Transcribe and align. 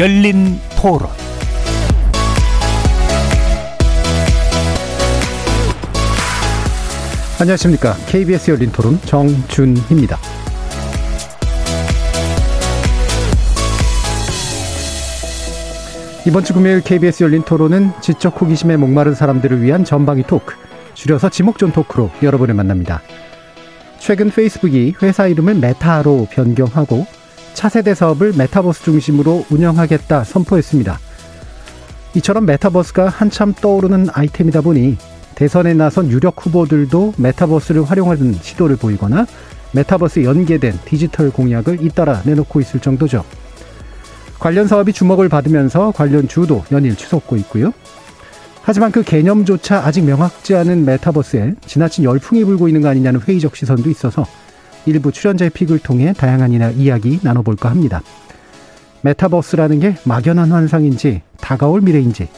열린 0.00 0.58
토론 0.80 1.10
안녕하십니까. 7.38 7.92
KBS 8.06 8.50
열린 8.52 8.72
토론 8.72 8.98
정준희입니다. 9.02 10.16
이번 16.26 16.44
주 16.44 16.54
금요일 16.54 16.80
KBS 16.80 17.22
열린 17.24 17.42
토론은 17.42 17.92
지적 18.00 18.40
호기심에 18.40 18.78
목마른 18.78 19.14
사람들을 19.14 19.60
위한 19.60 19.84
전방위 19.84 20.22
토크, 20.22 20.54
줄여서 20.94 21.28
지목전 21.28 21.72
토크로 21.72 22.10
여러분을 22.22 22.54
만납니다. 22.54 23.02
최근 23.98 24.30
페이스북이 24.30 24.94
회사 25.02 25.26
이름을 25.26 25.56
메타로 25.56 26.28
변경하고 26.30 27.19
차세대 27.54 27.94
사업을 27.94 28.32
메타버스 28.36 28.84
중심으로 28.84 29.46
운영하겠다 29.50 30.24
선포했습니다. 30.24 30.98
이처럼 32.14 32.46
메타버스가 32.46 33.08
한참 33.08 33.54
떠오르는 33.54 34.08
아이템이다 34.12 34.62
보니 34.62 34.96
대선에 35.34 35.74
나선 35.74 36.10
유력 36.10 36.44
후보들도 36.44 37.14
메타버스를 37.16 37.84
활용하는 37.84 38.34
시도를 38.34 38.76
보이거나 38.76 39.26
메타버스 39.72 40.24
연계된 40.24 40.78
디지털 40.84 41.30
공약을 41.30 41.84
잇따라 41.84 42.20
내놓고 42.24 42.60
있을 42.60 42.80
정도죠. 42.80 43.24
관련 44.38 44.66
사업이 44.66 44.92
주목을 44.92 45.28
받으면서 45.28 45.92
관련 45.92 46.26
주도 46.26 46.64
연일 46.72 46.96
치솟고 46.96 47.36
있고요. 47.36 47.72
하지만 48.62 48.90
그 48.92 49.02
개념조차 49.02 49.86
아직 49.86 50.04
명확지 50.04 50.54
않은 50.54 50.84
메타버스에 50.84 51.54
지나친 51.66 52.04
열풍이 52.04 52.44
불고 52.44 52.68
있는 52.68 52.82
거 52.82 52.88
아니냐는 52.88 53.20
회의적 53.20 53.56
시선도 53.56 53.88
있어서 53.90 54.26
일부 54.86 55.12
출연자의 55.12 55.50
픽을 55.50 55.78
통해 55.78 56.12
다양한 56.12 56.52
이야기 56.76 57.20
나눠볼까 57.22 57.70
합니다. 57.70 58.02
메타버스라는 59.02 59.80
게 59.80 59.96
막연한 60.04 60.52
환상인지 60.52 61.22
다가올 61.40 61.80
미래인지 61.80 62.28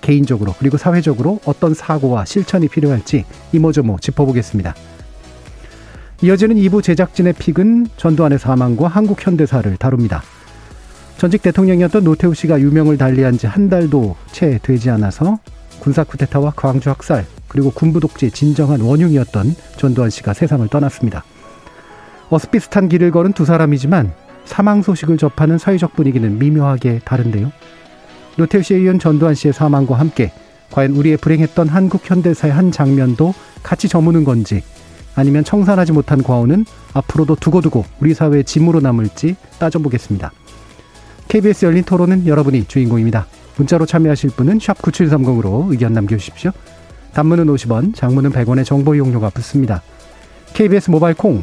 개인적으로 0.00 0.54
그리고 0.58 0.76
사회적으로 0.76 1.40
어떤 1.44 1.74
사고와 1.74 2.24
실천이 2.24 2.68
필요할지 2.68 3.24
이모저모 3.52 3.98
짚어보겠습니다. 4.00 4.74
이어지는 6.22 6.56
2부 6.56 6.82
제작진의 6.82 7.34
픽은 7.34 7.86
전두환의 7.96 8.38
사망과 8.38 8.88
한국 8.88 9.24
현대사를 9.24 9.76
다룹니다. 9.76 10.22
전직 11.16 11.42
대통령이었던 11.42 12.04
노태우 12.04 12.34
씨가 12.34 12.60
유명을 12.60 12.96
달리한 12.96 13.38
지 13.38 13.46
한 13.46 13.68
달도 13.68 14.16
채 14.32 14.58
되지 14.62 14.90
않아서 14.90 15.38
군사 15.80 16.04
쿠데타와 16.04 16.52
광주 16.56 16.90
학살 16.90 17.24
그리고 17.48 17.70
군부 17.70 18.00
독재 18.00 18.30
진정한 18.30 18.80
원흉이었던 18.80 19.54
전두환 19.76 20.10
씨가 20.10 20.32
세상을 20.32 20.66
떠났습니다. 20.68 21.24
어스비슷한 22.30 22.88
길을 22.88 23.10
걸은 23.10 23.32
두 23.32 23.44
사람이지만 23.44 24.12
사망 24.44 24.82
소식을 24.82 25.18
접하는 25.18 25.58
사회적 25.58 25.94
분위기는 25.94 26.38
미묘하게 26.38 27.00
다른데요. 27.04 27.52
노태우 28.36 28.62
씨에 28.62 28.80
이은 28.80 28.98
전두환 28.98 29.34
씨의 29.34 29.52
사망과 29.52 29.98
함께 29.98 30.32
과연 30.70 30.92
우리의 30.92 31.16
불행했던 31.16 31.68
한국 31.68 32.08
현대사의 32.08 32.52
한 32.52 32.70
장면도 32.70 33.34
같이 33.62 33.88
저무는 33.88 34.24
건지 34.24 34.62
아니면 35.14 35.42
청산하지 35.42 35.92
못한 35.92 36.22
과오는 36.22 36.64
앞으로도 36.94 37.36
두고두고 37.36 37.84
우리 38.00 38.14
사회의 38.14 38.44
짐으로 38.44 38.80
남을지 38.80 39.36
따져보겠습니다. 39.58 40.30
KBS 41.28 41.66
열린 41.66 41.82
토론은 41.82 42.26
여러분이 42.26 42.66
주인공입니다. 42.66 43.26
문자로 43.56 43.86
참여하실 43.86 44.30
분은 44.30 44.58
9730으로 44.58 45.70
의견 45.70 45.92
남겨주십시오. 45.92 46.52
단문은 47.12 47.46
50원, 47.46 47.94
장문은 47.94 48.30
100원의 48.30 48.64
정보 48.64 48.94
이용료가 48.94 49.30
붙습니다. 49.30 49.82
KBS 50.54 50.90
모바일 50.90 51.16
콩, 51.16 51.42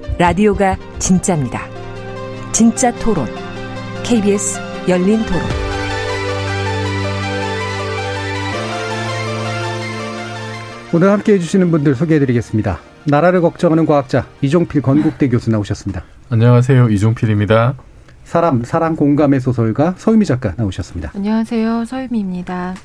라디오가 0.21 0.77
진짜입니다. 0.99 1.63
진짜 2.51 2.93
토론, 2.99 3.25
KBS 4.03 4.59
열린 4.87 5.17
토론. 5.25 5.41
오늘 10.93 11.09
함께 11.09 11.33
해주시는 11.33 11.71
분들 11.71 11.95
소개해드리겠습니다. 11.95 12.77
나라를 13.05 13.41
걱정하는 13.41 13.87
과학자 13.87 14.27
이종필 14.43 14.83
건국대 14.83 15.27
교수 15.27 15.49
나오셨습니다. 15.49 16.03
안녕하세요. 16.29 16.89
이종필입니다. 16.89 17.73
사람, 18.23 18.63
사랑 18.63 18.95
공감의 18.95 19.39
소설가 19.39 19.95
서유미 19.97 20.25
작가 20.25 20.53
나오셨습니다. 20.55 21.13
안녕하세요. 21.15 21.85
서유미입니다. 21.85 22.75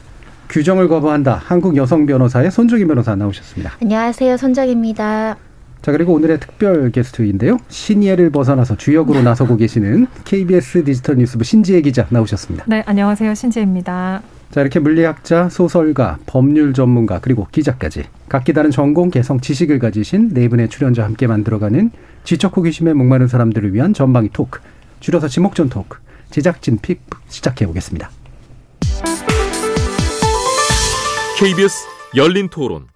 규정을 0.49 0.89
거부한다. 0.89 1.43
한국 1.45 1.77
여성 1.77 2.07
변호사의 2.07 2.51
손정희 2.51 2.87
변호사 2.87 3.15
나오셨습니다. 3.15 3.77
안녕하세요. 3.83 4.39
손정입니다. 4.39 5.37
자, 5.87 5.93
그리고 5.93 6.15
오늘의 6.15 6.41
특별 6.41 6.91
게스트인데요. 6.91 7.59
신예를 7.69 8.31
벗어나서 8.31 8.77
주역으로 8.77 9.23
나서고 9.23 9.55
계시는 9.57 10.09
KBS 10.25 10.83
디지털 10.83 11.17
뉴스부 11.19 11.45
신지혜 11.45 11.81
기자 11.81 12.09
나오셨습니다. 12.11 12.65
네, 12.67 12.83
안녕하세요. 12.87 13.33
신지혜입니다. 13.33 14.21
자, 14.51 14.61
이렇게 14.61 14.81
물리학자, 14.81 15.49
소설가, 15.49 16.19
법률 16.27 16.75
전문가, 16.75 17.21
그리고 17.21 17.47
기자까지 17.53 18.03
각기 18.29 18.53
다른 18.53 18.73
전공, 18.73 19.11
개성, 19.11 19.39
지식을 19.39 19.79
가지신 19.79 20.31
네 20.35 20.49
분의 20.49 20.71
출연자와 20.71 21.07
함께 21.07 21.29
만들어가는 21.29 21.93
지적 22.25 22.57
호기심에 22.57 22.93
목마른 22.93 23.29
사람들을 23.29 23.73
위한 23.73 23.95
전방위 23.95 24.31
토크, 24.33 24.59
줄여서 24.99 25.29
지목전 25.29 25.69
토크, 25.69 25.99
제작진 26.31 26.79
픽 26.83 27.01
시작해 27.29 27.65
보겠습니다. 27.65 28.11
KBS 31.39 31.87
열린 32.17 32.49
토론. 32.49 32.96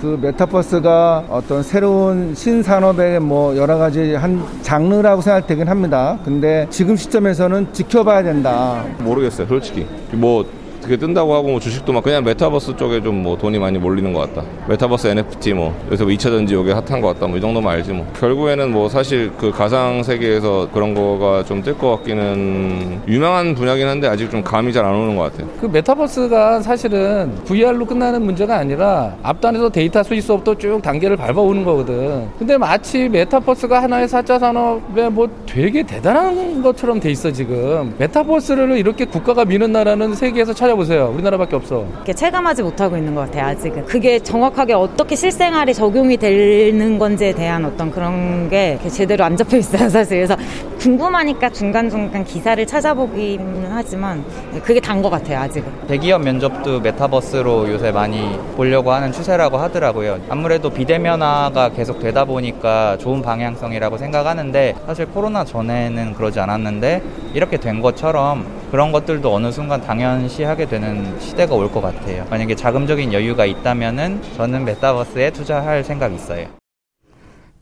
그 0.00 0.18
메타버스가 0.20 1.26
어떤 1.28 1.62
새로운 1.62 2.34
신산업의 2.34 3.20
뭐 3.20 3.56
여러 3.56 3.78
가지 3.78 4.14
한 4.14 4.42
장르라고 4.62 5.22
생각되긴 5.22 5.68
합니다. 5.68 6.18
근데 6.24 6.66
지금 6.70 6.96
시점에서는 6.96 7.72
지켜봐야 7.72 8.22
된다. 8.24 8.84
모르겠어요, 8.98 9.46
솔직히. 9.46 9.86
뭐 10.12 10.44
그게 10.82 10.96
뜬다고 10.96 11.32
하고 11.34 11.48
뭐 11.48 11.60
주식도 11.60 11.92
막 11.92 12.02
그냥 12.02 12.24
메타버스 12.24 12.76
쪽에 12.76 13.00
좀 13.00 13.12
뭐 13.22 13.36
돈이 13.38 13.58
많이 13.58 13.78
몰리는 13.78 14.12
것 14.12 14.20
같다. 14.34 14.42
메타버스 14.68 15.06
NFT 15.06 15.52
뭐 15.52 15.72
요새 15.92 16.02
뭐 16.02 16.12
2차 16.12 16.22
전지 16.22 16.54
요게 16.54 16.72
핫한 16.72 17.00
것 17.00 17.08
같다. 17.14 17.26
뭐 17.28 17.36
이 17.36 17.40
정도만 17.40 17.74
알지 17.76 17.92
뭐. 17.92 18.04
결국에는 18.18 18.72
뭐 18.72 18.88
사실 18.88 19.30
그 19.38 19.50
가상 19.52 20.02
세계에서 20.02 20.68
그런 20.72 20.94
거가 20.94 21.44
좀 21.44 21.62
뜰 21.62 21.74
것 21.78 21.96
같기는 21.98 23.02
유명한 23.06 23.54
분야긴 23.54 23.86
한데 23.86 24.08
아직 24.08 24.28
좀 24.30 24.42
감이 24.42 24.72
잘 24.72 24.84
안 24.84 24.94
오는 24.94 25.14
것 25.16 25.30
같아요. 25.30 25.48
그 25.60 25.66
메타버스가 25.66 26.60
사실은 26.62 27.32
VR로 27.44 27.84
끝나는 27.86 28.22
문제가 28.22 28.56
아니라 28.56 29.14
앞단에서 29.22 29.68
데이터 29.68 30.02
수집도 30.02 30.56
쭉 30.56 30.80
단계를 30.82 31.16
밟아오는 31.16 31.64
거거든. 31.64 32.26
근데 32.38 32.56
마치 32.58 33.08
메타버스가 33.08 33.80
하나의 33.82 34.08
4차 34.08 34.40
산업에 34.40 35.08
뭐 35.08 35.28
되게 35.46 35.82
대단한 35.84 36.60
것처럼 36.62 36.98
돼 36.98 37.10
있어 37.12 37.30
지금. 37.30 37.94
메타버스를 37.98 38.76
이렇게 38.78 39.04
국가가 39.04 39.44
미는 39.44 39.70
나라는 39.72 40.14
세계에서 40.14 40.52
찾아 40.52 40.71
찾아보세요. 40.72 41.10
우리나라밖에 41.14 41.56
없어. 41.56 41.84
체감하지 42.14 42.62
못하고 42.62 42.96
있는 42.96 43.14
것 43.14 43.22
같아요, 43.22 43.46
아직은. 43.48 43.84
그게 43.86 44.18
정확하게 44.18 44.72
어떻게 44.74 45.14
실생활에 45.14 45.72
적용이 45.72 46.16
되는 46.16 46.98
건지에 46.98 47.32
대한 47.32 47.64
어떤 47.64 47.90
그런 47.90 48.48
게 48.48 48.78
제대로 48.88 49.24
안 49.24 49.36
잡혀 49.36 49.56
있어요, 49.58 49.88
사실. 49.88 50.18
그래서 50.18 50.36
궁금하니까 50.78 51.50
중간 51.50 51.88
중간 51.90 52.24
기사를 52.24 52.64
찾아보기는 52.66 53.68
하지만 53.70 54.24
그게 54.64 54.80
단 54.80 55.02
것 55.02 55.10
같아요, 55.10 55.40
아직은. 55.40 55.70
대기업 55.88 56.22
면접도 56.22 56.80
메타버스로 56.80 57.68
요새 57.72 57.90
많이 57.90 58.38
보려고 58.56 58.92
하는 58.92 59.10
추세라고 59.12 59.56
하더라고요. 59.58 60.18
아무래도 60.28 60.70
비대면화가 60.70 61.70
계속 61.70 61.98
되다 62.00 62.24
보니까 62.24 62.96
좋은 62.98 63.20
방향성이라고 63.20 63.98
생각하는데 63.98 64.76
사실 64.86 65.06
코로나 65.06 65.44
전에는 65.44 66.14
그러지 66.14 66.38
않았는데 66.40 67.02
이렇게 67.34 67.56
된 67.56 67.80
것처럼 67.82 68.46
그런 68.72 68.90
것들도 68.90 69.32
어느 69.34 69.52
순간 69.52 69.82
당연시하게 69.82 70.66
되는 70.66 71.20
시대가 71.20 71.54
올 71.54 71.68
것 71.70 71.82
같아요. 71.82 72.26
만약에 72.30 72.54
자금적인 72.56 73.12
여유가 73.12 73.44
있다면은 73.44 74.20
저는 74.38 74.64
메타버스에 74.64 75.30
투자할 75.32 75.84
생각이 75.84 76.14
있어요. 76.14 76.46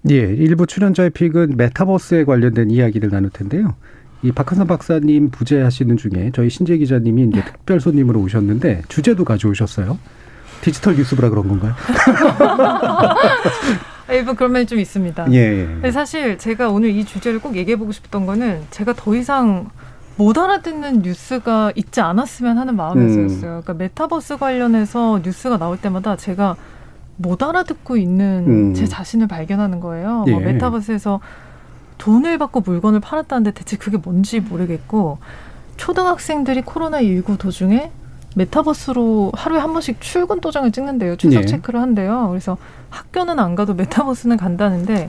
예, 0.08 0.14
일부 0.14 0.68
출연자의 0.68 1.10
픽은 1.10 1.56
메타버스에 1.56 2.22
관련된 2.24 2.70
이야기를 2.70 3.10
나눌 3.10 3.28
텐데요. 3.30 3.74
이 4.22 4.30
박한선 4.30 4.68
박사님 4.68 5.30
부재하시는 5.30 5.96
중에 5.96 6.30
저희 6.32 6.48
신재 6.48 6.76
기자님이 6.78 7.24
이제 7.32 7.44
특별 7.44 7.80
손님으로 7.80 8.20
오셨는데 8.20 8.82
주제도 8.88 9.24
가져오셨어요. 9.24 9.98
디지털 10.60 10.94
뉴스부라 10.94 11.28
그런 11.30 11.48
건가요? 11.48 11.74
일부 14.10 14.34
그런 14.36 14.52
면이 14.52 14.66
좀 14.66 14.78
있습니다. 14.78 15.26
예, 15.32 15.66
예. 15.82 15.90
사실 15.90 16.38
제가 16.38 16.68
오늘 16.68 16.90
이 16.90 17.04
주제를 17.04 17.40
꼭 17.40 17.56
얘기해보고 17.56 17.90
싶었던 17.90 18.26
거는 18.26 18.62
제가 18.70 18.92
더 18.92 19.14
이상 19.16 19.70
못 20.20 20.37
알아듣는 20.37 21.00
뉴스가 21.00 21.72
있지 21.76 22.02
않았으면 22.02 22.58
하는 22.58 22.76
마음에서였어요. 22.76 23.52
음. 23.56 23.61
그러니까 23.62 23.72
메타버스 23.72 24.37
관련해서 24.37 25.20
뉴스가 25.25 25.56
나올 25.56 25.78
때마다 25.78 26.14
제가 26.17 26.56
못 27.17 27.43
알아듣고 27.43 27.96
있는 27.96 28.44
음. 28.46 28.75
제 28.75 28.84
자신을 28.84 29.28
발견하는 29.28 29.81
거예요. 29.81 30.26
예. 30.26 30.32
뭐 30.32 30.40
메타버스에서 30.40 31.20
돈을 31.96 32.37
받고 32.37 32.61
물건을 32.61 33.00
팔았다는데 33.00 33.52
대체 33.52 33.78
그게 33.78 33.96
뭔지 33.96 34.40
모르겠고 34.40 35.17
초등학생들이 35.78 36.62
코로나19 36.62 37.38
도중에 37.38 37.90
메타버스로 38.37 39.32
하루에 39.34 39.58
한 39.58 39.72
번씩 39.72 40.02
출근 40.02 40.43
도장을 40.43 40.70
찍는데요. 40.70 41.17
출석 41.17 41.44
예. 41.44 41.46
체크를 41.46 41.81
한대요. 41.81 42.28
그래서 42.28 42.58
학교는 42.90 43.38
안 43.38 43.55
가도 43.55 43.72
메타버스는 43.72 44.37
간다는데 44.37 45.08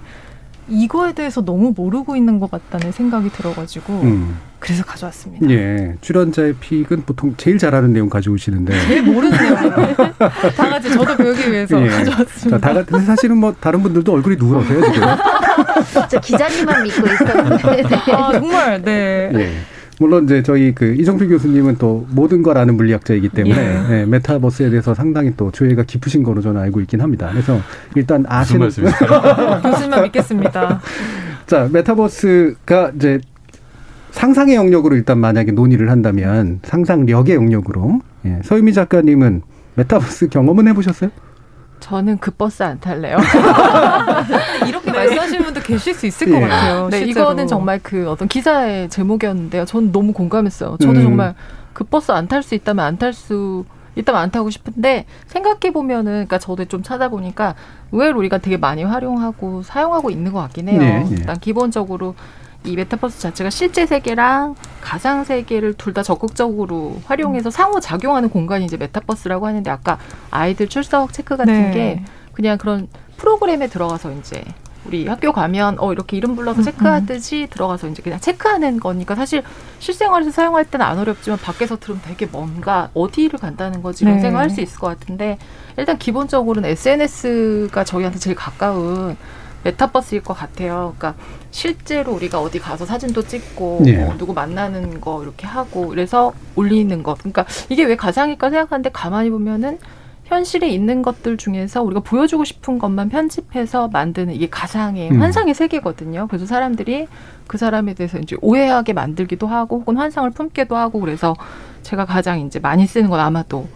이거에 0.69 1.13
대해서 1.13 1.44
너무 1.44 1.74
모르고 1.75 2.16
있는 2.16 2.40
것 2.40 2.50
같다는 2.50 2.94
생각이 2.94 3.30
들어가지고 3.30 3.94
음. 4.04 4.38
그래서 4.62 4.84
가져왔습니다. 4.84 5.50
예. 5.50 5.96
출연자의 6.02 6.54
픽은 6.60 7.02
보통 7.08 7.34
제일 7.36 7.58
잘하는 7.58 7.94
내용 7.94 8.08
가져오시는데. 8.10 8.80
제일 8.88 9.02
모르는 9.02 9.31
내용이에요. 9.36 9.96
다 10.56 10.69
같이 10.69 10.92
저도 10.92 11.18
배우기 11.18 11.52
위해서 11.52 11.81
예. 11.84 11.88
가져왔습니다. 11.90 12.60
자, 12.60 12.68
다 12.68 12.74
같- 12.75 12.86
근데 12.86 13.04
사실은 13.06 13.38
뭐 13.38 13.54
다른 13.60 13.81
분들도 13.81 14.13
얼굴이 14.13 14.36
누그러세요 14.38 14.81
지금. 14.94 15.08
저 16.10 16.19
기자님만 16.19 16.84
믿고 16.84 17.08
있었는데. 17.08 17.84
네. 17.84 17.96
아 18.13 18.31
정말 18.34 18.81
네. 18.84 19.31
예. 19.34 19.52
물론 20.00 20.25
이제 20.25 20.44
저희 20.44 20.74
그 20.75 20.94
이정필 20.96 21.28
교수님은 21.30 21.78
또 21.80 22.06
모든 22.12 22.44
걸 22.44 22.58
아는 22.60 22.75
물리학자이기 22.78 23.30
때문에 23.30 24.02
예, 24.02 24.06
메타버스에 24.06 24.69
대해서 24.69 24.94
상당히 24.94 25.34
또 25.38 25.52
조예가 25.52 25.84
깊으신 25.84 26.22
거로 26.24 26.42
저는 26.42 26.62
알고 26.62 26.81
있긴 26.81 27.02
합니다. 27.02 27.30
그래서 27.31 27.60
일단 27.96 28.25
아시는 28.28 28.69
교수님만 28.69 30.04
믿겠습니다. 30.04 30.81
자 31.48 31.68
메타버스가 31.72 32.92
이제 32.96 33.19
상상의 34.12 34.56
영역으로 34.56 34.96
일단 34.96 35.18
만약에 35.19 35.52
논의를 35.52 35.90
한다면 35.90 36.60
상상력의 36.63 37.36
영역으로 37.36 38.02
예, 38.25 38.40
서유미 38.44 38.74
작가님은 38.74 39.42
메타버스 39.75 40.30
경험은 40.30 40.68
해보셨어요? 40.69 41.10
저는 41.80 42.19
그 42.19 42.30
버스 42.31 42.62
안 42.62 42.80
탈래요. 42.80 43.18
이렇게 44.68 44.92
말씀하시는 44.92 45.44
분도 45.46 45.62
계실 45.62 45.94
수 45.96 46.06
있을 46.06 46.30
것 46.30 46.36
예. 46.38 46.42
같아요. 46.42 46.90
네, 46.90 46.98
실제로. 47.00 47.25
이거는 47.25 47.48
정말 47.48 47.80
그 47.81 48.08
어떤 48.10 48.28
기사의 48.28 48.90
제목이었는데요. 48.90 49.66
저는 49.66 49.92
너무 49.92 50.13
공감했어요. 50.13 50.78
저도 50.80 51.00
음. 51.00 51.04
정말 51.04 51.34
그 51.74 51.84
버스 51.84 52.12
안 52.12 52.28
탈 52.28 52.44
수 52.44 52.54
있다면 52.54 52.86
안 52.86 52.98
탈 52.98 53.13
수 53.13 53.66
있다면 53.96 54.22
안 54.22 54.31
타고 54.31 54.50
싶은데 54.50 55.06
생각해 55.28 55.74
보면은 55.74 56.12
그러니까 56.12 56.38
저도 56.38 56.66
좀 56.66 56.81
찾아보니까 56.84 57.56
의외로 57.92 58.19
우리가 58.19 58.38
되게 58.38 58.56
많이 58.58 58.84
활용하고 58.84 59.63
사용하고 59.63 60.10
있는 60.12 60.31
것 60.31 60.40
같긴 60.42 60.69
해요. 60.69 60.80
네, 60.80 61.00
네. 61.04 61.08
일단 61.12 61.38
기본적으로 61.40 62.16
이 62.63 62.75
메타버스 62.75 63.19
자체가 63.19 63.50
실제 63.50 63.86
세계랑 63.86 64.56
가상 64.81 65.24
세계를 65.24 65.74
둘 65.74 65.92
다 65.94 66.04
적극적으로 66.04 67.02
활용해서 67.06 67.50
상호 67.50 67.80
작용하는 67.81 68.30
공간이 68.30 68.63
이제 68.66 68.78
메타버스라고 68.78 69.46
하는데 69.46 69.69
아까 69.69 69.98
아이들 70.30 70.69
출석 70.69 71.12
체크 71.12 71.36
같은 71.36 71.54
네. 71.54 71.72
게 71.72 72.04
그냥 72.34 72.58
그런 72.58 72.88
프로그램에 73.18 73.68
들어가서 73.68 74.13
이제 74.13 74.44
우리 74.86 75.06
학교 75.08 75.31
가면 75.34 75.78
어 75.80 75.92
이렇게 75.92 76.18
이름 76.18 76.36
불러서 76.36 76.62
음, 76.62 76.63
체크하듯이 76.63 77.48
들어가서 77.52 77.88
이제 77.90 78.02
그냥 78.02 78.19
체크하는 78.19 78.80
거니까 78.80 79.16
사실 79.16 79.44
실생활에서 79.80 80.31
사용할 80.31 80.66
때는 80.66 80.86
안 80.86 80.98
어렵지만 80.98 81.38
밖에서 81.40 81.78
들으면 81.78 82.02
되게 82.04 82.25
뭔가 82.25 82.90
어디를 82.94 83.38
간다는 83.38 83.84
거지 83.84 84.06
이런 84.06 84.16
네. 84.16 84.22
생각할 84.22 84.50
수 84.50 84.62
있을 84.62 84.80
것 84.80 84.88
같은데 84.88 85.38
일단 85.78 85.98
기본적으로는 86.00 86.69
SNS가 86.69 87.84
저희한테 87.84 88.18
제일 88.18 88.36
가까운 88.36 89.18
메타버스일 89.63 90.24
것 90.24 90.34
같아요. 90.34 90.94
그러니까 90.98 91.16
실제로 91.52 92.13
우리가 92.13 92.42
어디 92.42 92.60
가서 92.60 92.86
사진도 92.86 93.24
찍고 93.24 93.81
네. 93.84 94.04
뭐 94.04 94.16
누구 94.18 94.34
만나는 94.34 95.02
거 95.02 95.24
이렇게 95.24 95.48
하고 95.48 95.88
그래서 95.88 96.34
올리는 96.56 97.04
것. 97.04 97.18
그러니까 97.19 97.46
이게 97.69 97.84
왜 97.84 97.96
가상일까 97.96 98.50
생각하는데 98.50 98.90
가만히 98.92 99.30
보면은 99.30 99.78
현실에 100.31 100.69
있는 100.69 101.02
것들 101.02 101.36
중에서 101.36 101.84
우리가 101.84 102.00
보여주고 102.00 102.46
싶은 102.46 102.80
것만 102.80 103.10
편집해서 103.10 103.90
만드는 103.90 104.34
이게 104.34 104.50
가상의 104.50 105.12
음. 105.12 105.22
환상의 105.22 105.54
세계거든요. 105.54 106.28
그래서 106.28 106.46
사람들이 106.46 107.08
그 107.48 107.58
사람에 107.58 107.94
대해서 107.96 108.18
이제 108.18 108.38
오해하게 108.42 108.94
만들기도 108.94 109.46
하고 109.48 109.80
혹은 109.80 109.98
환상을 109.98 110.30
품기도 110.31 110.78
하고 110.78 111.02
그래서 111.02 111.36
제가 111.84 112.06
가장 112.06 112.40
이제 112.40 112.60
많이 112.60 112.88
쓰는 112.88 113.10
건 113.10 113.19
아마도 113.19 113.68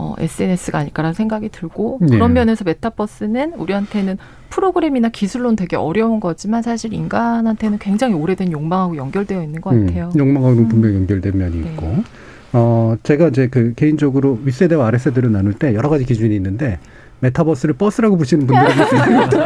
어, 0.00 0.14
SNS가 0.16 0.78
아닐까라는 0.78 1.12
생각이 1.12 1.48
들고 1.48 1.98
네. 2.00 2.06
그런 2.06 2.32
면에서 2.32 2.62
메타버스는 2.62 3.54
우리한테는 3.54 4.16
프로그램이나 4.48 5.08
기술로는 5.08 5.56
되게 5.56 5.74
어려운 5.74 6.20
거지만 6.20 6.62
사실 6.62 6.94
인간한테는 6.94 7.78
굉장히 7.78 8.14
오래된 8.14 8.52
욕망하고 8.52 8.96
연결되어 8.96 9.42
있는 9.42 9.60
것 9.60 9.70
같아요. 9.70 10.12
음, 10.14 10.18
욕망하고는 10.18 10.68
분명히 10.68 10.94
연결된 10.94 11.36
면이 11.36 11.60
네. 11.62 11.70
있고. 11.72 11.94
어, 12.52 12.96
제가 13.02 13.28
이제 13.28 13.48
그 13.48 13.74
개인적으로 13.74 14.38
윗세대와 14.44 14.86
아랫세대를 14.86 15.32
나눌 15.32 15.52
때 15.52 15.74
여러 15.74 15.88
가지 15.88 16.04
기준이 16.04 16.34
있는데 16.36 16.78
메타버스를 17.20 17.74
버스라고 17.76 18.16
보시는 18.16 18.46
분들이 18.46 18.70
있어요. 18.72 19.28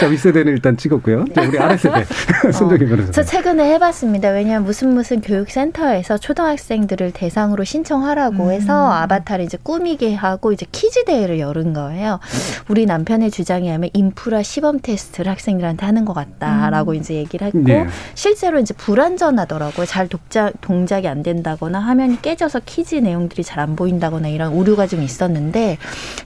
자, 0.00 0.06
윗세대는 0.06 0.52
일단 0.52 0.76
찍었고요. 0.76 1.24
자, 1.34 1.42
우리 1.42 1.58
아랫세대. 1.58 2.04
손정희 2.52 2.86
변호사. 2.88 3.12
저 3.12 3.22
최근에 3.22 3.72
해봤습니다. 3.74 4.30
왜냐하면 4.30 4.64
무슨 4.64 4.94
무슨 4.94 5.20
교육센터에서 5.20 6.18
초등학생들을 6.18 7.12
대상으로 7.12 7.64
신청하라고 7.64 8.50
해서 8.52 8.90
아바타를 8.92 9.44
이제 9.44 9.58
꾸미게 9.62 10.14
하고 10.14 10.52
이제 10.52 10.66
대회를 11.06 11.38
열은 11.38 11.72
거예요. 11.74 12.18
우리 12.68 12.86
남편의 12.86 13.30
주장에 13.30 13.70
하면 13.72 13.90
인프라 13.92 14.42
시범 14.42 14.80
테스트를 14.80 15.30
학생들한테 15.30 15.86
하는 15.86 16.04
것 16.04 16.12
같다라고 16.12 16.94
이제 16.94 17.14
얘기를 17.14 17.46
했고 17.46 17.58
네. 17.60 17.86
실제로 18.14 18.58
이제 18.58 18.74
불안전하더라고요. 18.74 19.86
잘 19.86 20.08
독자, 20.08 20.50
동작이 20.60 21.06
안 21.08 21.22
된다거나 21.22 21.78
화면이 21.80 22.20
깨져서 22.22 22.60
퀴즈 22.66 22.96
내용들이 22.96 23.44
잘 23.44 23.58
안 23.58 23.74
보인다거나 23.74 24.28
이런 24.28 24.52
오류가 24.52 24.77
좀 24.86 25.02
있었는데 25.02 25.78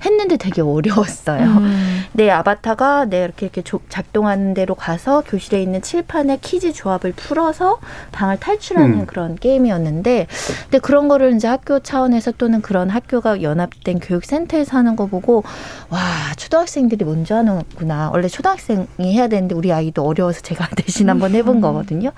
했는데 0.04 0.36
되게 0.36 0.60
어려웠어요. 0.62 1.42
음. 1.44 2.02
내 2.12 2.28
아바타가 2.30 3.06
내 3.06 3.24
이렇게 3.24 3.46
이렇게 3.46 3.62
조- 3.62 3.80
작동하는 3.88 4.54
대로 4.54 4.74
가서 4.74 5.22
교실에 5.26 5.62
있는 5.62 5.80
칠판에 5.82 6.38
퀴즈 6.42 6.72
조합을 6.72 7.12
풀어서 7.12 7.78
방을 8.12 8.38
탈출하는 8.38 9.00
음. 9.00 9.06
그런 9.06 9.36
게임이었는데 9.36 10.26
근데 10.64 10.78
그런 10.78 11.08
거를 11.08 11.34
이제 11.34 11.48
학교 11.48 11.80
차원에서 11.80 12.32
또는 12.32 12.60
그런 12.62 12.90
학교가 12.90 13.42
연합된 13.42 14.00
교육센터에서 14.00 14.76
하는 14.76 14.96
거 14.96 15.06
보고 15.06 15.42
와 15.88 16.00
초등학생들이 16.36 17.04
먼저 17.04 17.36
하는구나 17.36 18.10
원래 18.12 18.28
초등학생이 18.28 18.86
해야 19.00 19.28
되는데 19.28 19.54
우리 19.54 19.72
아이도 19.72 20.04
어려워서 20.06 20.40
제가 20.40 20.68
대신 20.76 21.08
한번 21.08 21.34
해본 21.34 21.60
거거든요 21.60 22.10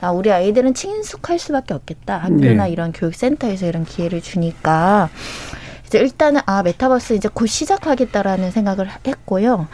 아 0.00 0.10
우리 0.10 0.32
아이들은 0.32 0.74
친숙할 0.74 1.38
수밖에 1.38 1.74
없겠다 1.74 2.18
학교나 2.18 2.64
네. 2.64 2.70
이런 2.70 2.92
교육센터에서 2.92 3.66
이런 3.66 3.84
기회를 3.84 4.20
주니까 4.22 5.08
이제 5.86 5.98
일단은 5.98 6.40
아 6.46 6.62
메타버스 6.62 7.14
이제 7.14 7.28
곧 7.32 7.46
시작하겠다라는 7.46 8.50
생각을 8.50 8.88
했고요. 9.06 9.68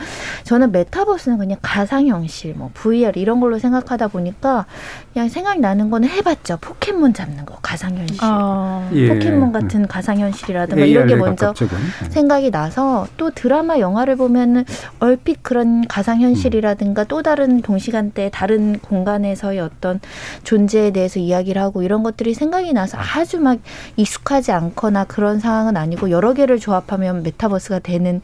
저는 0.44 0.72
메타버스는 0.72 1.38
그냥 1.38 1.58
가상현실, 1.62 2.54
뭐 2.54 2.70
VR 2.74 3.12
이런 3.16 3.40
걸로 3.40 3.58
생각하다 3.58 4.08
보니까 4.08 4.66
그냥 5.12 5.28
생각이 5.28 5.60
나는 5.60 5.90
거는 5.90 6.08
해봤죠. 6.08 6.58
포켓몬 6.60 7.14
잡는 7.14 7.46
거 7.46 7.56
가상현실. 7.62 8.18
아. 8.20 8.88
예. 8.92 9.08
포켓몬 9.08 9.52
같은 9.52 9.86
가상현실이라든가 9.86 10.84
이런 10.84 11.06
게 11.06 11.16
먼저. 11.16 11.52
네. 11.54 12.10
생각이 12.10 12.50
나서 12.50 13.06
또 13.16 13.30
드라마 13.30 13.78
영화를 13.78 14.16
보면은 14.16 14.64
얼핏 14.98 15.42
그런 15.42 15.86
가상현실이라든가 15.86 17.04
또 17.04 17.22
다른 17.22 17.62
동시간대 17.62 18.30
다른 18.32 18.78
공간에서의 18.78 19.60
어떤 19.60 20.00
존재에 20.44 20.90
대해서 20.90 21.18
이야기를 21.20 21.60
하고 21.60 21.82
이런 21.82 22.02
것들이 22.02 22.34
생각이 22.34 22.72
나서 22.72 22.98
아주 22.98 23.40
막 23.40 23.58
익숙하지 23.96 24.52
않거나 24.52 25.04
그런 25.04 25.38
상황은 25.38 25.76
아니고 25.76 26.01
여러 26.10 26.34
개를 26.34 26.58
조합하면 26.58 27.22
메타버스가 27.22 27.80
되는 27.80 28.20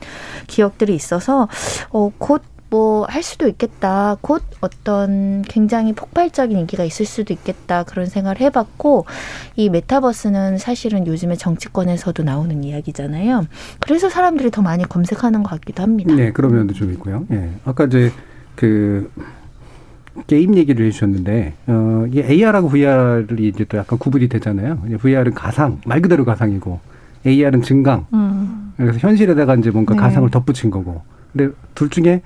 기억들이 0.46 0.94
있어서 0.94 1.48
어, 1.90 2.10
곧 2.18 2.42
뭐할 2.70 3.22
수도 3.22 3.48
있겠다. 3.48 4.16
곧 4.20 4.42
어떤 4.60 5.42
굉장히 5.42 5.92
폭발적인 5.92 6.58
인기가 6.58 6.84
있을 6.84 7.06
수도 7.06 7.32
있겠다. 7.32 7.82
그런 7.84 8.06
생각을 8.06 8.40
해봤고 8.40 9.06
이 9.56 9.70
메타버스는 9.70 10.58
사실은 10.58 11.06
요즘에 11.06 11.36
정치권에서도 11.36 12.22
나오는 12.22 12.62
이야기잖아요. 12.62 13.46
그래서 13.80 14.10
사람들이 14.10 14.50
더 14.50 14.62
많이 14.62 14.84
검색하는 14.84 15.42
것 15.42 15.50
같기도 15.50 15.82
합니다. 15.82 16.14
네, 16.14 16.32
그런 16.32 16.54
면도 16.54 16.74
좀 16.74 16.92
있고요. 16.92 17.24
예. 17.30 17.50
아까 17.64 17.84
이제 17.84 18.12
그 18.54 19.10
게임 20.26 20.56
얘기를 20.56 20.84
해주셨는데, 20.86 21.54
어, 21.68 22.04
이게 22.08 22.26
AR하고 22.28 22.68
VR이 22.68 23.48
이제 23.48 23.64
또 23.64 23.78
약간 23.78 23.98
구분이 23.98 24.28
되잖아요. 24.28 24.82
VR은 24.98 25.32
가상, 25.34 25.80
말 25.84 26.02
그대로 26.02 26.24
가상이고, 26.24 26.80
AR은 27.26 27.62
증강. 27.62 28.06
음. 28.12 28.72
그래서 28.76 28.98
현실에다가 28.98 29.54
이제 29.56 29.70
뭔가 29.70 29.94
네. 29.94 30.00
가상을 30.00 30.28
덧붙인 30.30 30.70
거고. 30.70 31.02
근데 31.32 31.52
둘 31.74 31.90
중에 31.90 32.22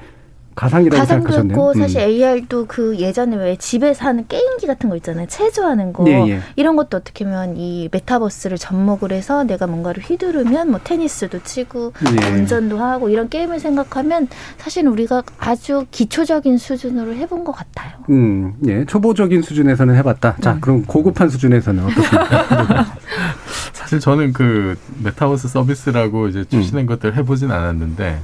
가상이라고 0.55 0.99
가상도 0.99 1.33
생각하셨네요. 1.33 1.53
있고 1.53 1.75
사실 1.75 2.01
음. 2.01 2.09
AR도 2.09 2.67
그 2.67 2.97
예전에 2.99 3.37
왜 3.37 3.57
집에서 3.57 4.05
하는 4.07 4.27
게임기 4.29 4.67
같은 4.67 4.89
거 4.89 4.97
있잖아요. 4.97 5.27
체조하는 5.29 5.93
거 5.93 6.05
예, 6.09 6.13
예. 6.29 6.41
이런 6.57 6.77
것도 6.77 6.97
어떻게 6.97 7.25
보면 7.25 7.57
이 7.57 7.89
메타버스를 7.93 8.59
접목을 8.59 9.13
해서 9.13 9.45
내가 9.45 9.67
뭔가를 9.67 10.03
휘두르면 10.03 10.71
뭐 10.71 10.81
테니스도 10.83 11.43
치고 11.43 11.93
예. 12.23 12.29
운전도 12.31 12.79
하고 12.79 13.09
이런 13.09 13.29
게임을 13.29 13.61
생각하면 13.61 14.29
사실 14.59 14.87
우리가 14.87 15.23
아주 15.39 15.87
기초적인 15.91 16.59
수준으로 16.59 17.15
해본 17.15 17.45
것 17.45 17.53
같아요. 17.53 17.93
음, 18.11 18.55
예, 18.67 18.85
초보적인 18.85 19.43
수준에서는 19.43 19.95
해봤다. 19.97 20.37
자, 20.41 20.59
그럼 20.61 20.85
고급한 20.85 21.29
수준에서는 21.29 21.85
어떻습니까? 21.85 22.87
사실 23.73 24.01
저는 24.01 24.33
그 24.33 24.77
메타버스 25.03 25.49
서비스라고 25.49 26.29
이제 26.29 26.41
음. 26.41 26.45
출시된 26.49 26.87
것들 26.87 27.17
해보진 27.17 27.51
않았는데 27.51 28.21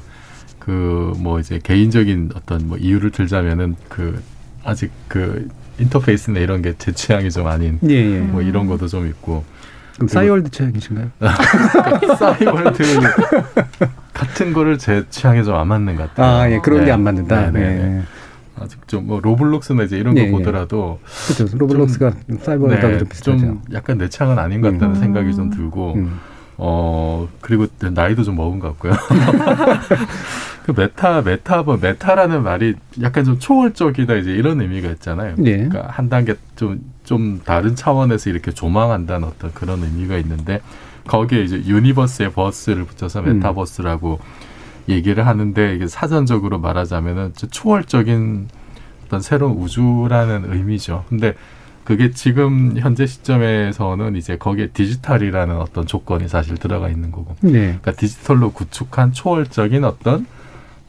그 0.69 1.15
뭐 1.19 1.41
이제 1.41 1.59
개인적인 1.63 2.33
어떤 2.35 2.69
뭐 2.69 2.77
이유를 2.77 3.11
들자면은 3.11 3.75
그 3.89 4.23
아직 4.65 4.91
그 5.09 5.49
인터페이스나 5.79 6.41
이런 6.41 6.61
게 6.61 6.75
제 6.77 6.93
취향이 6.93 7.31
좀 7.31 7.47
아닌 7.47 7.79
예, 7.89 7.95
예. 7.95 8.19
뭐 8.21 8.43
이런 8.43 8.67
것도 8.67 8.87
좀 8.87 9.07
있고 9.07 9.45
그럼 9.95 10.09
싸이월드 10.09 10.51
취향이신가요? 10.51 11.11
싸이월드 12.19 12.83
같은 14.13 14.53
거를 14.53 14.77
제 14.79 15.05
취향에 15.09 15.43
좀 15.43 15.55
안 15.55 15.69
맞는 15.69 15.97
것 15.97 16.15
같아요. 16.15 16.27
아, 16.43 16.51
예, 16.51 16.59
그런 16.59 16.85
게안 16.85 17.03
맞는다. 17.03 17.51
네, 17.51 17.61
네, 17.61 17.61
네. 17.77 17.83
네. 17.85 18.03
아직 18.61 18.87
좀 18.89 19.07
뭐 19.07 19.21
로블록스나 19.21 19.85
이제 19.85 19.97
이런 19.97 20.15
거 20.15 20.21
예, 20.21 20.27
예. 20.27 20.31
보더라도 20.31 21.01
그렇죠. 21.35 21.57
로블록스가 21.57 22.13
사이버하고 22.43 22.89
네, 22.89 22.99
좀. 23.23 23.39
좀 23.39 23.63
약간 23.73 23.97
내 23.99 24.09
취향은 24.11 24.39
아닌 24.39 24.61
것 24.61 24.73
같다는 24.73 24.97
음. 24.97 25.01
생각이 25.01 25.35
좀 25.35 25.49
들고 25.51 25.95
음. 25.95 26.21
어 26.59 27.29
그리고 27.41 27.67
나이도 27.81 28.25
좀 28.25 28.35
먹은 28.37 28.59
것 28.59 28.69
같고요. 28.79 28.93
그 30.69 30.79
메타 30.79 31.23
메타 31.23 31.63
뭐 31.63 31.79
메타라는 31.81 32.43
말이 32.43 32.75
약간 33.01 33.25
좀 33.25 33.39
초월적이다 33.39 34.17
이제 34.17 34.33
이런 34.33 34.61
의미가 34.61 34.91
있잖아요. 34.91 35.35
예. 35.39 35.57
그러니까 35.57 35.87
한 35.89 36.11
단계 36.11 36.35
좀좀 36.57 37.41
다른 37.43 37.75
차원에서 37.75 38.29
이렇게 38.29 38.51
조망한다는 38.51 39.29
어떤 39.29 39.51
그런 39.55 39.83
의미가 39.83 40.19
있는데 40.19 40.61
거기에 41.07 41.43
이제 41.43 41.63
유니버스의 41.65 42.33
버스를 42.33 42.85
붙여서 42.85 43.21
음. 43.21 43.39
메타버스라고 43.39 44.21
얘기를 44.91 45.27
하는데 45.27 45.75
이게 45.75 45.87
사전적으로 45.87 46.59
말하자면은 46.59 47.33
좀 47.35 47.49
초월적인 47.49 48.49
어떤 49.07 49.23
새로운 49.23 49.57
우주라는 49.57 50.53
의미죠. 50.53 51.07
근데 51.09 51.35
그게 51.85 52.11
지금 52.11 52.77
현재 52.77 53.07
시점에서는 53.07 54.17
이제 54.17 54.37
거기에 54.37 54.67
디지털이라는 54.75 55.57
어떤 55.57 55.87
조건이 55.87 56.29
사실 56.29 56.59
들어가 56.59 56.91
있는 56.91 57.11
거고. 57.11 57.37
네. 57.41 57.53
그러니까 57.53 57.93
디지털로 57.93 58.53
구축한 58.53 59.15
초월적인 59.15 59.85
어떤 59.85 60.27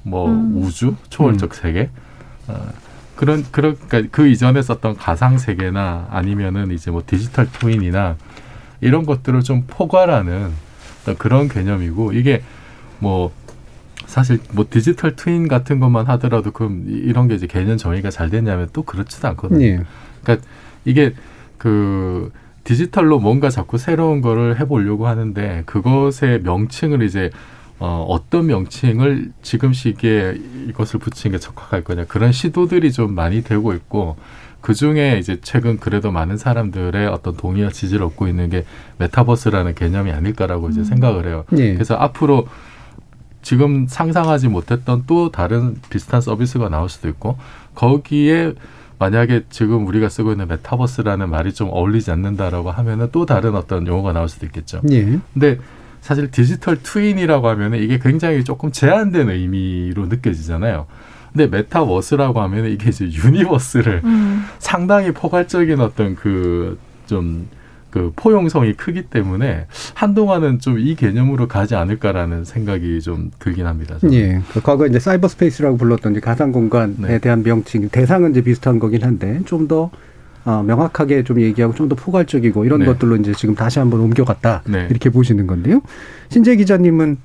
뭐 0.09 0.29
음. 0.29 0.53
우주, 0.57 0.95
초월적 1.09 1.53
세계. 1.55 1.89
어, 2.47 2.67
그런 3.15 3.45
그러니까 3.51 4.01
그 4.11 4.27
이전에 4.27 4.61
썼던 4.61 4.95
가상 4.95 5.37
세계나 5.37 6.07
아니면은 6.09 6.71
이제 6.71 6.89
뭐 6.89 7.03
디지털 7.05 7.49
트윈이나 7.51 8.15
이런 8.81 9.05
것들을 9.05 9.41
좀 9.43 9.65
포괄하는 9.67 10.51
그런 11.17 11.49
개념이고 11.49 12.13
이게 12.13 12.41
뭐 12.99 13.31
사실 14.05 14.39
뭐 14.53 14.65
디지털 14.69 15.15
트윈 15.15 15.47
같은 15.49 15.79
것만 15.79 16.05
하더라도 16.07 16.51
그럼 16.51 16.85
이- 16.87 16.91
이런 16.93 17.27
게 17.27 17.35
이제 17.35 17.45
개념 17.45 17.77
정의가 17.77 18.09
잘 18.09 18.29
됐냐면 18.29 18.69
또 18.73 18.83
그렇지도 18.83 19.27
않거든요. 19.29 19.65
예. 19.65 19.81
그러니까 20.23 20.47
이게 20.85 21.13
그 21.57 22.31
디지털로 22.63 23.19
뭔가 23.19 23.49
자꾸 23.49 23.77
새로운 23.77 24.21
거를 24.21 24.59
해보려고 24.59 25.07
하는데 25.07 25.63
그것의 25.65 26.41
명칭을 26.43 27.01
이제 27.03 27.29
어, 27.79 28.05
어떤 28.07 28.47
명칭을 28.47 29.31
지금 29.41 29.73
시기에 29.73 30.37
이것을 30.67 30.99
붙이는 30.99 31.37
게 31.37 31.39
적합할 31.39 31.83
거냐 31.83 32.05
그런 32.05 32.31
시도들이 32.31 32.91
좀 32.91 33.15
많이 33.15 33.41
되고 33.43 33.73
있고 33.73 34.17
그 34.61 34.73
중에 34.73 35.17
이제 35.19 35.39
최근 35.41 35.79
그래도 35.79 36.11
많은 36.11 36.37
사람들의 36.37 37.07
어떤 37.07 37.37
동의와 37.37 37.69
지지를 37.69 38.03
얻고 38.05 38.27
있는 38.27 38.49
게 38.49 38.65
메타버스라는 38.97 39.75
개념이 39.75 40.11
아닐까라고 40.11 40.69
이제 40.69 40.83
생각을 40.83 41.27
해요. 41.27 41.45
예. 41.57 41.73
그래서 41.73 41.95
앞으로 41.95 42.47
지금 43.41 43.87
상상하지 43.87 44.49
못했던 44.49 45.03
또 45.07 45.31
다른 45.31 45.77
비슷한 45.89 46.19
서비스가 46.19 46.67
나올 46.67 46.89
수도 46.89 47.07
있고 47.07 47.37
거기에 47.75 48.53
만약에 48.99 49.45
지금 49.49 49.87
우리가 49.87 50.09
쓰고 50.09 50.33
있는 50.33 50.49
메타버스라는 50.49 51.29
말이 51.29 51.53
좀 51.53 51.69
어울리지 51.71 52.11
않는다라고 52.11 52.69
하면은 52.69 53.07
또 53.13 53.25
다른 53.25 53.55
어떤 53.55 53.87
용어가 53.87 54.11
나올 54.11 54.27
수도 54.27 54.45
있겠죠. 54.45 54.81
예. 54.91 55.17
근데 55.33 55.57
사실 56.09 56.31
디지털 56.31 56.81
트윈이라고 56.81 57.47
하면은 57.49 57.77
이게 57.77 57.99
굉장히 57.99 58.43
조금 58.43 58.71
제한된 58.71 59.29
의미로 59.29 60.07
느껴지잖아요. 60.07 60.87
근데 61.31 61.45
메타버스라고 61.45 62.41
하면은 62.41 62.71
이게 62.71 62.89
이제 62.89 63.05
유니버스를 63.05 64.01
음. 64.03 64.43
상당히 64.57 65.11
포괄적인 65.11 65.79
어떤 65.79 66.15
그좀 66.15 67.47
그 67.91 68.11
포용성이 68.15 68.73
크기 68.73 69.03
때문에 69.03 69.67
한동안은 69.93 70.57
좀 70.57 70.79
이 70.79 70.95
개념으로 70.95 71.47
가지 71.47 71.75
않을까라는 71.75 72.43
생각이 72.43 73.01
좀 73.01 73.29
들긴 73.37 73.67
합니다. 73.67 73.99
저는. 73.99 74.15
예. 74.15 74.41
그 74.51 74.63
과거 74.63 74.87
이제 74.87 74.97
사이버 74.97 75.27
스페이스라고 75.27 75.77
불렀던 75.77 76.13
이제 76.13 76.21
가상 76.21 76.51
공간에 76.51 76.95
네. 76.97 77.19
대한 77.19 77.43
명칭 77.43 77.87
대상은 77.89 78.31
이제 78.31 78.41
비슷한 78.41 78.79
거긴 78.79 79.03
한데 79.03 79.41
좀 79.45 79.67
더 79.67 79.91
어, 80.45 80.63
명확하게 80.65 81.23
좀 81.23 81.41
얘기하고 81.41 81.73
좀 81.73 81.89
더 81.89 81.95
포괄적이고 81.95 82.65
이런 82.65 82.79
네. 82.79 82.85
것들로 82.85 83.15
이제 83.17 83.33
지금 83.33 83.55
다시 83.55 83.79
한번 83.79 83.99
옮겨갔다 84.01 84.61
네. 84.67 84.87
이렇게 84.89 85.09
보시는 85.09 85.47
건데요. 85.47 85.81
신재 86.29 86.55
기자님은 86.55 87.17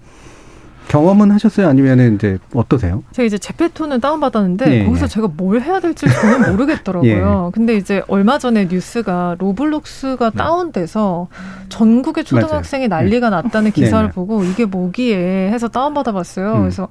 경험은 0.88 1.30
하셨어요? 1.30 1.66
아니면은 1.68 2.16
이제 2.16 2.38
어떠세요? 2.54 3.02
제가 3.12 3.24
이제 3.26 3.38
제페토는 3.38 4.00
다운받았는데 4.00 4.80
예, 4.80 4.84
거기서 4.84 5.04
예. 5.04 5.08
제가 5.08 5.28
뭘 5.34 5.62
해야 5.62 5.80
될지 5.80 6.06
저는 6.06 6.50
모르겠더라고요. 6.52 7.52
근데 7.54 7.74
이제 7.76 8.02
얼마 8.06 8.38
전에 8.38 8.66
뉴스가 8.70 9.36
로블록스가 9.38 10.30
네. 10.30 10.36
다운돼서 10.36 11.28
전국의 11.70 12.24
초등학생이 12.24 12.88
난리가 12.88 13.30
났다는 13.30 13.72
기사를 13.72 14.04
네, 14.04 14.08
네. 14.08 14.14
보고 14.14 14.44
이게 14.44 14.66
뭐기에 14.66 15.50
해서 15.50 15.68
다운받아봤어요. 15.68 16.52
음. 16.54 16.60
그래서 16.60 16.88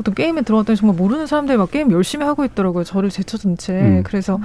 어떤 0.00 0.14
게임에 0.14 0.42
들어갔더니 0.42 0.76
정말 0.76 0.96
모르는 0.96 1.26
사람들이 1.26 1.58
막 1.58 1.70
게임 1.70 1.90
열심히 1.90 2.24
하고 2.24 2.44
있더라고요. 2.44 2.84
저를 2.84 3.10
제쳐둔 3.10 3.56
채. 3.56 3.72
음. 3.72 4.02
그래서 4.04 4.38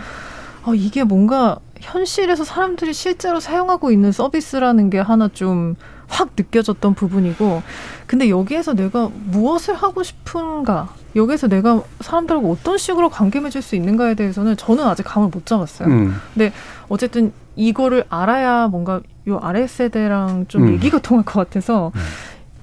어, 0.67 0.75
이게 0.75 1.03
뭔가 1.03 1.59
현실에서 1.79 2.43
사람들이 2.43 2.93
실제로 2.93 3.39
사용하고 3.39 3.91
있는 3.91 4.11
서비스라는 4.11 4.89
게 4.89 4.99
하나 4.99 5.27
좀 5.27 5.75
확 6.09 6.29
느껴졌던 6.37 6.93
부분이고 6.93 7.61
근데 8.05 8.29
여기에서 8.29 8.73
내가 8.73 9.09
무엇을 9.25 9.75
하고 9.75 10.03
싶은가 10.03 10.89
여기에서 11.15 11.47
내가 11.47 11.83
사람들하고 11.99 12.51
어떤 12.51 12.77
식으로 12.77 13.09
관계 13.09 13.39
맺을 13.39 13.61
수 13.61 13.75
있는가에 13.75 14.15
대해서는 14.15 14.55
저는 14.55 14.85
아직 14.85 15.03
감을 15.03 15.29
못 15.29 15.45
잡았어요. 15.45 15.89
음. 15.89 16.15
근데 16.33 16.53
어쨌든 16.89 17.33
이거를 17.55 18.05
알아야 18.09 18.67
뭔가 18.67 19.01
요 19.27 19.39
아래 19.41 19.67
세대랑 19.67 20.45
좀 20.47 20.63
음. 20.63 20.73
얘기가 20.73 20.99
통할 20.99 21.25
것 21.25 21.33
같아서 21.33 21.91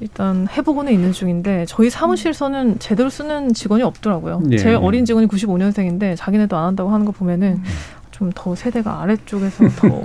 일단 0.04 0.46
해보고는 0.54 0.92
있는 0.92 1.12
중인데 1.12 1.64
저희 1.66 1.88
사무실에서는 1.88 2.78
제대로 2.78 3.08
쓰는 3.08 3.54
직원이 3.54 3.82
없더라고요. 3.82 4.42
예. 4.50 4.58
제일 4.58 4.76
어린 4.76 5.06
직원이 5.06 5.26
95년생인데 5.26 6.14
자기네도 6.14 6.54
안 6.58 6.66
한다고 6.66 6.90
하는 6.90 7.06
거 7.06 7.12
보면은 7.12 7.62
좀 8.10 8.30
더 8.34 8.54
세대가 8.54 9.02
아래쪽에서 9.02 9.64
더 9.76 10.04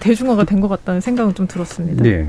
대중화가 0.00 0.44
된 0.44 0.60
것 0.60 0.68
같다는 0.68 1.00
생각은 1.00 1.34
좀 1.34 1.46
들었습니다. 1.48 2.04
예. 2.06 2.26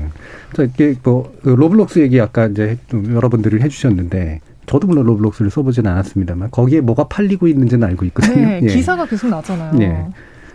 자, 0.52 0.64
이게 0.64 0.94
뭐그 1.02 1.48
로블록스 1.50 2.00
얘기 2.00 2.20
아까 2.20 2.46
이제 2.46 2.76
좀 2.88 3.14
여러분들이 3.14 3.62
해주셨는데 3.62 4.40
저도 4.66 4.88
물론 4.88 5.06
로블록스를 5.06 5.50
써보진 5.52 5.86
않았습니다만 5.86 6.50
거기에 6.50 6.80
뭐가 6.80 7.04
팔리고 7.04 7.46
있는지는 7.46 7.86
알고 7.88 8.04
있거든요. 8.06 8.34
네, 8.34 8.60
예. 8.64 8.66
기사가 8.66 9.06
계속 9.06 9.28
나잖아요. 9.28 9.80
예. 9.80 10.06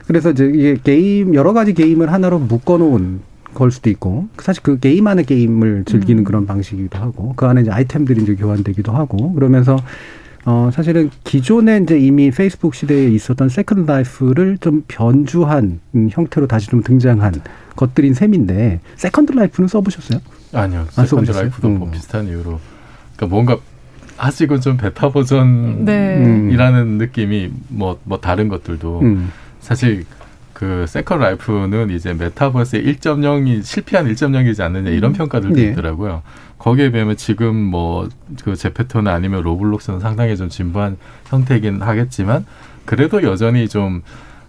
그래서 0.06 0.32
이제 0.32 0.46
이게 0.54 0.78
게임 0.84 1.34
여러 1.34 1.54
가지 1.54 1.74
게임을 1.74 2.12
하나로 2.12 2.40
묶어놓은 2.40 3.22
걸 3.54 3.72
수도 3.72 3.90
있고 3.90 4.28
사실 4.40 4.64
그 4.64 4.80
게임 4.80 5.08
안에 5.08 5.24
게임을 5.24 5.86
즐기는 5.86 6.22
음. 6.22 6.24
그런 6.24 6.46
방식이기도 6.46 6.98
하고 6.98 7.34
그 7.36 7.46
안에 7.46 7.62
이제 7.62 7.72
아이템들이 7.72 8.22
이제 8.24 8.36
교환되기도 8.36 8.92
하고 8.92 9.34
그러면서 9.34 9.78
어 10.46 10.70
사실은 10.74 11.12
기존에 11.24 11.82
이제 11.84 12.00
이미 12.00 12.32
페이스북 12.32 12.74
시대에 12.74 13.10
있었던 13.10 13.50
세컨드 13.50 13.90
라이프를 13.90 14.58
좀 14.58 14.84
변주한 14.88 15.80
음, 15.94 16.10
형태로 16.12 16.48
다시 16.48 16.68
좀 16.68 16.82
등장한 16.82 17.42
것들인 17.76 18.14
셈인데 18.14 18.80
세컨드 18.96 19.34
라이프는 19.34 19.68
써보셨어요? 19.68 20.20
아니요. 20.54 20.88
안 20.96 21.06
세컨드? 21.06 21.32
라이프도 21.32 21.70
뭐 21.70 21.88
음. 21.88 21.92
비슷한 21.92 22.28
이유로. 22.28 22.60
그러니까 23.16 23.28
뭔가 23.28 23.58
아직은 24.18 24.62
좀 24.62 24.78
베타 24.78 25.10
버전이라는 25.10 25.86
네. 25.86 27.06
느낌이 27.06 27.52
뭐, 27.70 28.00
뭐 28.04 28.20
다른 28.20 28.48
것들도 28.50 29.00
음. 29.02 29.32
사실 29.60 30.06
그 30.62 30.86
세컨드 30.88 31.24
라이프는 31.24 31.90
이제 31.90 32.14
메타버스의 32.14 32.84
1.0이 32.86 33.64
실패한 33.64 34.06
1.0이지 34.06 34.62
않느냐 34.62 34.92
이런 34.92 35.12
평가들도 35.12 35.60
예. 35.60 35.70
있더라고요. 35.72 36.22
거기에 36.60 36.92
비하면 36.92 37.18
지금 37.18 37.56
뭐 37.56 38.08
그 38.44 38.56
제페토나 38.56 39.12
아니면 39.12 39.42
로블록스는 39.42 40.00
상당히 40.00 40.38
좀 40.38 40.50
진부한 40.50 40.98
형태이긴 41.26 41.82
하겠지만 41.82 42.46
그래도 42.86 43.24
여전히 43.24 43.68
좀 43.68 44.04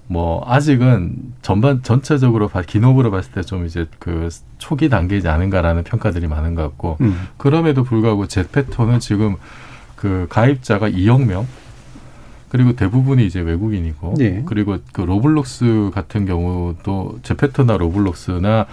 뭐 0.09 0.45
아직은 0.47 1.15
전반 1.41 1.83
전체적으로 1.83 2.49
봐- 2.49 2.61
기업으로 2.61 3.11
봤을 3.11 3.33
때 3.33 3.41
좀 3.41 3.65
이제 3.65 3.87
그 3.99 4.29
초기 4.59 4.91
단계이지 4.91 5.27
않은가라는 5.29 5.85
평가들이 5.85 6.27
많은 6.27 6.55
것 6.55 6.63
같고 6.65 6.99
음. 7.01 7.29
그럼에도 7.39 7.83
불구하고 7.83 8.27
제페토는 8.27 9.01
지금 9.01 9.37
그 9.97 10.27
가입자가 10.29 10.91
2억 10.91 11.25
명. 11.25 11.47
그리고 12.53 12.75
대부분이 12.77 13.25
이제 13.25 13.41
외국인이고 13.41 14.15
예. 14.21 14.43
그리고 14.45 14.77
그 14.93 15.01
로블록스 15.01 15.91
같은 15.95 16.27
경우도 16.27 17.21
제페토나 17.23 17.79
로블록스나 17.79 18.67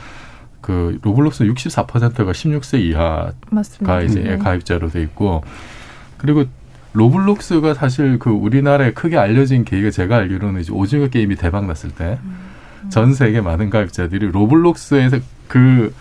그 0.60 1.00
로블록스 1.02 1.46
64%가 1.46 2.32
16세 2.34 2.82
이하가 2.82 3.32
맞습니다. 3.50 4.02
이제 4.02 4.20
네. 4.20 4.38
가입자로 4.38 4.90
돼 4.90 5.02
있고 5.04 5.44
그리고 6.18 6.44
로블록스가 6.92 7.74
사실 7.74 8.20
그 8.20 8.30
우리나라에 8.30 8.92
크게 8.92 9.18
알려진 9.18 9.64
계기가 9.64 9.92
제가 9.92 10.18
알기로는 10.18 10.60
이제 10.60 10.74
오징어 10.74 11.08
게임이 11.08 11.38
대박 11.38 11.66
났을 11.66 11.92
때 11.92 12.18
전 12.90 13.14
세계 13.14 13.42
많은 13.42 13.70
가입자들이 13.70 14.32
로블록스에서 14.32 15.20
그 15.48 15.94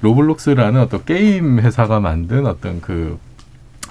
로블록스라는 0.00 0.80
어떤 0.80 1.04
게임 1.04 1.60
회사가 1.60 2.00
만든 2.00 2.46
어떤 2.46 2.80
그 2.80 3.18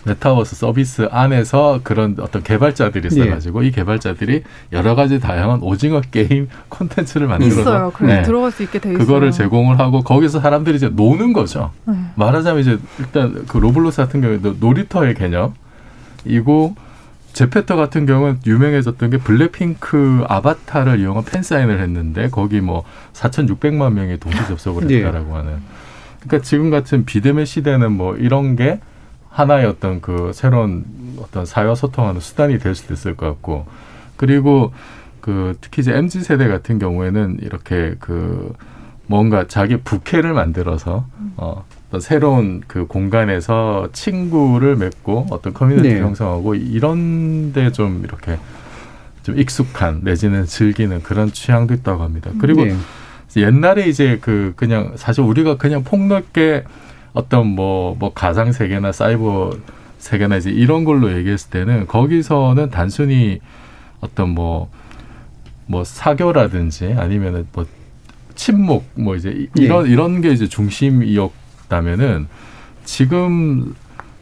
메타버스 0.05 0.55
서비스 0.55 1.07
안에서 1.09 1.79
그런 1.83 2.15
어떤 2.19 2.43
개발자들이 2.43 3.07
예. 3.11 3.23
있어가지고 3.23 3.63
이 3.63 3.71
개발자들이 3.71 4.43
여러 4.71 4.95
가지 4.95 5.19
다양한 5.19 5.61
오징어 5.61 6.01
게임 6.01 6.49
콘텐츠를 6.69 7.27
만들어서 7.27 7.61
있어요. 7.61 7.91
그래서 7.95 8.15
네. 8.15 8.21
들어갈 8.23 8.51
수 8.51 8.63
있게 8.63 8.79
돼 8.79 8.89
있어요. 8.89 9.05
그거를 9.05 9.31
제공을 9.31 9.79
하고 9.79 10.01
거기서 10.01 10.39
사람들이 10.39 10.75
이제 10.75 10.89
노는 10.89 11.33
거죠. 11.33 11.71
네. 11.85 11.95
말하자면 12.15 12.61
이제 12.61 12.77
일단 12.99 13.45
그 13.47 13.57
로블록스 13.57 14.01
같은 14.01 14.21
경우에도 14.21 14.55
놀이터의 14.59 15.15
개념이고 15.15 16.75
제페토 17.33 17.75
같은 17.75 18.05
경우는 18.05 18.39
유명해졌던 18.45 19.09
게 19.09 19.17
블랙핑크 19.17 20.23
아바타를 20.27 20.99
이용한 20.99 21.25
팬 21.25 21.41
사인을 21.41 21.81
했는데 21.81 22.29
거기 22.29 22.61
뭐 22.61 22.83
4,600만 23.13 23.93
명이 23.93 24.17
동시 24.19 24.37
접속을 24.47 24.89
예. 24.91 24.97
했다라고 24.97 25.35
하는. 25.35 25.57
그러니까 26.19 26.45
지금 26.45 26.69
같은 26.69 27.05
비대면 27.05 27.45
시대는 27.45 27.91
뭐 27.91 28.15
이런 28.15 28.55
게 28.55 28.79
하나의 29.33 29.65
어떤 29.65 29.99
그 29.99 30.31
새로운 30.33 30.85
어떤 31.19 31.45
사회와 31.45 31.73
소통하는 31.73 32.21
수단이 32.21 32.59
될 32.59 32.75
수도 32.75 32.93
있을 32.93 33.15
것 33.15 33.25
같고 33.25 33.65
그리고 34.15 34.71
그 35.21 35.57
특히 35.59 35.81
이제 35.81 35.91
mz 35.91 36.23
세대 36.23 36.47
같은 36.47 36.77
경우에는 36.77 37.39
이렇게 37.41 37.95
그 37.99 38.53
뭔가 39.07 39.47
자기 39.47 39.77
부캐를 39.77 40.33
만들어서 40.33 41.07
어 41.37 41.65
어떤 41.87 41.99
새로운 41.99 42.61
그 42.67 42.85
공간에서 42.85 43.89
친구를 43.91 44.75
맺고 44.75 45.27
어떤 45.31 45.53
커뮤니티 45.53 45.95
네. 45.95 45.99
형성하고 45.99 46.53
이런데 46.53 47.71
좀 47.71 48.03
이렇게 48.03 48.37
좀 49.23 49.39
익숙한 49.39 50.01
내지는 50.03 50.45
즐기는 50.45 51.01
그런 51.01 51.31
취향도 51.31 51.73
있다고 51.73 52.03
합니다. 52.03 52.29
그리고 52.39 52.65
네. 52.65 52.75
옛날에 53.37 53.87
이제 53.87 54.19
그 54.21 54.53
그냥 54.55 54.93
사실 54.95 55.23
우리가 55.23 55.57
그냥 55.57 55.83
폭넓게 55.83 56.65
어떤 57.13 57.47
뭐 57.47 57.95
뭐 57.99 58.11
가상 58.13 58.51
세계나 58.51 58.91
사이버 58.91 59.51
세계나 59.99 60.37
이제 60.37 60.49
이런 60.49 60.83
걸로 60.83 61.15
얘기했을 61.15 61.49
때는 61.51 61.87
거기서는 61.87 62.69
단순히 62.69 63.39
어떤 64.01 64.29
뭐 64.29 64.69
뭐 65.65 65.85
사교라든지 65.85 66.93
아니면은 66.97 67.47
뭐 67.53 67.65
침묵 68.35 68.83
뭐 68.95 69.15
이제 69.15 69.29
이- 69.31 69.47
예. 69.61 69.63
이런 69.63 69.85
이런 69.87 70.19
게 70.21 70.29
이제 70.31 70.45
중심이었다면은 70.47 72.27
지금 72.85 73.73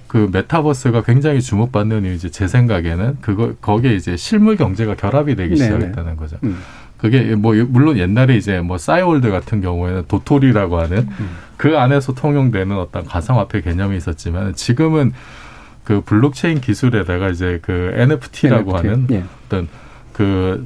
그 0.07 0.29
메타버스가 0.31 1.01
굉장히 1.03 1.41
주목받는 1.41 2.05
이유 2.05 2.13
이제 2.13 2.29
제 2.29 2.47
생각에는 2.47 3.17
그거 3.21 3.53
거기에 3.61 3.95
이제 3.95 4.15
실물 4.17 4.55
경제가 4.57 4.95
결합이 4.95 5.35
되기 5.35 5.55
네네. 5.55 5.63
시작했다는 5.77 6.15
거죠. 6.17 6.37
음. 6.43 6.57
그게 7.01 7.35
뭐 7.35 7.55
물론 7.67 7.97
옛날에 7.97 8.37
이제 8.37 8.61
뭐 8.61 8.77
싸이월드 8.77 9.31
같은 9.31 9.59
경우에는 9.59 10.03
도토리라고 10.07 10.79
하는 10.79 11.09
그 11.57 11.77
안에서 11.77 12.13
통용되는 12.13 12.77
어떤 12.77 13.05
가상화폐 13.05 13.61
개념이 13.61 13.97
있었지만 13.97 14.53
지금은 14.53 15.11
그 15.83 16.01
블록체인 16.01 16.61
기술에다가 16.61 17.29
이제 17.29 17.59
그 17.63 17.91
NFT라고 17.95 18.77
NFT, 18.77 18.87
하는 18.87 19.07
예. 19.09 19.23
어떤 19.45 19.67
그 20.13 20.63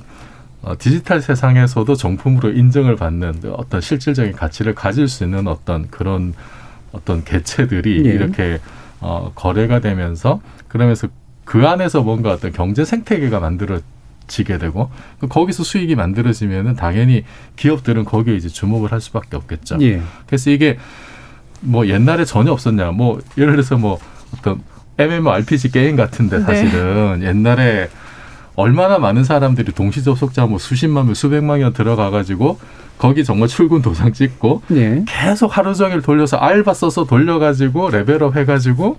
어, 0.62 0.74
디지털 0.77 1.22
세상에서도 1.22 1.96
정품으로 1.96 2.51
인정을 2.51 2.98
받는 2.98 3.42
어떤 3.54 3.80
실질적인 3.80 4.34
가치를 4.34 4.75
가질 4.75 5.08
수 5.08 5.24
있는 5.24 5.48
어떤 5.48 5.90
그런 5.90 6.33
어떤 6.92 7.24
개체들이 7.24 8.07
예. 8.07 8.09
이렇게 8.09 8.59
어, 9.00 9.31
거래가 9.36 9.79
되면서 9.79 10.42
그러면서 10.68 11.07
그 11.46 11.66
안에서 11.66 12.01
뭔가 12.01 12.31
어떤 12.33 12.51
경제 12.51 12.83
생태계가 12.83 13.40
만들어 13.40 13.79
지게 14.27 14.57
되고 14.57 14.90
그 15.20 15.27
거기서 15.27 15.64
수익이 15.64 15.96
만들어지면은 15.96 16.75
당연히 16.75 17.24
기업들은 17.55 18.05
거기에 18.05 18.35
이제 18.35 18.50
주목을 18.50 18.92
할 18.92 19.01
수밖에 19.01 19.35
없겠죠. 19.38 19.77
예. 19.81 20.01
그래서 20.25 20.50
이게 20.50 20.77
뭐 21.61 21.88
옛날에 21.88 22.25
전혀 22.25 22.51
없었냐. 22.51 22.92
뭐 22.92 23.20
예를 23.38 23.53
들어서 23.53 23.77
뭐 23.77 24.00
어떤 24.38 24.61
MMORPG 24.98 25.72
게임 25.72 25.96
같은데 25.96 26.38
네. 26.40 26.44
사실은 26.44 27.22
옛날에 27.24 27.90
얼마나 28.55 28.98
많은 28.98 29.24
사람들이 29.24 29.74
동시 29.74 30.03
접속자 30.03 30.46
뭐 30.46 30.57
수십만 30.57 31.05
명, 31.05 31.14
수백만 31.14 31.59
명 31.59 31.74
들어가 31.74 32.09
가지고 32.09 32.57
거기 32.98 33.25
정말 33.25 33.50
출근 33.50 33.81
도장 33.81 34.14
찍고 34.14 34.61
예. 34.72 35.03
계속 35.05 35.57
하루 35.57 35.75
종일 35.75 36.01
돌려서 36.01 36.38
알바 36.38 36.74
써서 36.74 37.03
돌려 37.03 37.40
가지고 37.40 37.90
레벨업 37.90 38.38
해 38.38 38.46
가지고 38.46 38.98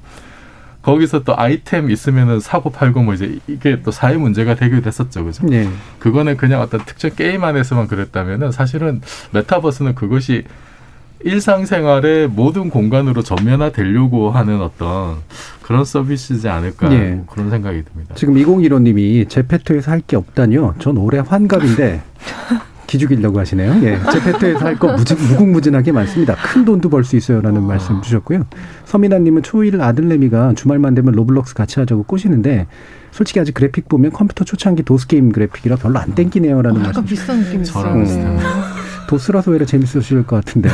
거기서 0.87 1.25
또 1.25 1.37
아이템 1.37 1.91
있으면은 1.91 2.39
사고 2.39 2.71
팔고 2.71 3.03
뭐 3.03 3.13
이제 3.15 3.41
이게 3.49 3.83
또 3.83 3.91
사회 3.91 4.17
문제가 4.17 4.55
되기도 4.55 4.87
했었죠, 4.87 5.25
그죠? 5.25 5.45
예. 5.51 5.69
그거는 5.99 6.37
그냥 6.37 6.61
어떤 6.61 6.79
특정 6.85 7.11
게임 7.17 7.43
안에서만 7.43 7.89
그랬다면은 7.89 8.53
사실은 8.53 9.01
메타버스는 9.33 9.97
그것이 9.97 10.45
일상생활의 11.25 12.29
모든 12.29 12.71
공간으로 12.71 13.23
전면화 13.23 13.73
되려고 13.73 14.31
하는 14.31 14.61
어떤 14.63 15.17
그런 15.63 15.85
서비스지 15.85 16.49
않을까 16.49 16.93
예. 16.93 17.11
뭐 17.15 17.27
그런 17.27 17.51
생각이 17.51 17.83
듭니다. 17.83 18.15
지금 18.15 18.35
2015님이 18.35 19.29
제페토에서 19.29 19.91
할 19.91 20.03
게 20.07 20.15
없다뇨. 20.17 20.75
전 20.79 20.97
올해 20.99 21.19
환갑인데 21.19 22.01
기죽이려고 22.87 23.39
하시네요. 23.41 23.73
예. 23.83 23.99
제페토에서 24.13 24.65
할 24.65 24.77
거 24.79 24.95
무궁무진하게 24.97 25.93
많습니다. 25.93 26.35
큰 26.37 26.65
돈도 26.65 26.89
벌 26.89 27.05
수 27.05 27.17
있어요라는 27.17 27.63
말씀 27.63 28.01
주셨고요. 28.03 28.45
서민아님은 28.85 29.43
초일 29.43 29.81
아들내미가 29.81 30.55
주말만 30.55 30.95
되면 30.95 31.15
로블록스 31.15 31.55
같이 31.55 31.81
하자고 31.81 32.05
꼬시는데 32.05 32.67
솔직히 33.11 33.41
아직 33.41 33.55
그래픽 33.55 33.89
보면 33.89 34.13
컴퓨터 34.13 34.45
초창기 34.45 34.83
도스 34.83 35.07
게임 35.07 35.33
그래픽이라 35.33 35.77
별로 35.77 35.99
안 35.99 36.15
땡기네요라는 36.15 36.81
말씀. 36.83 36.91
약간 36.91 37.05
비슷한 37.05 37.39
느낌이. 37.41 37.65
저랑 37.65 38.05
네. 38.05 38.39
도스라서 39.09 39.53
오히려 39.53 39.65
재밌으실 39.65 40.25
것 40.27 40.37
같은데. 40.37 40.69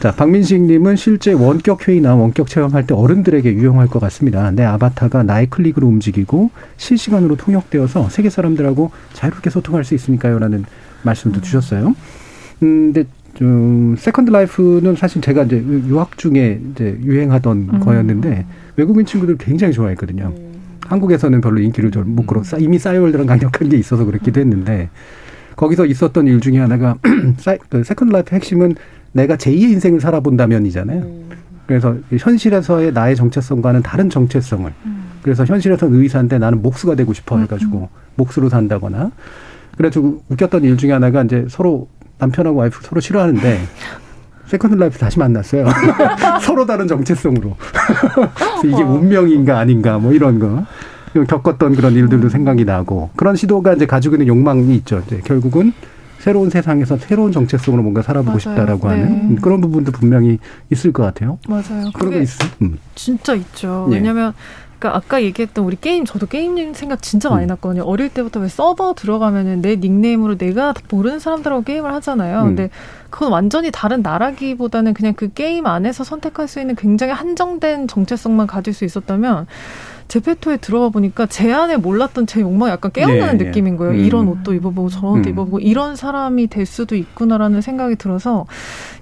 자, 0.00 0.12
박민식님은 0.12 0.94
실제 0.94 1.32
원격 1.32 1.88
회의나 1.88 2.14
원격 2.14 2.46
체험할 2.46 2.86
때 2.86 2.94
어른들에게 2.94 3.52
유용할 3.52 3.88
것 3.88 3.98
같습니다. 3.98 4.50
내 4.52 4.62
아바타가 4.64 5.24
나의 5.24 5.48
클릭으로 5.50 5.86
움직이고 5.88 6.50
실시간으로 6.76 7.34
통역되어서 7.36 8.08
세계 8.10 8.30
사람들하고 8.30 8.92
자유롭게 9.12 9.50
소통할 9.50 9.84
수 9.84 9.94
있으니까요라는 9.96 10.64
말씀도 11.02 11.40
주셨어요. 11.40 11.94
음, 12.62 12.92
근데 12.92 13.04
좀 13.34 13.94
세컨드 13.96 14.30
라이프는 14.30 14.96
사실 14.96 15.22
제가 15.22 15.44
이제 15.44 15.62
유학 15.86 16.18
중에 16.18 16.60
이제 16.72 16.98
유행하던 17.02 17.68
음. 17.72 17.80
거였는데 17.80 18.46
외국인 18.76 19.06
친구들 19.06 19.36
굉장히 19.38 19.72
좋아했거든요. 19.72 20.32
한국에서는 20.86 21.40
별로 21.40 21.60
인기를 21.60 21.90
좀못 21.90 22.26
끌어 22.26 22.42
이미 22.58 22.78
싸이월드랑 22.78 23.26
강력한 23.26 23.68
게 23.68 23.76
있어서 23.76 24.04
그렇기도 24.04 24.40
했는데 24.40 24.88
거기서 25.56 25.86
있었던 25.86 26.26
일 26.26 26.40
중에 26.40 26.58
하나가 26.58 26.96
그 27.68 27.84
세컨드 27.84 28.12
라이프 28.12 28.34
핵심은 28.34 28.74
내가 29.12 29.36
제2의 29.36 29.70
인생을 29.70 30.00
살아본다면이잖아요. 30.00 31.28
그래서 31.66 31.96
현실에서의 32.16 32.92
나의 32.92 33.14
정체성과는 33.14 33.82
다른 33.82 34.08
정체성을 34.08 34.72
그래서 35.22 35.44
현실에서는 35.44 36.00
의사인데 36.00 36.38
나는 36.38 36.62
목수가 36.62 36.94
되고 36.94 37.12
싶어 37.12 37.38
해가지고 37.38 37.90
목수로 38.14 38.48
산다거나 38.48 39.10
그래가지고 39.78 40.22
웃겼던 40.28 40.64
일 40.64 40.76
중에 40.76 40.92
하나가 40.92 41.22
이제 41.22 41.46
서로 41.48 41.88
남편하고 42.18 42.58
와이프 42.58 42.80
서로 42.82 43.00
싫어하는데 43.00 43.60
세컨드 44.46 44.76
라이프 44.76 44.98
다시 44.98 45.18
만났어요. 45.18 45.66
서로 46.42 46.66
다른 46.66 46.88
정체성으로. 46.88 47.56
그래서 48.60 48.76
이게 48.76 48.82
운명인가 48.82 49.58
아닌가 49.58 49.98
뭐 49.98 50.12
이런 50.12 50.38
거. 50.38 50.64
겪었던 51.26 51.74
그런 51.74 51.94
일들도 51.94 52.28
생각이 52.28 52.64
나고 52.64 53.10
그런 53.16 53.34
시도가 53.34 53.72
이제 53.74 53.86
가지고 53.86 54.16
있는 54.16 54.26
욕망이 54.26 54.74
있죠. 54.76 55.02
이제 55.06 55.20
결국은 55.24 55.72
새로운 56.18 56.50
세상에서 56.50 56.96
새로운 56.98 57.32
정체성으로 57.32 57.82
뭔가 57.82 58.02
살아보고 58.02 58.30
맞아요. 58.30 58.38
싶다라고 58.40 58.88
네. 58.88 58.94
하는 58.94 59.36
그런 59.36 59.60
부분도 59.60 59.92
분명히 59.92 60.38
있을 60.70 60.92
것 60.92 61.02
같아요. 61.04 61.38
맞아요. 61.48 61.90
그런 61.94 62.12
거 62.12 62.20
있어. 62.20 62.44
음. 62.62 62.78
진짜 62.94 63.34
있죠. 63.34 63.86
예. 63.90 63.94
왜냐면 63.94 64.34
그러니까 64.78 64.96
아까 64.96 65.22
얘기했던 65.22 65.64
우리 65.64 65.76
게임 65.80 66.04
저도 66.04 66.26
게임 66.26 66.72
생각 66.72 67.02
진짜 67.02 67.30
많이 67.30 67.46
음. 67.46 67.48
났거든요. 67.48 67.82
어릴 67.82 68.08
때부터 68.08 68.40
왜 68.40 68.48
서버 68.48 68.94
들어가면은 68.94 69.60
내 69.60 69.76
닉네임으로 69.76 70.38
내가 70.38 70.72
모르는 70.90 71.18
사람들하고 71.18 71.62
게임을 71.62 71.92
하잖아요. 71.94 72.42
음. 72.42 72.46
근데 72.46 72.70
그건 73.10 73.32
완전히 73.32 73.70
다른 73.72 74.02
나라기보다는 74.02 74.94
그냥 74.94 75.14
그 75.14 75.32
게임 75.32 75.66
안에서 75.66 76.04
선택할 76.04 76.46
수 76.46 76.60
있는 76.60 76.76
굉장히 76.76 77.12
한정된 77.12 77.88
정체성만 77.88 78.46
가질 78.46 78.72
수 78.72 78.84
있었다면 78.84 79.46
제페토에 80.08 80.56
들어가 80.56 80.88
보니까 80.88 81.26
제 81.26 81.52
안에 81.52 81.76
몰랐던 81.76 82.26
제 82.26 82.40
욕망이 82.40 82.72
약간 82.72 82.90
깨어나는 82.92 83.40
예, 83.40 83.44
예. 83.44 83.48
느낌인 83.48 83.76
거예요. 83.76 83.92
음. 83.92 83.98
이런 83.98 84.28
옷도 84.28 84.54
입어보고 84.54 84.88
저런 84.88 85.18
옷도 85.18 85.28
음. 85.28 85.32
입어보고 85.32 85.60
이런 85.60 85.96
사람이 85.96 86.46
될 86.48 86.64
수도 86.66 86.96
있구나라는 86.96 87.60
생각이 87.60 87.96
들어서 87.96 88.46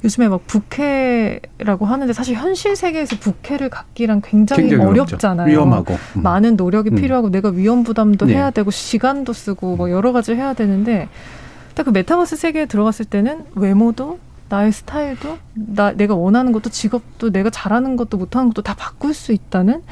요즘에 0.05 0.29
막 0.29 0.47
부캐라고 0.47 1.87
하는데 1.87 2.13
사실 2.13 2.35
현실 2.35 2.75
세계에서 2.77 3.17
부캐를 3.21 3.71
갖기란 3.71 4.21
굉장히, 4.21 4.63
굉장히. 4.69 4.85
어렵잖아요. 4.85 5.49
위험하고. 5.49 5.97
음. 6.17 6.23
많은 6.23 6.57
노력이 6.57 6.91
음. 6.91 6.97
필요하고 6.97 7.31
내가 7.31 7.51
위험 7.51 7.85
부담도 7.85 8.27
네. 8.27 8.35
해야 8.35 8.51
되고 8.51 8.71
시간도 8.71 9.33
쓰고 9.33 9.77
뭐 9.77 9.91
여러 9.91 10.13
가지 10.13 10.35
해야 10.35 10.55
되는데 10.55 11.09
딱 11.75 11.85
그 11.85 11.91
메타버스 11.91 12.37
세계에 12.37 12.67
들어갔을 12.67 13.05
때는 13.05 13.45
외모도 13.55 14.19
나의 14.49 14.73
스타일도 14.73 15.39
나 15.55 15.93
내가 15.93 16.15
원하는 16.15 16.53
것도 16.53 16.71
직업도 16.71 17.31
내가 17.31 17.51
잘하는 17.51 17.97
것도 17.97 18.17
못하는 18.17 18.49
것도 18.49 18.63
다 18.63 18.75
바꿀 18.77 19.13
수 19.13 19.33
있다는 19.33 19.83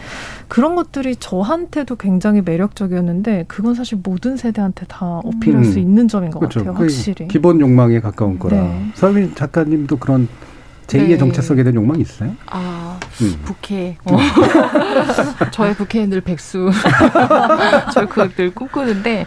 그런 0.49 0.77
것들이 0.77 1.17
저한테도 1.17 1.97
굉장히 1.97 2.41
매력적이었는데 2.43 3.47
그건 3.49 3.75
사실 3.75 3.99
모든 4.03 4.37
세대한테 4.37 4.87
다 4.87 5.21
어필할 5.25 5.63
음. 5.63 5.65
수 5.65 5.79
있는 5.79 6.07
점인 6.07 6.31
것 6.31 6.39
그렇죠. 6.39 6.61
같아요. 6.61 6.75
확실히. 6.75 7.29
기본 7.29 7.61
욕망에 7.61 8.01
가까운 8.01 8.39
거라. 8.39 8.57
네. 8.57 8.91
서민 8.95 9.35
작가님도 9.35 9.99
그런 9.99 10.29
제2의 10.87 11.09
네. 11.09 11.19
정체성에 11.19 11.63
대한 11.63 11.75
욕망이 11.77 12.03
있어요? 12.03 12.35
아, 12.47 13.01
음. 13.23 13.41
부캐. 13.45 13.97
어. 14.05 14.17
저의 15.51 15.75
부캐는 15.75 16.11
늘 16.11 16.21
백수. 16.21 16.71
저희 17.95 18.07
그늘 18.07 18.55
꿈꾸는데. 18.55 19.27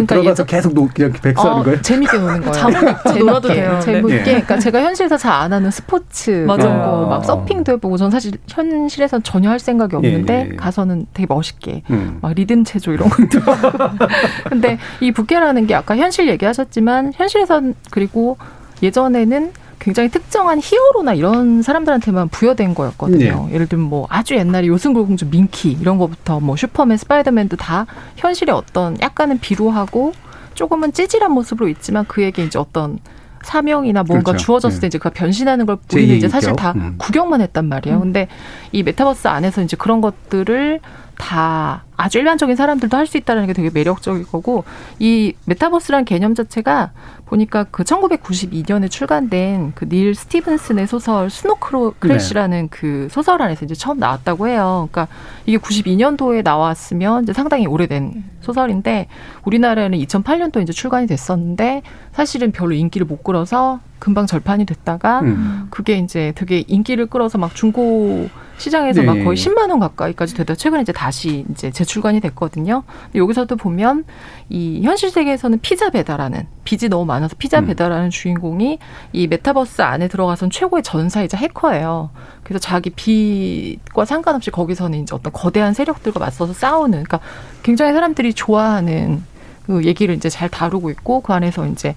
그 0.00 0.06
그러니까 0.06 0.14
들어가서 0.14 0.30
예전- 0.42 0.46
계속 0.46 0.74
노, 0.74 0.88
그냥 0.94 1.12
백수하는 1.12 1.60
어, 1.60 1.64
거예요? 1.64 1.82
재밌게 1.82 2.18
노는 2.18 2.40
거예요. 2.40 2.52
재밌게. 2.52 3.18
놀아도 3.20 3.48
돼요. 3.48 3.80
재밌게. 3.82 4.14
네. 4.16 4.22
그러니까 4.24 4.58
제가 4.58 4.80
현실에서 4.82 5.16
잘 5.16 5.32
안 5.38 5.52
하는 5.52 5.70
스포츠 5.70 6.30
맞아요. 6.46 6.58
이런 6.60 6.78
거, 6.82 7.06
막 7.06 7.24
서핑도 7.24 7.72
해보고 7.72 7.96
전 7.96 8.10
사실 8.10 8.32
현실에선 8.48 9.22
전혀 9.22 9.50
할 9.50 9.58
생각이 9.58 9.94
없는데 9.96 10.34
예, 10.34 10.38
예, 10.46 10.48
예. 10.52 10.56
가서는 10.56 11.06
되게 11.14 11.26
멋있게 11.28 11.82
음. 11.90 12.18
막 12.20 12.32
리듬 12.34 12.64
체조 12.64 12.92
이런 12.92 13.08
것도. 13.08 13.38
근데 14.48 14.78
이 15.00 15.12
부캐라는 15.12 15.66
게 15.66 15.74
아까 15.74 15.96
현실 15.96 16.28
얘기하셨지만 16.28 17.12
현실에선 17.14 17.74
그리고 17.90 18.36
예전에는 18.82 19.52
굉장히 19.78 20.08
특정한 20.08 20.60
히어로나 20.62 21.14
이런 21.14 21.62
사람들한테만 21.62 22.28
부여된 22.28 22.74
거였거든요. 22.74 23.48
예를 23.52 23.66
들면 23.66 23.88
뭐 23.88 24.06
아주 24.10 24.34
옛날에 24.34 24.66
요술공주 24.66 25.26
밍키 25.26 25.72
이런 25.80 25.98
거부터 25.98 26.40
뭐 26.40 26.56
슈퍼맨, 26.56 26.96
스파이더맨도 26.98 27.56
다 27.56 27.86
현실의 28.16 28.54
어떤 28.54 29.00
약간은 29.00 29.38
비루하고 29.38 30.12
조금은 30.54 30.92
찌질한 30.92 31.30
모습으로 31.32 31.68
있지만 31.68 32.04
그에게 32.06 32.44
이제 32.44 32.58
어떤 32.58 32.98
사명이나 33.42 34.02
뭔가 34.02 34.32
그렇죠. 34.32 34.44
주어졌을 34.44 34.76
네. 34.76 34.80
때 34.82 34.86
이제 34.88 34.98
그 34.98 35.10
변신하는 35.10 35.64
걸 35.64 35.78
우리는 35.92 36.16
이제 36.16 36.28
사실 36.28 36.52
제2인격. 36.52 36.56
다 36.56 36.72
음. 36.76 36.94
구경만 36.98 37.40
했단 37.40 37.66
말이에요. 37.66 38.00
근데 38.00 38.28
이 38.72 38.82
메타버스 38.82 39.28
안에서 39.28 39.62
이제 39.62 39.76
그런 39.76 40.00
것들을 40.00 40.80
다 41.18 41.84
아주 41.96 42.18
일반적인 42.18 42.54
사람들도 42.56 42.96
할 42.96 43.08
수 43.08 43.16
있다는 43.16 43.46
게 43.46 43.52
되게 43.52 43.70
매력적일 43.72 44.24
거고 44.26 44.64
이 44.98 45.32
메타버스라는 45.46 46.04
개념 46.04 46.34
자체가 46.34 46.92
보니까 47.26 47.64
그 47.64 47.82
1992년에 47.84 48.90
출간된 48.90 49.72
그 49.74 49.86
닐 49.88 50.14
스티븐슨의 50.14 50.86
소설 50.86 51.28
스노 51.30 51.94
크래시라는 51.98 52.68
그 52.68 53.08
소설 53.10 53.40
안에서 53.42 53.64
이제 53.64 53.74
처음 53.74 53.98
나왔다고 53.98 54.48
해요. 54.48 54.88
그러니까 54.92 55.12
이게 55.46 55.58
92년도에 55.58 56.42
나왔으면 56.44 57.24
이제 57.24 57.32
상당히 57.32 57.66
오래된 57.66 58.24
소설인데 58.40 59.08
우리나라에는 59.44 59.98
2008년도에 59.98 60.62
이제 60.62 60.72
출간이 60.72 61.06
됐었는데 61.06 61.82
사실은 62.12 62.52
별로 62.52 62.72
인기를 62.72 63.06
못 63.06 63.24
끌어서 63.24 63.80
금방 63.98 64.26
절판이 64.26 64.66
됐다가 64.66 65.20
음. 65.20 65.66
그게 65.70 65.98
이제 65.98 66.32
되게 66.36 66.64
인기를 66.66 67.06
끌어서 67.06 67.38
막 67.38 67.54
중고 67.54 68.28
시장에서 68.58 69.00
네. 69.00 69.06
막 69.06 69.14
거의 69.24 69.36
10만 69.36 69.70
원 69.70 69.78
가까이까지 69.78 70.34
되다 70.34 70.54
최근에 70.54 70.82
이제 70.82 70.92
다시 70.92 71.44
이제 71.50 71.70
재출간이 71.70 72.20
됐거든요. 72.20 72.82
여기서도 73.14 73.56
보면 73.56 74.04
이 74.50 74.82
현실 74.82 75.10
세계에서는 75.10 75.60
피자 75.60 75.90
배달하는 75.90 76.46
빚이 76.64 76.88
너무 76.88 77.06
많아서 77.06 77.36
피자 77.38 77.60
음. 77.60 77.66
배달하는 77.66 78.10
주인공이 78.10 78.78
이 79.12 79.26
메타버스 79.26 79.82
안에 79.82 80.08
들어가선 80.08 80.50
최고의 80.50 80.82
전사이자 80.82 81.38
해커예요. 81.38 82.10
그래서 82.42 82.58
자기 82.58 82.90
빚과 82.90 84.04
상관없이 84.04 84.50
거기서는 84.50 85.02
이제 85.02 85.14
어떤 85.14 85.32
거대한 85.32 85.72
세력들과 85.72 86.20
맞서서 86.20 86.52
싸우는 86.52 87.04
그러니까 87.04 87.20
굉장히 87.62 87.92
사람들이 87.92 88.34
좋아하는 88.34 89.22
그 89.66 89.84
얘기를 89.84 90.14
이제 90.14 90.28
잘 90.28 90.48
다루고 90.48 90.90
있고 90.90 91.20
그 91.20 91.32
안에서 91.32 91.66
이제 91.66 91.94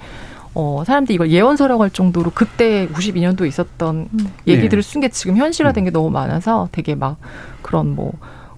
어, 0.53 0.83
사람들이 0.85 1.15
이걸 1.15 1.29
예언서라고 1.31 1.83
할 1.83 1.89
정도로 1.89 2.31
그때 2.33 2.87
92년도에 2.89 3.47
있었던 3.47 4.09
얘기들을 4.47 4.83
쓴 4.83 4.99
게 5.01 5.07
지금 5.09 5.37
현실화된 5.37 5.85
게 5.85 5.91
너무 5.91 6.09
많아서 6.09 6.67
되게 6.71 6.93
막 6.95 7.17
그런 7.61 7.95
뭐 7.95 8.11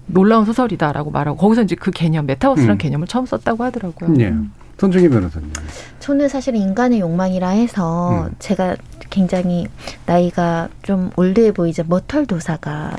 놀라운 0.06 0.44
소설이다라고 0.44 1.10
말하고 1.10 1.36
거기서 1.38 1.62
이제 1.62 1.76
그 1.76 1.90
개념 1.90 2.26
메타버스라는 2.26 2.74
음. 2.74 2.78
개념을 2.78 3.06
처음 3.06 3.26
썼다고 3.26 3.62
하더라고요. 3.64 4.14
예. 4.20 4.34
손중희 4.78 5.08
변호사님. 5.08 5.50
저는 6.00 6.28
사실 6.28 6.56
인간의 6.56 6.98
욕망이라 7.00 7.48
해서 7.50 8.24
음. 8.26 8.34
제가 8.40 8.76
굉장히 9.24 9.68
나이가 10.06 10.68
좀 10.82 11.10
올드해 11.14 11.52
보이죠. 11.52 11.84
머털 11.86 12.26
도사가. 12.26 12.90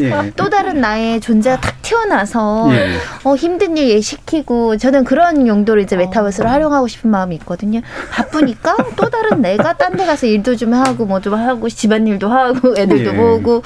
예. 0.00 0.32
또 0.36 0.50
다른 0.50 0.80
나의 0.82 1.20
존재가 1.20 1.58
탁 1.60 1.80
튀어나와서 1.80 2.68
예. 2.72 2.90
어, 3.24 3.34
힘든 3.34 3.78
일 3.78 3.88
예시키고 3.88 4.76
저는 4.76 5.04
그런 5.04 5.46
용도로 5.46 5.80
이제 5.80 5.96
메타버스를 5.96 6.48
어. 6.48 6.52
활용하고 6.52 6.86
싶은 6.86 7.10
마음이 7.10 7.34
있거든요. 7.36 7.80
바쁘니까 8.12 8.76
또 8.96 9.08
다른 9.08 9.40
내가 9.40 9.72
딴 9.74 9.90
데 9.96 10.04
가서 10.06 10.26
일도 10.26 10.54
좀 10.56 10.72
하고 10.74 11.04
뭐 11.06 11.20
좀 11.20 11.34
하고 11.34 11.68
집안일도 11.68 12.28
하고 12.28 12.74
애들도 12.78 13.10
예. 13.10 13.16
보고 13.16 13.62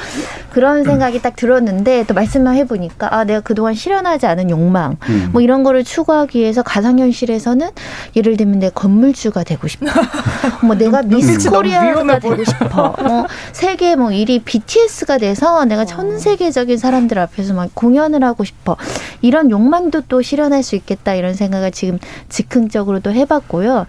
그런 0.53 0.85
생각이 0.85 1.21
딱 1.21 1.37
들었는데 1.37 2.05
또 2.07 2.15
말씀만 2.15 2.55
해보니까 2.57 3.15
아 3.15 3.25
내가 3.25 3.41
그동안 3.41 3.75
실현하지 3.75 4.27
않은 4.27 4.51
욕망 4.51 4.97
음. 5.09 5.29
뭐 5.33 5.41
이런 5.43 5.63
거를 5.65 5.85
추구하기 5.85 6.39
위해서 6.39 6.63
가상현실에서는 6.63 7.71
예를 8.17 8.37
들면 8.37 8.61
내 8.61 8.71
건물주가 8.71 9.43
되고 9.45 9.69
싶어. 9.69 9.87
뭐 10.63 10.75
내가 10.77 11.03
미스 11.03 11.49
코리아가 11.51 12.19
되고 12.19 12.45
싶어. 12.45 12.95
뭐 13.03 13.27
세계 13.53 13.97
뭐 13.97 14.09
1위 14.09 14.45
BTS가 14.45 15.19
돼서 15.19 15.65
내가 15.65 15.85
전 15.85 16.19
세계적인 16.19 16.79
사람들 16.79 17.19
앞에서 17.19 17.55
막 17.55 17.71
공연을 17.75 18.23
하고 18.25 18.45
싶어. 18.45 18.77
이런 19.23 19.51
욕망도 19.51 20.03
또 20.09 20.23
실현할 20.23 20.63
수 20.63 20.77
있겠다 20.77 21.15
이런 21.15 21.35
생각을 21.35 21.71
지금 21.73 21.99
즉흥적으로도 22.29 23.13
해봤고요. 23.13 23.87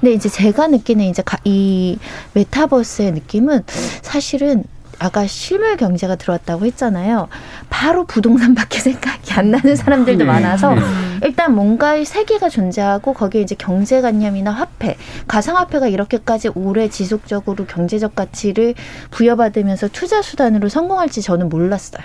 근데 0.00 0.12
이제 0.14 0.28
제가 0.28 0.66
느끼는 0.68 1.04
이제 1.06 1.22
가- 1.22 1.38
이 1.44 1.98
메타버스의 2.34 3.12
느낌은 3.12 3.62
사실은 4.02 4.64
아까 5.04 5.26
실물 5.26 5.76
경제가 5.76 6.16
들어왔다고 6.16 6.64
했잖아요. 6.64 7.28
바로 7.68 8.06
부동산밖에 8.06 8.78
생각이 8.80 9.32
안 9.34 9.50
나는 9.50 9.76
사람들도 9.76 10.18
네. 10.18 10.24
많아서 10.24 10.74
네. 10.74 10.80
일단 11.24 11.54
뭔가의 11.54 12.04
세계가 12.04 12.48
존재하고 12.48 13.12
거기에 13.12 13.42
이제 13.42 13.54
경제관념이나 13.54 14.50
화폐, 14.50 14.96
가상화폐가 15.28 15.88
이렇게까지 15.88 16.50
오래 16.54 16.88
지속적으로 16.88 17.66
경제적 17.66 18.14
가치를 18.14 18.74
부여받으면서 19.10 19.88
투자 19.88 20.22
수단으로 20.22 20.68
성공할지 20.68 21.20
저는 21.22 21.48
몰랐어요. 21.48 22.02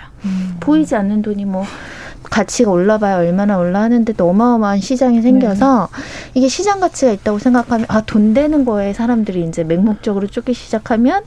보이지 0.60 0.94
않는 0.94 1.22
돈이 1.22 1.44
뭐 1.46 1.64
가치가 2.22 2.70
올라봐야 2.70 3.16
얼마나 3.16 3.56
올라하는데 3.58 4.12
또 4.12 4.28
어마어마한 4.28 4.80
시장이 4.80 5.22
생겨서 5.22 5.88
이게 6.34 6.48
시장 6.48 6.80
가치가 6.80 7.12
있다고 7.12 7.38
생각하면 7.38 7.86
아 7.88 8.02
돈 8.02 8.34
되는 8.34 8.64
거에 8.64 8.92
사람들이 8.92 9.44
이제 9.44 9.62
맹목적으로 9.62 10.26
쫓기 10.26 10.52
시작하면 10.52 11.22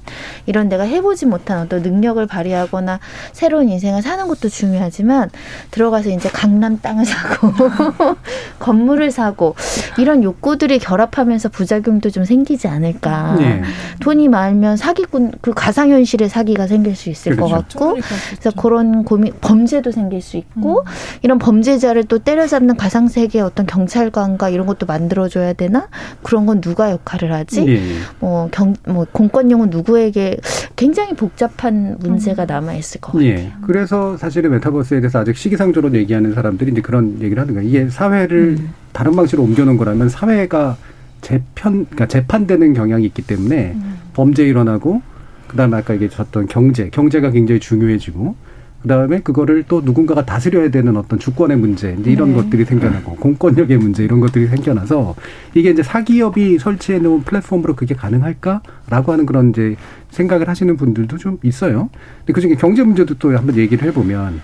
이런 0.45 0.67
내가 0.69 0.84
해보지 0.84 1.25
못한 1.25 1.60
어떤 1.60 1.82
능력을 1.82 2.25
발휘하거나 2.27 2.99
새로운 3.32 3.69
인생을 3.69 4.01
사는 4.01 4.27
것도 4.27 4.49
중요하지만 4.49 5.29
들어가서 5.71 6.10
이제 6.10 6.29
강남 6.29 6.79
땅을 6.82 7.06
사고 7.06 7.53
건물을 8.60 9.12
사고 9.12 9.56
이런 9.97 10.23
욕구들이 10.23 10.79
결합하면서 10.79 11.49
부작용도 11.49 12.10
좀 12.10 12.25
생기지 12.25 12.67
않을까. 12.67 13.38
예. 13.39 13.62
돈이 14.01 14.27
많으면 14.27 14.75
사기꾼 14.77 15.32
그 15.41 15.53
가상현실의 15.53 16.29
사기가 16.29 16.67
생길 16.67 16.95
수 16.95 17.10
있을 17.10 17.36
것 17.36 17.47
그렇죠. 17.47 17.79
같고 17.79 17.93
그래서 17.93 18.51
그런 18.62 19.03
고민 19.03 19.34
범죄도 19.39 19.91
생길 19.91 20.21
수 20.21 20.38
있고 20.38 20.82
이런 21.21 21.39
범죄자를 21.39 22.05
또 22.05 22.19
때려잡는 22.19 22.77
가상 22.77 23.07
세계의 23.07 23.43
어떤 23.43 23.65
경찰관과 23.65 24.49
이런 24.49 24.65
것도 24.67 24.85
만들어줘야 24.85 25.53
되나 25.53 25.87
그런 26.21 26.45
건 26.45 26.61
누가 26.61 26.91
역할을 26.91 27.33
하지 27.33 27.65
예. 27.67 27.81
뭐 28.19 28.49
경 28.51 28.73
뭐 28.87 29.05
공권력은 29.11 29.69
누구에게 29.69 30.37
굉장히 30.75 31.13
복잡한 31.13 31.97
문제가 31.99 32.45
남아 32.45 32.73
있을 32.75 32.99
것 33.01 33.13
같아요. 33.13 33.29
예. 33.29 33.51
그래서 33.61 34.17
사실은 34.17 34.51
메타버스에 34.51 34.99
대해서 35.01 35.19
아직 35.19 35.37
시기상조로 35.37 35.93
얘기하는 35.93 36.33
사람들이 36.33 36.71
이제 36.71 36.81
그런 36.81 37.21
얘기를 37.21 37.39
하는 37.41 37.53
거예요. 37.53 37.67
이게 37.67 37.89
사회를 37.89 38.57
음. 38.59 38.73
다른 38.91 39.15
방식으로 39.15 39.43
옮겨놓은 39.43 39.77
거라면 39.77 40.09
사회가 40.09 40.77
재편, 41.21 41.85
그러니까 41.85 42.07
재판되는 42.07 42.73
경향이 42.73 43.05
있기 43.05 43.21
때문에 43.21 43.73
음. 43.75 43.95
범죄 44.13 44.45
일어나고, 44.45 45.01
그 45.47 45.55
다음에 45.55 45.77
아까 45.77 45.93
얘기했던 45.93 46.47
경제, 46.47 46.89
경제가 46.89 47.31
굉장히 47.31 47.59
중요해지고, 47.59 48.35
그 48.83 48.89
다음에 48.89 49.21
그거를 49.21 49.63
또 49.69 49.79
누군가가 49.79 50.25
다스려야 50.25 50.69
되는 50.69 50.97
어떤 50.97 51.17
주권의 51.17 51.55
문제, 51.55 51.95
이제 51.97 52.11
이런 52.11 52.31
네. 52.31 52.35
것들이 52.35 52.65
생겨나고, 52.65 53.15
공권력의 53.15 53.77
문제, 53.77 54.03
이런 54.03 54.19
것들이 54.19 54.47
생겨나서, 54.47 55.15
이게 55.53 55.69
이제 55.69 55.81
사기업이 55.81 56.59
설치해 56.59 56.99
놓은 56.99 57.21
플랫폼으로 57.21 57.77
그게 57.77 57.95
가능할까라고 57.95 59.13
하는 59.13 59.25
그런 59.25 59.51
이제 59.51 59.77
생각을 60.09 60.49
하시는 60.49 60.75
분들도 60.75 61.17
좀 61.17 61.39
있어요. 61.43 61.89
근데 62.19 62.33
그 62.33 62.41
중에 62.41 62.55
경제 62.55 62.83
문제도 62.83 63.13
또 63.13 63.37
한번 63.37 63.55
얘기를 63.55 63.87
해보면, 63.87 64.41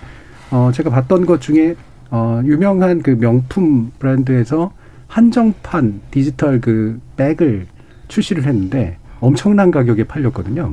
어, 0.52 0.70
제가 0.72 0.88
봤던 0.88 1.26
것 1.26 1.42
중에, 1.42 1.76
어, 2.10 2.40
유명한 2.42 3.02
그 3.02 3.10
명품 3.10 3.92
브랜드에서 3.98 4.72
한정판 5.06 6.00
디지털 6.10 6.62
그 6.62 6.98
백을 7.18 7.66
출시를 8.08 8.44
했는데 8.44 8.96
엄청난 9.20 9.70
가격에 9.70 10.04
팔렸거든요. 10.04 10.72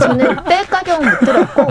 저는 0.00 0.44
뺄 0.44 0.66
가격은 0.66 1.08
못 1.08 1.18
들었고 1.20 1.62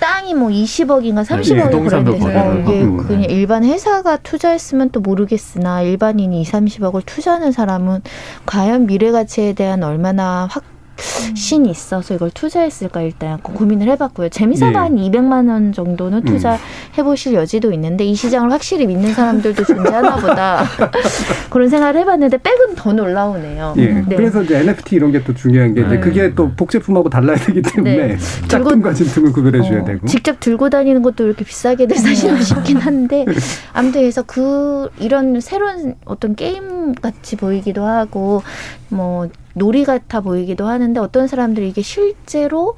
땅이 0.00 0.34
뭐 0.34 0.48
20억인가 0.48 1.24
30억이 1.24 1.56
예, 1.56 1.62
부동산도 1.64 2.18
그런데 2.18 2.38
어. 2.38 2.54
이게 2.54 2.82
음. 2.82 2.96
그냥 2.98 3.24
일반 3.24 3.64
회사가 3.64 4.18
투자했으면 4.18 4.90
또 4.90 5.00
모르겠으나 5.00 5.82
일반인이 5.82 6.40
2, 6.42 6.44
30억을 6.44 7.02
투자하는 7.04 7.52
사람은 7.52 8.02
과연 8.46 8.86
미래 8.86 9.10
가치에 9.10 9.54
대한 9.54 9.82
얼마나 9.82 10.46
확 10.50 10.62
신이 11.34 11.70
있어서 11.70 12.14
이걸 12.14 12.30
투자했을까 12.30 13.02
일단 13.02 13.40
그 13.42 13.52
고민을 13.52 13.88
해봤고요. 13.88 14.28
재미삼아 14.28 14.70
예. 14.72 14.76
한 14.76 14.96
200만 14.96 15.48
원 15.50 15.72
정도는 15.72 16.18
음. 16.18 16.24
투자해보실 16.24 17.34
여지도 17.34 17.72
있는데 17.72 18.04
이 18.04 18.14
시장을 18.14 18.52
확실히 18.52 18.86
믿는 18.86 19.12
사람들도 19.14 19.64
존재하나 19.64 20.16
보다 20.16 20.64
그런 21.50 21.68
생각을 21.68 21.96
해봤는데 22.00 22.38
백은 22.38 22.74
더 22.76 22.92
놀라우네요. 22.92 23.74
예. 23.78 23.86
네. 24.06 24.16
그래서 24.16 24.42
이제 24.42 24.58
NFT 24.60 24.96
이런 24.96 25.10
게 25.10 25.24
또 25.24 25.34
중요한 25.34 25.74
게 25.74 25.80
이제 25.80 25.90
네. 25.90 26.00
그게 26.00 26.34
또 26.34 26.52
복제품하고 26.52 27.08
달라야 27.08 27.36
되기 27.36 27.62
때문에 27.62 27.96
네. 27.96 28.16
짝퉁과 28.48 28.92
진퉁을 28.92 29.32
구별해 29.32 29.66
줘야 29.66 29.80
어, 29.80 29.84
되고. 29.84 30.06
직접 30.06 30.38
들고 30.38 30.70
다니는 30.70 31.02
것도 31.02 31.26
이렇게 31.26 31.44
비싸게들 31.44 31.96
사시고 31.96 32.36
싶긴 32.40 32.76
한데 32.76 33.24
아무튼 33.72 34.02
그래서 34.02 34.22
그 34.22 34.90
이런 34.98 35.40
새로운 35.40 35.94
어떤 36.04 36.36
게임 36.36 36.94
같이 36.94 37.36
보이기도 37.36 37.84
하고 37.84 38.42
뭐 38.88 39.28
놀이 39.54 39.84
같아 39.84 40.20
보이기도 40.20 40.66
하는데 40.66 40.98
어떤 41.00 41.26
사람들이 41.26 41.68
이게 41.68 41.82
실제로 41.82 42.76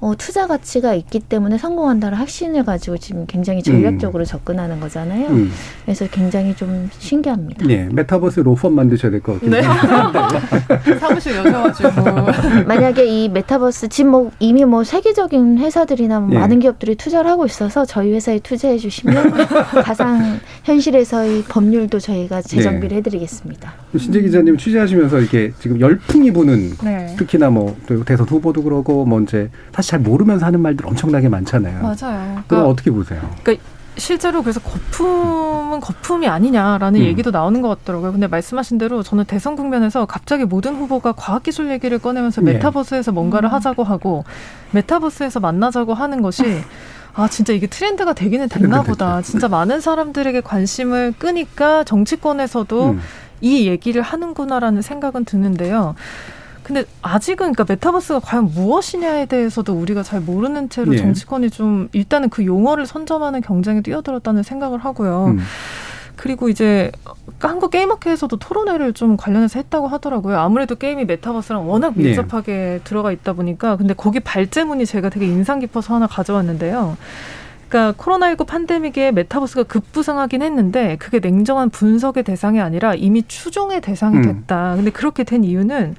어, 0.00 0.14
투자 0.18 0.46
가치가 0.46 0.92
있기 0.92 1.20
때문에 1.20 1.56
성공한다는 1.56 2.18
확신을 2.18 2.64
가지고 2.64 2.98
지금 2.98 3.24
굉장히 3.26 3.62
전략적으로 3.62 4.26
접근하는 4.26 4.78
거잖아요. 4.78 5.28
음. 5.28 5.50
그래서 5.84 6.06
굉장히 6.08 6.54
좀 6.54 6.90
신기합니다. 6.98 7.66
예, 7.70 7.88
메타버스 7.90 8.40
로펌 8.40 8.68
만드셔야 8.70 9.10
될 9.10 9.20
것 9.22 9.34
같긴 9.34 9.50
네. 9.50 9.62
해요. 9.62 9.70
사무실 11.00 11.36
여셔가지고 11.36 11.88
만약에 12.68 13.06
이 13.06 13.28
메타버스 13.30 13.88
지금 13.88 14.10
뭐 14.10 14.30
이미 14.40 14.64
뭐 14.66 14.84
세계적인 14.84 15.58
회사들이나 15.58 16.20
뭐 16.20 16.34
예. 16.34 16.38
많은 16.38 16.58
기업들이 16.60 16.96
투자를 16.96 17.30
하고 17.30 17.46
있어서 17.46 17.86
저희 17.86 18.12
회사에 18.12 18.40
투자해 18.40 18.76
주시면 18.76 19.32
가상 19.84 20.38
현실에서의 20.64 21.44
법률도 21.44 22.00
저희가 22.00 22.42
재정비를 22.42 22.96
해드리겠습니다. 22.98 23.72
신재 23.96 24.22
기자님 24.22 24.56
취재하시면서 24.56 25.20
이게 25.20 25.52
지금 25.60 25.78
열풍이 25.78 26.32
부는 26.32 26.70
네. 26.82 27.14
특히나 27.18 27.50
뭐 27.50 27.76
대선 28.06 28.26
후보도 28.26 28.62
그러고 28.62 29.04
뭐 29.04 29.20
이제 29.20 29.50
사실 29.72 29.90
잘 29.92 30.00
모르면서 30.00 30.46
하는 30.46 30.60
말들 30.60 30.86
엄청나게 30.86 31.28
많잖아요. 31.28 31.82
맞아요. 31.82 31.94
그럼 31.94 32.44
그러니까 32.48 32.68
어떻게 32.68 32.90
보세요? 32.90 33.20
그러니까 33.42 33.64
실제로 33.96 34.42
그래서 34.42 34.58
거품은 34.60 35.80
거품이 35.80 36.26
아니냐라는 36.26 37.00
음. 37.00 37.04
얘기도 37.06 37.30
나오는 37.30 37.60
것 37.60 37.68
같더라고요. 37.68 38.12
근데 38.12 38.26
말씀하신 38.26 38.78
대로 38.78 39.02
저는 39.02 39.24
대선 39.26 39.56
국면에서 39.56 40.06
갑자기 40.06 40.44
모든 40.44 40.74
후보가 40.76 41.12
과학기술 41.12 41.70
얘기를 41.70 41.98
꺼내면서 41.98 42.40
네. 42.40 42.54
메타버스에서 42.54 43.12
뭔가를 43.12 43.52
하자고 43.52 43.84
하고 43.84 44.24
메타버스에서 44.72 45.40
만나자고 45.40 45.94
하는 45.94 46.22
것이 46.22 46.42
아 47.14 47.28
진짜 47.28 47.52
이게 47.52 47.66
트렌드가 47.66 48.12
되기는 48.12 48.48
됐나 48.48 48.82
트렌드 48.82 48.88
보다. 48.88 49.22
진짜 49.22 49.48
많은 49.48 49.80
사람들에게 49.80 50.40
관심을 50.40 51.14
끄니까 51.18 51.84
정치권에서도 51.84 52.90
음. 52.90 53.00
이 53.40 53.66
얘기를 53.66 54.02
하는구나라는 54.02 54.82
생각은 54.82 55.24
드는데요. 55.24 55.94
근데 56.64 56.84
아직은 57.02 57.52
그러니까 57.52 57.66
메타버스가 57.68 58.20
과연 58.20 58.46
무엇이냐에 58.46 59.26
대해서도 59.26 59.74
우리가 59.74 60.02
잘 60.02 60.20
모르는 60.20 60.70
채로 60.70 60.94
예. 60.94 60.98
정치권이 60.98 61.50
좀 61.50 61.88
일단은 61.92 62.30
그 62.30 62.46
용어를 62.46 62.86
선점하는 62.86 63.42
경쟁에 63.42 63.82
뛰어들었다는 63.82 64.42
생각을 64.42 64.78
하고요. 64.78 65.26
음. 65.26 65.40
그리고 66.16 66.48
이제 66.48 66.90
한국 67.40 67.70
게임학회에서도 67.70 68.36
토론회를 68.36 68.92
좀 68.92 69.16
관련해서 69.16 69.58
했다고 69.58 69.88
하더라고요. 69.88 70.38
아무래도 70.38 70.76
게임이 70.76 71.04
메타버스랑 71.04 71.68
워낙 71.68 71.92
네. 71.96 72.04
밀접하게 72.04 72.80
들어가 72.84 73.12
있다 73.12 73.32
보니까 73.34 73.76
근데 73.76 73.94
거기 73.94 74.20
발제문이 74.20 74.86
제가 74.86 75.08
되게 75.08 75.26
인상 75.26 75.60
깊어서 75.60 75.94
하나 75.94 76.06
가져왔는데요. 76.06 76.96
그러니까 77.68 78.02
코로나19 78.02 78.46
팬데믹에 78.46 79.12
메타버스가 79.12 79.64
급부상하긴 79.64 80.42
했는데 80.42 80.96
그게 80.98 81.18
냉정한 81.18 81.70
분석의 81.70 82.22
대상이 82.22 82.60
아니라 82.60 82.94
이미 82.94 83.24
추종의 83.26 83.80
대상이 83.80 84.18
음. 84.18 84.22
됐다. 84.22 84.76
근데 84.76 84.90
그렇게 84.90 85.24
된 85.24 85.42
이유는 85.42 85.96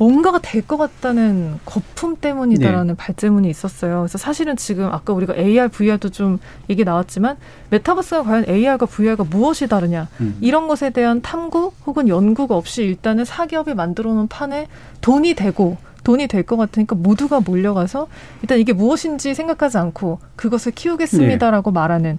뭔가가 0.00 0.38
될 0.40 0.62
것 0.62 0.76
같다는 0.78 1.58
거품 1.66 2.16
때문이다라는 2.16 2.96
발제문이 2.96 3.50
있었어요. 3.50 3.98
그래서 4.00 4.16
사실은 4.16 4.56
지금 4.56 4.86
아까 4.86 5.12
우리가 5.12 5.34
AR, 5.36 5.68
VR도 5.68 6.08
좀 6.08 6.38
얘기 6.70 6.84
나왔지만 6.84 7.36
메타버스가 7.68 8.22
과연 8.22 8.44
AR과 8.48 8.86
VR과 8.86 9.24
무엇이 9.24 9.68
다르냐 9.68 10.08
음. 10.22 10.38
이런 10.40 10.68
것에 10.68 10.88
대한 10.90 11.20
탐구 11.20 11.72
혹은 11.86 12.08
연구가 12.08 12.56
없이 12.56 12.82
일단은 12.82 13.26
사기업이 13.26 13.74
만들어 13.74 14.14
놓은 14.14 14.28
판에 14.28 14.68
돈이 15.02 15.34
되고 15.34 15.76
돈이 16.02 16.28
될 16.28 16.44
것 16.44 16.56
같으니까 16.56 16.96
모두가 16.96 17.40
몰려가서 17.40 18.06
일단 18.40 18.58
이게 18.58 18.72
무엇인지 18.72 19.34
생각하지 19.34 19.76
않고 19.76 20.18
그것을 20.34 20.72
키우겠습니다라고 20.72 21.72
말하는 21.72 22.18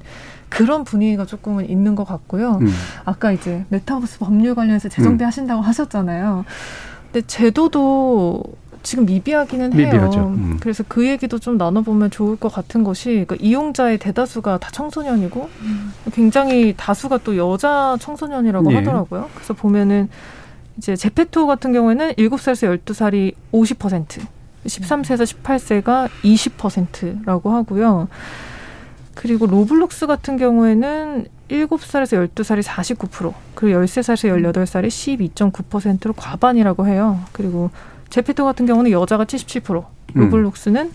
그런 0.49 0.83
분위기가 0.83 1.25
조금은 1.25 1.67
있는 1.69 1.95
것 1.95 2.03
같고요. 2.03 2.59
음. 2.61 2.67
아까 3.05 3.31
이제 3.31 3.65
메타버스 3.69 4.19
법률 4.19 4.53
관련해서 4.53 4.87
재정비 4.89 5.23
음. 5.23 5.27
하신다고 5.27 5.61
하셨잖아요. 5.63 6.45
근데 7.11 7.25
제도도 7.27 8.43
지금 8.83 9.05
미비하기는 9.05 9.73
해요. 9.73 9.85
미비하죠. 9.85 10.19
음. 10.27 10.57
그래서 10.59 10.83
그 10.87 11.07
얘기도 11.07 11.37
좀 11.37 11.57
나눠보면 11.57 12.09
좋을 12.09 12.35
것 12.35 12.51
같은 12.51 12.83
것이 12.83 13.09
그러니까 13.09 13.35
이용자의 13.39 13.99
대다수가 13.99 14.57
다 14.57 14.69
청소년이고 14.71 15.49
굉장히 16.13 16.73
다수가 16.75 17.19
또 17.19 17.37
여자 17.37 17.95
청소년이라고 17.99 18.71
예. 18.71 18.77
하더라고요. 18.77 19.29
그래서 19.35 19.53
보면은 19.53 20.09
이제 20.77 20.95
제페토 20.95 21.45
같은 21.47 21.73
경우에는 21.73 22.13
7살에서 22.13 22.79
12살이 22.83 23.35
50%, 23.51 24.21
13세에서 24.65 25.25
18세가 25.43 26.09
20%라고 26.23 27.51
하고요. 27.51 28.07
그리고 29.21 29.45
로블록스 29.45 30.07
같은 30.07 30.35
경우에는 30.35 31.27
7살에서 31.47 32.27
12살이 32.33 32.63
49%, 32.63 33.31
그리고 33.53 33.79
13살에서 33.79 34.51
18살이 34.51 34.87
12.9%로 34.87 36.13
과반이라고 36.13 36.87
해요. 36.87 37.19
그리고 37.31 37.69
제페토 38.09 38.43
같은 38.45 38.65
경우는 38.65 38.89
여자가 38.89 39.25
77%, 39.25 39.85
음. 40.15 40.21
로블록스는 40.21 40.91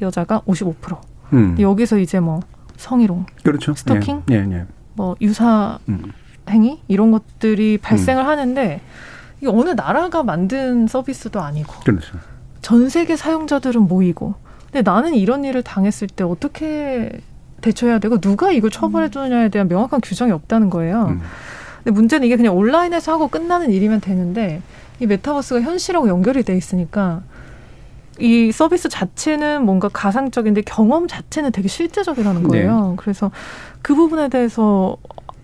여자가 0.00 0.40
55%. 0.40 0.98
음. 1.34 1.56
여기서 1.60 1.98
이제 1.98 2.18
뭐 2.18 2.40
성희롱, 2.76 3.26
그렇죠. 3.44 3.74
스토킹? 3.74 4.24
예, 4.30 4.34
예. 4.34 4.52
예. 4.52 4.66
뭐 4.94 5.14
유사 5.20 5.78
음. 5.88 6.12
행위 6.50 6.80
이런 6.88 7.12
것들이 7.12 7.78
발생을 7.78 8.26
하는데 8.26 8.80
이게 9.38 9.46
어느 9.46 9.70
나라가 9.70 10.24
만든 10.24 10.88
서비스도 10.88 11.40
아니고 11.40 11.74
그렇죠. 11.84 12.18
전 12.60 12.88
세계 12.88 13.14
사용자들은 13.14 13.82
모이고 13.82 14.34
근데 14.64 14.82
나는 14.82 15.14
이런 15.14 15.44
일을 15.44 15.62
당했을 15.62 16.08
때 16.08 16.24
어떻게 16.24 17.20
대처해야 17.60 17.98
되고 17.98 18.18
누가 18.18 18.50
이걸 18.52 18.70
처벌해 18.70 19.10
주느냐에 19.10 19.48
대한 19.48 19.68
명확한 19.68 20.00
규정이 20.00 20.32
없다는 20.32 20.70
거예요. 20.70 21.08
음. 21.10 21.20
근데 21.78 21.90
문제는 21.92 22.26
이게 22.26 22.36
그냥 22.36 22.56
온라인에서 22.56 23.12
하고 23.12 23.28
끝나는 23.28 23.70
일이면 23.70 24.00
되는데 24.00 24.62
이 25.00 25.06
메타버스가 25.06 25.60
현실하고 25.60 26.08
연결이 26.08 26.42
돼 26.42 26.56
있으니까 26.56 27.22
이 28.18 28.50
서비스 28.50 28.88
자체는 28.88 29.64
뭔가 29.64 29.88
가상적인데 29.88 30.62
경험 30.62 31.06
자체는 31.06 31.52
되게 31.52 31.68
실제적이라는 31.68 32.42
거예요. 32.48 32.94
그래서 32.96 33.30
그 33.80 33.94
부분에 33.94 34.28
대해서 34.28 34.96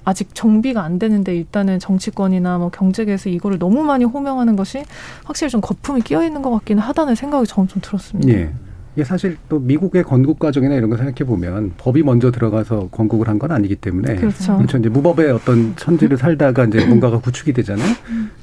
아직 0.05 0.35
정비가 0.35 0.83
안 0.83 0.99
되는데 0.99 1.35
일단은 1.35 1.79
정치권이나 1.79 2.59
뭐 2.59 2.69
경제계에서 2.71 3.31
이거를 3.31 3.59
너무 3.59 3.85
많이 3.85 4.05
호명하는 4.05 4.57
것이 4.57 4.85
확실히 5.25 5.51
좀 5.51 5.61
거품이 5.61 6.03
끼어 6.03 6.25
있는 6.25 6.43
것 6.43 6.51
같기는 6.51 6.83
하다는 6.83 7.15
생각이 7.15 7.47
저는 7.47 7.69
좀 7.69 7.81
들었습니다. 7.81 8.33
예. 8.33 8.53
이게 8.97 9.03
사실 9.05 9.37
또 9.49 9.59
미국의 9.59 10.05
건국 10.05 10.39
과정이나 10.39 10.75
이런 10.77 10.89
거 10.89 10.97
생각해 10.97 11.25
보면 11.27 11.73
법이 11.77 12.03
먼저 12.05 12.31
들어가서 12.31 12.89
건국을 12.93 13.29
한 13.29 13.39
건 13.39 13.51
아니기 13.51 13.75
때문에 13.75 14.15
그렇죠. 14.15 14.57
그렇죠. 14.57 14.79
이제 14.79 14.89
무법의 14.89 15.33
어떤 15.33 15.75
천지를 15.77 16.17
살다가 16.17 16.65
이제 16.67 16.85
뭔가가 16.87 17.19
구축이 17.19 17.53
되잖아요. 17.53 17.93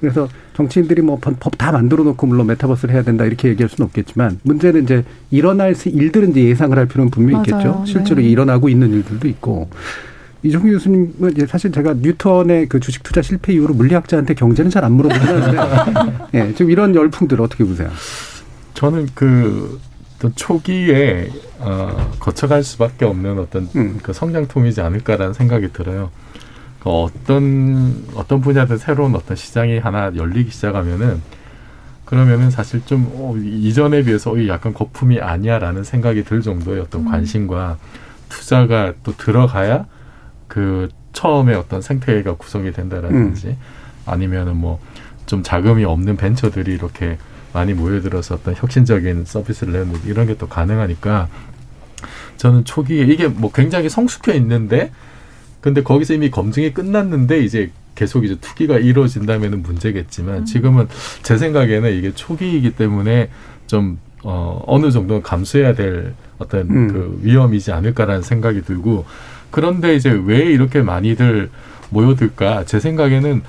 그래서 0.02 0.28
정치인들이 0.54 1.02
뭐 1.02 1.18
법 1.18 1.58
다 1.58 1.72
만들어 1.72 2.04
놓고 2.04 2.28
물론 2.28 2.48
메타버스를 2.48 2.94
해야 2.94 3.02
된다 3.04 3.24
이렇게 3.24 3.48
얘기할 3.50 3.70
수는 3.70 3.86
없겠지만 3.88 4.40
문제는 4.44 4.84
이제 4.84 5.06
일어날 5.30 5.74
수- 5.76 5.88
일들은 5.90 6.32
이제 6.32 6.44
예상을 6.44 6.78
할 6.78 6.86
필요는 6.88 7.10
분명히 7.12 7.50
맞아요. 7.50 7.62
있겠죠. 7.70 7.84
실제로 7.86 8.20
네. 8.22 8.28
일어나고 8.28 8.68
있는 8.68 8.92
일들도 8.92 9.28
있고. 9.30 9.70
이종규 10.44 10.72
교수님은 10.72 11.32
이제 11.34 11.46
사실 11.46 11.72
제가 11.72 11.94
뉴턴의 12.02 12.68
그 12.68 12.80
주식 12.80 13.04
투자 13.04 13.22
실패 13.22 13.54
이후로 13.54 13.76
물리학자한테 13.76 14.34
경제는 14.34 14.72
잘 14.72 14.84
안 14.84 14.94
물어보긴 14.94 15.22
하는데, 15.28 16.14
예, 16.34 16.54
지금 16.56 16.72
이런 16.72 16.96
열풍들 16.96 17.40
어떻게 17.40 17.64
보세요? 17.64 17.88
저는 18.74 19.08
그 19.14 19.80
어떤 20.22 20.36
초기에 20.36 21.30
어, 21.58 22.12
거쳐갈 22.20 22.64
수밖에 22.64 23.06
없는 23.06 23.40
어떤 23.40 23.68
음. 23.76 24.00
그 24.04 24.14
성장통이지 24.14 24.80
않을까라는 24.82 25.34
생각이 25.34 25.74
들어요. 25.74 26.12
그 26.80 26.92
어떤 26.92 28.06
어떤 28.14 28.42
분야든 28.42 28.78
새로운 28.78 29.16
어떤 29.16 29.36
시장이 29.36 29.80
하나 29.80 30.12
열리기 30.16 30.52
시작하면은 30.52 31.22
그러면은 32.06 32.52
사실 32.52 32.86
좀 32.86 33.10
어, 33.16 33.36
이전에 33.36 34.04
비해서 34.04 34.32
어, 34.32 34.38
이 34.38 34.48
약간 34.48 34.76
거품이 34.76 35.20
아니야라는 35.20 35.84
생각이 35.84 36.24
들 36.24 36.44
정도의 36.44 36.82
어떤 36.82 37.06
관심과 37.06 37.78
투자가 38.30 38.94
또 39.04 39.18
들어가야 39.18 39.88
그 40.48 40.90
처음에 41.14 41.56
어떤 41.56 41.82
생태계가 41.82 42.36
구성이 42.36 42.72
된다라든지 42.72 43.58
아니면은 44.06 44.56
뭐 44.56 44.80
좀 45.32 45.44
자금이 45.44 45.86
없는 45.86 46.18
벤처들이 46.18 46.74
이렇게 46.74 47.18
많이 47.54 47.74
모여들어서 47.74 48.36
어떤 48.36 48.56
혁신적인 48.56 49.26
서비스를 49.26 49.74
내는 49.74 49.94
이런 50.06 50.28
게 50.28 50.36
또 50.42 50.48
가능하니까 50.48 51.28
저는 52.38 52.66
초기에 52.66 53.04
이게 53.04 53.28
뭐 53.28 53.52
굉장히 53.52 53.90
성숙해 53.90 54.36
있는데 54.38 54.92
근데 55.60 55.84
거기서 55.84 56.16
이미 56.16 56.32
검증이 56.32 56.74
끝났는데 56.74 57.40
이제 57.44 57.72
계속 57.94 58.26
이제 58.26 58.36
투기가 58.42 58.80
이루어진다면은 58.80 59.62
문제겠지만 59.62 60.46
지금은 60.46 60.88
제 61.22 61.38
생각에는 61.38 61.94
이게 61.94 62.12
초기이기 62.14 62.72
때문에 62.72 63.30
좀 63.68 64.00
어, 64.24 64.64
어느 64.66 64.90
정도는 64.90 65.22
감수해야 65.22 65.76
될 65.76 66.14
어떤 66.40 66.62
음. 66.72 66.88
그 66.88 67.20
위험이지 67.22 67.72
않을까라는 67.72 68.24
생각이 68.24 68.64
들고 68.64 69.06
그런데 69.52 69.96
이제 69.96 70.10
왜 70.10 70.40
이렇게 70.40 70.82
많이들 70.82 71.52
모여들까? 71.92 72.66
제 72.66 72.80
생각에는 72.80 73.44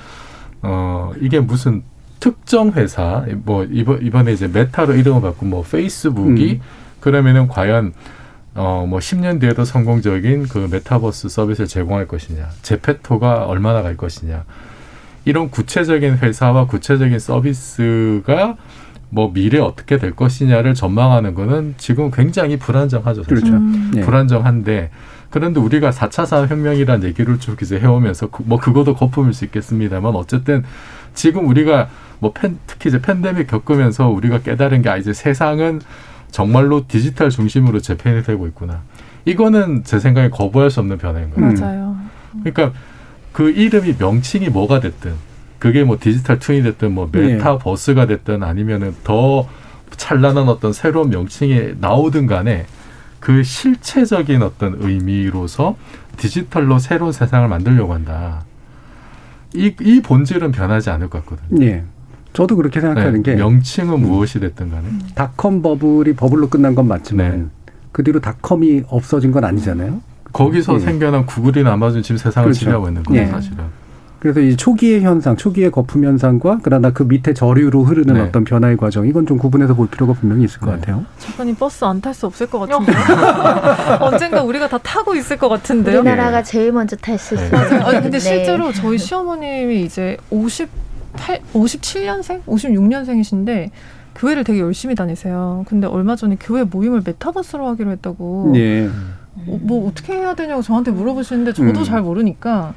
어 0.62 1.12
이게 1.20 1.40
무슨 1.40 1.82
특정 2.26 2.70
회사 2.74 3.24
뭐 3.44 3.64
이번 3.64 4.00
이번에 4.00 4.32
이제 4.32 4.46
메타로 4.46 4.94
이름을 4.94 5.20
바꾼 5.22 5.50
뭐 5.50 5.64
페이스북이 5.68 6.60
음. 6.62 6.66
그러면은 7.00 7.48
과연 7.48 7.92
어뭐 8.54 9.00
10년 9.00 9.40
뒤에도 9.40 9.64
성공적인 9.64 10.46
그 10.46 10.68
메타버스 10.70 11.28
서비스를 11.28 11.66
제공할 11.66 12.06
것이냐, 12.06 12.48
제페토가 12.62 13.46
얼마나 13.46 13.82
갈 13.82 13.96
것이냐 13.96 14.44
이런 15.24 15.50
구체적인 15.50 16.18
회사와 16.18 16.66
구체적인 16.68 17.18
서비스가 17.18 18.56
뭐 19.10 19.32
미래 19.32 19.58
어떻게 19.58 19.98
될 19.98 20.12
것이냐를 20.14 20.74
전망하는 20.74 21.34
거는 21.34 21.74
지금 21.76 22.12
굉장히 22.12 22.56
불안정하죠. 22.56 23.24
사실. 23.24 23.34
그렇죠. 23.34 23.56
음. 23.56 23.90
예. 23.96 24.00
불안정한데 24.02 24.90
그런데 25.30 25.58
우리가 25.58 25.90
4차 25.90 26.24
산업혁명이라는 26.26 27.04
얘기를 27.08 27.40
쭉 27.40 27.60
이제 27.62 27.80
해오면서 27.80 28.28
그- 28.30 28.44
뭐 28.46 28.58
그것도 28.60 28.94
거품일 28.94 29.32
수 29.32 29.44
있겠습니다만 29.46 30.14
어쨌든 30.14 30.62
지금 31.14 31.48
우리가 31.48 31.88
뭐 32.22 32.32
팬, 32.32 32.56
특히 32.68 32.88
이제 32.88 33.02
팬데믹 33.02 33.48
겪으면서 33.48 34.08
우리가 34.08 34.42
깨달은 34.42 34.82
게 34.82 34.88
아, 34.88 34.96
이제 34.96 35.12
세상은 35.12 35.80
정말로 36.30 36.86
디지털 36.86 37.30
중심으로 37.30 37.80
재편이 37.80 38.22
되고 38.22 38.46
있구나. 38.46 38.82
이거는 39.24 39.82
제 39.82 39.98
생각에 39.98 40.30
거부할 40.30 40.70
수 40.70 40.78
없는 40.78 40.98
변화인 40.98 41.30
거예요. 41.30 41.52
맞아요. 41.52 41.96
그러니까 42.44 42.78
그 43.32 43.50
이름이 43.50 43.96
명칭이 43.98 44.50
뭐가 44.50 44.78
됐든 44.78 45.14
그게 45.58 45.82
뭐 45.82 45.98
디지털 46.00 46.38
툰이 46.38 46.62
됐든 46.62 46.92
뭐 46.92 47.08
메타버스가 47.10 48.06
됐든 48.06 48.44
아니면은 48.44 48.94
더 49.02 49.48
찬란한 49.96 50.48
어떤 50.48 50.72
새로운 50.72 51.10
명칭이 51.10 51.74
나오든 51.80 52.28
간에 52.28 52.66
그 53.18 53.42
실체적인 53.42 54.42
어떤 54.42 54.76
의미로서 54.78 55.76
디지털로 56.18 56.78
새로운 56.78 57.10
세상을 57.10 57.48
만들려고 57.48 57.94
한다. 57.94 58.44
이, 59.54 59.74
이 59.80 60.00
본질은 60.00 60.52
변하지 60.52 60.90
않을 60.90 61.10
것 61.10 61.26
같거든요. 61.26 61.66
예. 61.66 61.84
저도 62.32 62.56
그렇게 62.56 62.80
생각하는 62.80 63.22
네, 63.22 63.32
게 63.32 63.36
명칭은 63.36 64.00
무엇이 64.00 64.40
됐든 64.40 64.70
간에 64.70 64.84
닷컴 65.14 65.60
버블이 65.62 66.14
버블로 66.14 66.48
끝난 66.48 66.74
건 66.74 66.88
맞지만 66.88 67.50
그 67.92 68.02
뒤로 68.02 68.20
닷컴이 68.20 68.84
없어진 68.88 69.32
건 69.32 69.44
아니잖아요. 69.44 70.00
거기서 70.32 70.76
예. 70.76 70.78
생겨난 70.78 71.26
구글이나 71.26 71.72
아마존 71.72 72.02
지금 72.02 72.16
세상을 72.16 72.46
그렇죠. 72.46 72.58
지배하고 72.60 72.88
있는 72.88 73.02
거예요, 73.02 73.22
예. 73.22 73.26
사실은. 73.26 73.58
그래서 74.18 74.38
이 74.40 74.56
초기의 74.56 75.02
현상, 75.02 75.36
초기의 75.36 75.72
거품 75.72 76.04
현상과 76.04 76.60
그러나 76.62 76.92
그 76.92 77.02
밑에 77.02 77.34
저류로 77.34 77.82
흐르는 77.82 78.14
네. 78.14 78.20
어떤 78.20 78.44
변화의 78.44 78.76
과정 78.76 79.04
이건 79.06 79.26
좀 79.26 79.36
구분해서 79.36 79.74
볼 79.74 79.88
필요가 79.88 80.12
분명히 80.12 80.44
있을 80.44 80.60
것 80.60 80.70
같아요. 80.70 81.04
작가님 81.18 81.56
버스 81.56 81.84
안 81.84 82.00
탈 82.00 82.14
수 82.14 82.26
없을 82.26 82.46
것 82.46 82.60
같은데요. 82.60 82.96
언젠가 84.00 84.42
우리가 84.42 84.68
다 84.68 84.78
타고 84.78 85.14
있을 85.16 85.36
것 85.36 85.48
같은데요. 85.48 85.98
우리나라가 86.00 86.42
제일 86.42 86.70
먼저 86.72 86.94
탈 86.96 87.18
수 87.18 87.34
있어요. 87.34 87.50
맞아요. 87.50 87.82
아니, 87.82 88.00
근데 88.00 88.18
네. 88.18 88.20
실제로 88.20 88.72
저희 88.72 88.96
시어머님이 88.96 89.82
이제 89.82 90.16
58, 91.14 91.40
57년생, 91.52 92.44
56년생이신데 92.44 93.70
교회를 94.14 94.44
되게 94.44 94.60
열심히 94.60 94.94
다니세요. 94.94 95.64
근데 95.68 95.86
얼마 95.86 96.16
전에 96.16 96.36
교회 96.38 96.64
모임을 96.64 97.02
메타버스로 97.04 97.66
하기로 97.68 97.90
했다고. 97.92 98.52
예. 98.56 98.86
어, 98.86 99.58
뭐 99.62 99.88
어떻게 99.88 100.14
해야 100.14 100.34
되냐고 100.34 100.62
저한테 100.62 100.90
물어보시는데 100.90 101.52
저도 101.54 101.80
음. 101.80 101.84
잘 101.84 102.02
모르니까. 102.02 102.74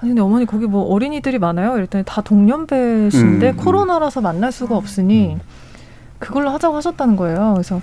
아니 0.00 0.10
근데 0.10 0.22
어머니 0.22 0.46
거기 0.46 0.66
뭐 0.66 0.82
어린이들이 0.84 1.38
많아요. 1.38 1.76
이랬더니 1.76 2.04
다 2.06 2.22
동년배신데 2.22 3.50
음, 3.50 3.54
음. 3.54 3.56
코로나라서 3.56 4.20
만날 4.20 4.52
수가 4.52 4.76
없으니 4.76 5.36
그걸로 6.18 6.50
하자고 6.50 6.76
하셨다는 6.76 7.16
거예요. 7.16 7.52
그래서 7.54 7.80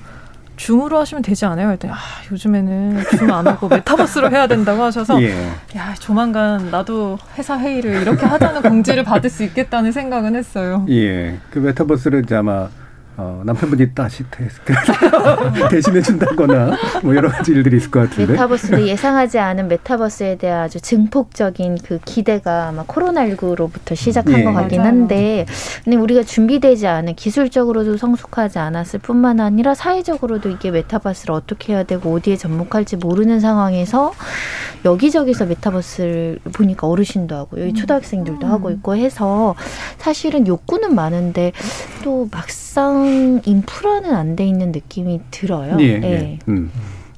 줌으로 0.58 0.98
하시면 1.00 1.22
되지 1.22 1.46
않아요? 1.46 1.68
그랬더니 1.68 1.94
아 1.94 1.98
요즘에는 2.32 3.04
줌 3.18 3.32
안 3.32 3.48
하고 3.48 3.68
메타버스로 3.68 4.30
해야 4.32 4.48
된다고 4.48 4.84
하셔서 4.84 5.20
예. 5.24 5.48
야 5.76 5.94
조만간 6.00 6.70
나도 6.72 7.18
회사 7.38 7.58
회의를 7.60 8.02
이렇게 8.02 8.26
하자는 8.26 8.62
공지를 8.62 9.04
받을 9.04 9.30
수 9.30 9.44
있겠다는 9.44 9.92
생각은 9.92 10.36
했어요. 10.36 10.86
예. 10.90 11.38
그 11.52 11.60
메타버스를 11.60 12.24
이제 12.24 12.36
아마 12.36 12.70
어, 13.18 13.42
남편분이 13.46 13.94
다시 13.94 14.24
대신해 15.70 16.02
준다거나 16.02 16.76
뭐 17.02 17.16
여러 17.16 17.30
가지 17.30 17.52
일들이 17.52 17.78
있을 17.78 17.90
것 17.90 18.10
같은데. 18.10 18.34
메타버스도 18.34 18.88
예상하지 18.88 19.40
않은 19.40 19.68
메타버스에 19.70 20.36
대한 20.36 20.64
아주 20.64 20.82
증폭적인 20.82 21.78
그 21.86 22.00
기대가 22.04 22.68
아마 22.68 22.84
코로나19로부터 22.84 23.96
시작한 23.96 24.40
예. 24.40 24.44
것 24.44 24.54
같긴 24.54 24.80
맞아요. 24.80 24.90
한데, 24.92 25.46
근데 25.84 25.98
우리가 25.98 26.24
준비되지 26.24 26.88
않은 26.88 27.16
기술적으로도 27.16 27.96
성숙하지 27.98 28.60
않았을 28.60 29.00
뿐만 29.00 29.40
아니라 29.40 29.74
사회적으로도 29.76 30.50
이게 30.50 30.72
메타버스를 30.72 31.34
어떻게 31.34 31.74
해야 31.74 31.84
되고 31.84 32.14
어디에 32.14 32.36
접목할지 32.36 32.98
모르는 32.98 33.40
상황에서 33.40 34.14
여기저기서 34.84 35.46
메타버스를 35.46 36.40
보니까 36.54 36.88
어르신도 36.88 37.36
하고 37.36 37.62
여기 37.62 37.74
초등학생들도 37.74 38.46
하고 38.46 38.72
있고 38.72 38.96
해서 38.96 39.56
사실은 39.98 40.48
욕구는 40.48 40.94
많은데 40.94 41.54
또 42.04 42.28
막상 42.32 43.05
인프라는 43.46 44.14
안 44.14 44.36
돼 44.36 44.46
있는 44.46 44.72
느낌이 44.72 45.22
들어요. 45.32 45.78
예. 45.80 46.02
예. 46.04 46.40
음. 46.48 46.70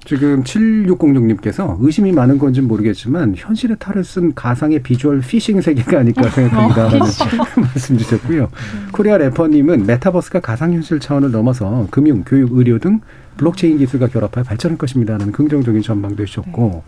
지금 0.06 0.42
7606님께서 0.42 1.76
의심이 1.82 2.14
많은 2.14 2.38
건지 2.38 2.62
는 2.62 2.70
모르겠지만 2.70 3.34
현실의 3.36 3.76
탈을 3.78 4.06
쓴 4.06 4.34
가상의 4.34 4.82
보이스 4.82 5.20
피싱 5.20 5.60
세계가 5.60 6.00
아닐까 6.00 6.30
생각합니다라는 6.30 7.00
말씀 7.62 7.98
주셨고요. 7.98 8.50
코리아 8.94 9.18
래퍼님은 9.18 9.86
메타버스가 9.86 10.40
가상현실 10.40 11.02
차원을 11.02 11.32
넘어서 11.32 11.88
금융, 11.92 12.24
교육, 12.26 12.54
의료 12.54 12.80
등 12.80 13.02
블록체인 13.36 13.80
기술과 13.80 14.08
결합하여 14.08 14.46
발전할 14.46 14.78
것입니다 14.78 15.18
라는 15.18 15.34
긍정적인 15.34 15.82
전망도 15.82 16.24
해주셨고 16.24 16.84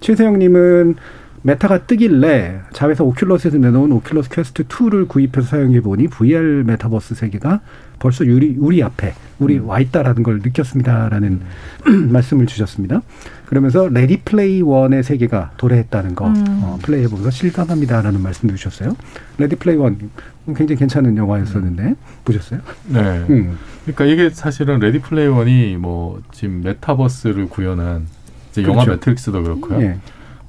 최세영님은 0.00 0.96
메타가 1.42 1.86
뜨길래 1.86 2.60
자회사 2.72 3.04
오큘러스에서 3.04 3.58
내놓은 3.60 3.90
오큘러스 3.90 4.34
퀘스트 4.34 4.64
2를 4.64 5.06
구입해서 5.06 5.46
사용해 5.46 5.80
보니 5.82 6.08
VR 6.08 6.64
메타버스 6.66 7.14
세계가 7.14 7.60
벌써 8.04 8.22
우리 8.22 8.54
우리 8.58 8.82
앞에 8.82 9.14
우리 9.38 9.58
와 9.58 9.80
있다라는 9.80 10.22
걸 10.24 10.40
느꼈습니다라는 10.40 11.40
말씀을 12.12 12.44
주셨습니다. 12.44 13.00
그러면서 13.46 13.88
레디 13.88 14.18
플레이어 14.18 14.60
원의 14.60 15.02
세계가 15.02 15.52
도래했다는 15.56 16.14
거 16.14 16.26
음. 16.26 16.34
어, 16.62 16.78
플레이해 16.82 17.08
보면서 17.08 17.30
실감합니다라는 17.30 18.20
말씀도 18.20 18.56
주셨어요. 18.56 18.94
레디 19.38 19.56
플레이어 19.56 19.76
원 19.76 20.10
굉장히 20.48 20.76
괜찮은 20.76 21.16
영화였었는데 21.16 21.94
보셨어요? 22.26 22.60
네. 22.88 23.00
음. 23.30 23.56
그러니까 23.86 24.04
이게 24.04 24.28
사실은 24.28 24.80
레디 24.80 24.98
플레이어 24.98 25.26
원이 25.26 25.78
뭐 25.78 26.20
지금 26.30 26.60
메타버스를 26.62 27.48
구현한 27.48 28.06
이제 28.50 28.64
영화 28.64 28.84
그렇죠. 28.84 28.90
매트릭스도 28.90 29.42
그렇고요. 29.42 29.80
예. 29.80 29.96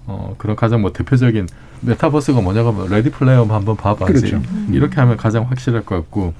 어, 0.08 0.36
그런 0.38 0.58
가장 0.58 0.82
뭐 0.82 0.92
대표적인 0.92 1.48
메타버스가 1.80 2.42
뭐냐고 2.42 2.74
하면 2.74 2.90
Ready 2.90 3.12
Player 3.12 3.38
One 3.38 3.50
한번 3.50 3.78
봐봐지. 3.78 4.12
그렇죠. 4.12 4.42
이렇게 4.74 5.00
하면 5.00 5.16
가장 5.16 5.50
확실할 5.50 5.86
것 5.86 5.96
같고 5.96 6.34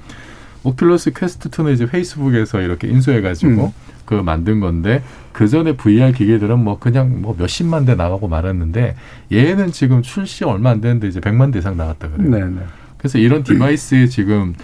오큘러스 0.74 1.12
퀘스트 1.18 1.50
2는 1.50 1.72
이제 1.74 1.86
페이스북에서 1.86 2.60
이렇게 2.60 2.88
인수해가지고 2.88 3.66
음. 3.66 3.72
그 4.04 4.14
만든 4.14 4.60
건데 4.60 5.02
그 5.32 5.48
전에 5.48 5.72
VR 5.76 6.12
기계들은 6.12 6.58
뭐 6.58 6.78
그냥 6.78 7.22
뭐 7.22 7.34
몇십만 7.38 7.84
대 7.84 7.94
나가고 7.94 8.28
말았는데 8.28 8.96
얘는 9.32 9.72
지금 9.72 10.02
출시 10.02 10.44
얼마 10.44 10.70
안 10.70 10.80
됐는데 10.80 11.08
이제 11.08 11.20
백만 11.20 11.50
대 11.50 11.58
이상 11.58 11.76
나갔다 11.76 12.08
그래요. 12.08 12.30
네, 12.30 12.44
네. 12.44 12.66
그래서 12.98 13.18
이런 13.18 13.42
디바이스에 13.42 14.06
지금 14.08 14.54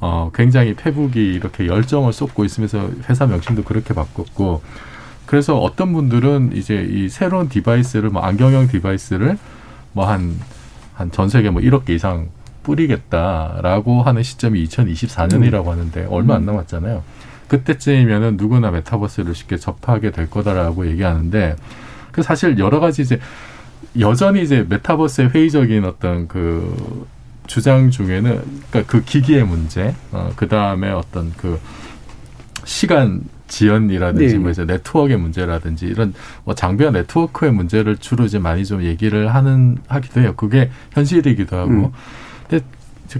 어 0.00 0.30
굉장히 0.34 0.74
페북이 0.74 1.34
이렇게 1.34 1.66
열정을 1.66 2.12
쏟고 2.12 2.44
있으면서 2.44 2.90
회사 3.08 3.26
명칭도 3.26 3.64
그렇게 3.64 3.94
바꿨고 3.94 4.62
그래서 5.26 5.58
어떤 5.58 5.92
분들은 5.92 6.52
이제 6.54 6.86
이 6.88 7.08
새로운 7.08 7.48
디바이스를 7.48 8.10
뭐 8.10 8.22
안경형 8.22 8.68
디바이스를 8.68 9.38
뭐 9.92 10.06
한 10.06 10.38
한 10.98 11.10
전 11.12 11.28
세계 11.28 11.50
뭐 11.50 11.62
1억 11.62 11.84
개 11.84 11.94
이상 11.94 12.28
뿌리겠다라고 12.68 14.02
하는 14.02 14.22
시점이 14.22 14.62
2024년이라고 14.64 15.64
하는데 15.64 16.06
얼마 16.10 16.34
안 16.34 16.44
남았잖아요. 16.44 17.02
그때쯤이면은 17.48 18.36
누구나 18.36 18.70
메타버스를 18.70 19.34
쉽게 19.34 19.56
접하게 19.56 20.10
될 20.10 20.28
거다라고 20.28 20.86
얘기하는데 20.86 21.56
그 22.12 22.22
사실 22.22 22.58
여러 22.58 22.78
가지 22.78 23.00
이제 23.00 23.18
여전히 23.98 24.42
이제 24.42 24.66
메타버스의 24.68 25.30
회의적인 25.30 25.86
어떤 25.86 26.28
그 26.28 27.06
주장 27.46 27.90
중에는 27.90 28.42
그러니까 28.70 28.92
그 28.92 29.02
기기의 29.02 29.44
문제, 29.44 29.94
어, 30.12 30.30
그 30.36 30.46
다음에 30.46 30.90
어떤 30.90 31.32
그 31.38 31.58
시간 32.66 33.22
지연이라든지 33.46 34.34
네. 34.34 34.38
뭐 34.38 34.50
이제 34.50 34.66
네트워크의 34.66 35.16
문제라든지 35.16 35.86
이런 35.86 36.12
뭐 36.44 36.54
장비와 36.54 36.90
네트워크의 36.90 37.50
문제를 37.50 37.96
주로 37.96 38.26
이제 38.26 38.38
많이 38.38 38.66
좀 38.66 38.82
얘기를 38.82 39.34
하는 39.34 39.78
하기도 39.88 40.20
해요. 40.20 40.34
그게 40.36 40.70
현실이기도 40.92 41.56
하고. 41.56 41.70
음. 41.70 41.92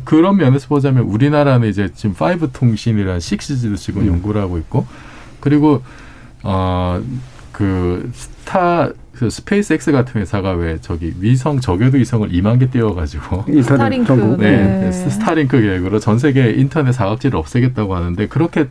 그런 0.05 0.37
면에서 0.37 0.69
보자면 0.69 1.05
우리나라는 1.05 1.69
이제 1.69 1.91
지금 1.95 2.15
5 2.15 2.49
통신이라는 2.53 3.19
6G도 3.21 3.77
지금 3.77 4.03
음. 4.03 4.09
연구를 4.09 4.41
하고 4.41 4.59
있고 4.59 4.87
그리고 5.41 5.83
어그 6.43 8.11
스타 8.13 8.91
그 9.13 9.31
스페이스 9.31 9.73
X 9.73 9.91
같은 9.91 10.21
회사가 10.21 10.53
왜 10.53 10.79
저기 10.81 11.13
위성 11.19 11.59
저궤도 11.59 11.99
위성을 11.99 12.29
2만 12.29 12.61
개 12.61 12.71
띄워가지고 12.71 13.47
스타링크. 13.63 14.07
전국. 14.07 14.41
네, 14.41 14.81
네. 14.81 14.93
스타링크 14.93 15.61
계획으로 15.61 15.99
전 15.99 16.19
세계 16.19 16.51
인터넷 16.53 16.93
사각지를 16.93 17.37
없애겠다고 17.39 17.97
하는데 17.97 18.29
그렇게 18.29 18.69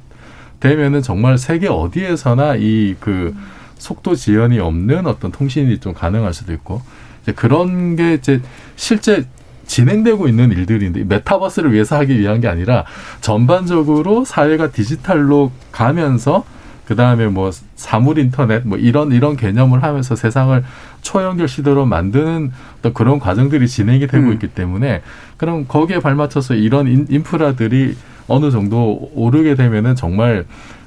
되면은 0.60 1.02
정말 1.02 1.38
세계 1.38 1.68
어디에서나 1.68 2.56
이 2.58 2.96
그 3.00 3.36
속도 3.78 4.16
지연이 4.16 4.60
없는 4.60 5.06
어떤 5.08 5.32
통신이 5.32 5.80
좀 5.80 5.94
가능할 5.94 6.34
수도 6.34 6.54
있고 6.54 6.82
이제 7.22 7.32
그런 7.32 7.96
게 7.96 8.16
이제 8.16 8.42
실제 8.76 9.26
진행되고 9.68 10.28
있는 10.28 10.52
일들인데 10.52 11.04
메타버스를 11.04 11.74
위해서 11.74 11.98
하기 11.98 12.18
위한 12.20 12.42
게 12.42 12.48
아니라 12.48 12.86
전반적으로 13.22 14.26
사회가 14.26 14.72
디지털로 14.72 15.52
가면서 15.72 16.44
그 16.88 16.96
다음에 16.96 17.28
뭐 17.28 17.52
사물 17.76 18.18
인터넷 18.18 18.66
뭐 18.66 18.78
이런 18.78 19.12
이런 19.12 19.36
개념을 19.36 19.84
하면서 19.84 20.16
세상을 20.16 20.64
초연결 21.02 21.50
시대로 21.50 21.86
만드는 21.86 22.52
어떤 22.80 22.94
그런 22.94 23.20
과정들이 23.20 23.68
진행이 23.68 24.08
되고 24.08 24.28
음. 24.28 24.34
있기 24.34 24.48
때문에 24.48 25.02
그럼 25.36 25.68
거기에 25.68 26.00
발맞춰서 26.00 26.56
이런 26.56 26.88
인, 26.88 27.06
인프라들이 27.10 27.96
어느 28.30 28.52
정도 28.52 29.12
오르게 29.14 29.56
되면은 29.56 29.96
정말 29.96 30.46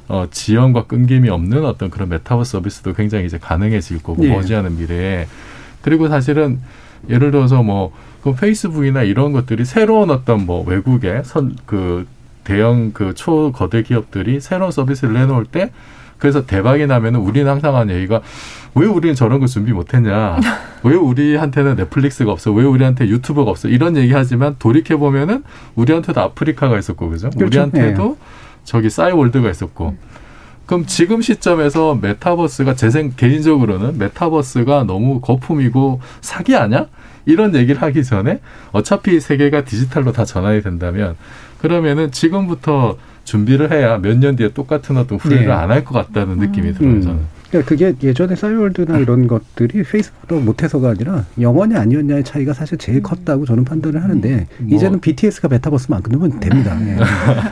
어, 0.09 0.27
지연과 0.31 0.87
끊김이 0.87 1.29
없는 1.29 1.67
어떤 1.67 1.91
그런 1.91 2.09
메타버스 2.09 2.53
서비스도 2.53 2.95
굉장히 2.95 3.27
이제 3.27 3.39
가능해질 3.39 4.03
거고 4.03 4.25
예. 4.25 4.33
머지않은 4.33 4.79
미래에 4.79 5.27
그리고 5.83 6.09
사실은 6.09 6.61
예를 7.09 7.31
들어서 7.31 7.63
뭐 7.63 7.93
그 8.23 8.35
페이스북이나 8.35 9.03
이런 9.03 9.33
것들이 9.33 9.65
새로운 9.65 10.11
어떤 10.11 10.47
뭐 10.47 10.63
외국의 10.65 11.23
선 11.25 11.57
그 11.67 12.07
대형 12.45 12.93
그 12.93 13.15
초거대 13.15 13.83
기업들이 13.83 14.41
새로운 14.41 14.71
서비스를 14.73 15.15
내놓을 15.15 15.45
때 15.45 15.71
그래서 16.19 16.45
대박이 16.47 16.87
나면은 16.87 17.21
우리는 17.21 17.51
항상 17.51 17.77
하는 17.77 17.95
얘기가 17.95 18.21
왜 18.75 18.87
우리는 18.87 19.15
저런 19.15 19.41
거 19.41 19.47
준비 19.47 19.73
못했냐? 19.73 20.39
왜 20.85 20.95
우리한테는 20.95 21.77
넷플릭스가 21.77 22.31
없어? 22.33 22.53
왜 22.53 22.65
우리한테 22.65 23.09
유튜브가 23.09 23.51
없어? 23.51 23.69
이런 23.69 23.97
얘기 23.97 24.13
하지만 24.13 24.57
돌이켜 24.59 24.97
보면은 24.97 25.45
우리한테도 25.77 26.21
아프리카가 26.21 26.79
있었고 26.79 27.09
그죠? 27.11 27.31
그렇죠. 27.31 27.47
우리한테도 27.47 28.17
저기 28.65 28.91
싸이월드가 28.91 29.51
있었고. 29.51 29.97
그럼 30.67 30.87
지금 30.87 31.21
시점에서 31.21 31.97
메타버스가 32.01 32.75
제생 32.75 33.13
개인적으로는 33.17 33.99
메타버스가 33.99 34.85
너무 34.85 35.21
거품이고 35.21 36.01
사기 36.21 36.55
아냐? 36.55 36.87
이런 37.27 37.55
얘기를 37.55 37.81
하기 37.83 38.03
전에 38.05 38.41
어차피 38.73 39.21
세계가 39.21 39.65
디지털로 39.65 40.13
다 40.13 40.25
전환이 40.25 40.63
된다면 40.63 41.17
그러면은 41.61 42.11
지금부터 42.11 42.97
준비를 43.25 43.71
해야 43.71 43.99
몇 43.99 44.17
년 44.19 44.37
뒤에 44.37 44.49
똑같은 44.53 44.97
어떤 44.97 45.19
후회를 45.19 45.47
네. 45.47 45.53
안할 45.53 45.85
것 45.85 45.93
같다는 45.95 46.39
느낌이 46.39 46.73
들어요. 46.75 46.93
음. 46.95 47.01
저는. 47.03 47.40
그러니까 47.51 47.69
그게 47.69 47.95
예전에 48.03 48.37
싸이월드나 48.37 48.99
이런 48.99 49.27
것들이 49.27 49.83
페이스북도 49.83 50.39
못해서가 50.41 50.91
아니라 50.91 51.25
영원이 51.41 51.75
아니었냐의 51.77 52.23
차이가 52.23 52.53
사실 52.53 52.79
제일 52.79 53.03
컸다고 53.03 53.45
저는 53.45 53.65
판단을 53.65 54.03
하는데 54.03 54.47
뭐. 54.59 54.77
이제는 54.77 55.01
BTS가 55.01 55.49
메타버스만 55.49 56.03
끊으면 56.03 56.39
됩니다. 56.39 56.77
예. 56.81 56.97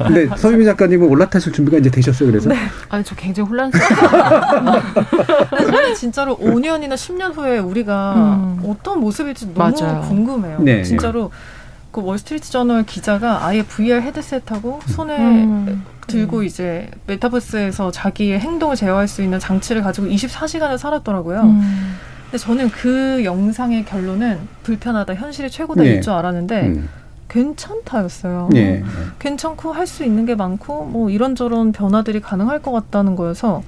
근데 0.04 0.36
서유미 0.36 0.64
작가님은 0.64 1.08
올라타실 1.08 1.52
준비가 1.52 1.78
이제 1.78 1.90
되셨어요. 1.90 2.30
그래서 2.30 2.50
아니 2.88 3.02
저 3.02 3.16
굉장히 3.16 3.48
혼란스러워. 3.48 4.82
근데 5.50 5.64
저는 5.70 5.94
진짜로 5.96 6.36
5년이나 6.38 6.94
10년 6.94 7.36
후에 7.36 7.58
우리가 7.58 8.14
음. 8.14 8.60
어떤 8.64 9.00
모습일지 9.00 9.52
너무 9.52 9.74
맞아요. 9.80 10.00
궁금해요. 10.02 10.60
네. 10.60 10.84
진짜로 10.84 11.32
그 11.90 12.02
월스트리트 12.02 12.50
저널 12.50 12.84
기자가 12.84 13.44
아예 13.46 13.62
VR 13.62 14.00
헤드셋하고 14.02 14.80
손에 14.86 15.16
음. 15.18 15.84
들고 16.08 16.42
이제 16.42 16.90
메타버스에서 17.06 17.90
자기의 17.92 18.40
행동을 18.40 18.74
제어할 18.76 19.06
수 19.06 19.22
있는 19.22 19.38
장치를 19.38 19.82
가지고 19.82 20.08
24시간을 20.08 20.76
살았더라고요. 20.78 21.40
음. 21.42 21.94
근데 22.24 22.38
저는 22.38 22.70
그 22.70 23.22
영상의 23.24 23.84
결론은 23.84 24.38
불편하다, 24.64 25.14
현실이 25.14 25.50
최고다 25.50 25.82
네. 25.82 25.90
일줄 25.90 26.12
알았는데 26.12 26.60
음. 26.66 26.88
괜찮다였어요. 27.28 28.48
예. 28.56 28.82
괜찮고 29.18 29.72
할 29.72 29.86
수 29.86 30.04
있는 30.04 30.24
게 30.26 30.34
많고 30.34 30.84
뭐 30.86 31.10
이런저런 31.10 31.72
변화들이 31.72 32.20
가능할 32.20 32.60
것 32.60 32.72
같다는 32.72 33.16
거여서 33.16 33.62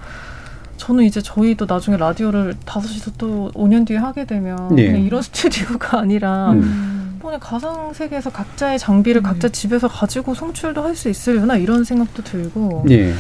저는 0.77 1.05
이제 1.05 1.21
저희도 1.21 1.67
나중에 1.69 1.97
라디오를 1.99 2.55
다섯이서 2.65 3.13
또 3.19 3.51
5년 3.55 3.87
뒤에 3.87 3.97
하게 3.99 4.25
되면 4.25 4.79
예. 4.79 4.87
그냥 4.87 5.03
이런 5.03 5.21
스튜디오가 5.23 5.99
아니라 6.01 6.53
음. 6.53 7.10
뭐 7.21 7.31
그냥 7.31 7.41
가상 7.41 7.93
세계에서 7.93 8.31
각자의 8.31 8.79
장비를 8.79 9.23
각자 9.23 9.49
집에서 9.49 9.89
가지고 9.89 10.35
송출도 10.35 10.83
할 10.83 10.95
수 10.97 11.09
있으려나 11.09 11.57
이런 11.57 11.85
생각도 11.85 12.23
들고 12.25 12.85
예. 12.91 13.15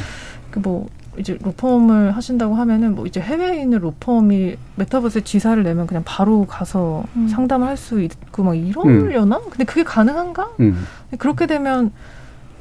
그뭐 0.50 0.88
이제 1.18 1.38
로펌을 1.42 2.16
하신다고 2.16 2.54
하면은 2.56 2.94
뭐 2.94 3.06
이제 3.06 3.20
해외에 3.20 3.60
있는 3.62 3.78
로펌이 3.78 4.56
메타버스에 4.76 5.22
지사를 5.22 5.62
내면 5.62 5.86
그냥 5.86 6.02
바로 6.04 6.46
가서 6.46 7.04
음. 7.16 7.28
상담을 7.28 7.66
할 7.68 7.76
수 7.76 8.00
있고 8.00 8.42
막 8.42 8.54
이러려나? 8.56 9.38
근데 9.50 9.64
그게 9.64 9.82
가능한가? 9.84 10.50
음. 10.60 10.84
그렇게 11.18 11.46
되면 11.46 11.92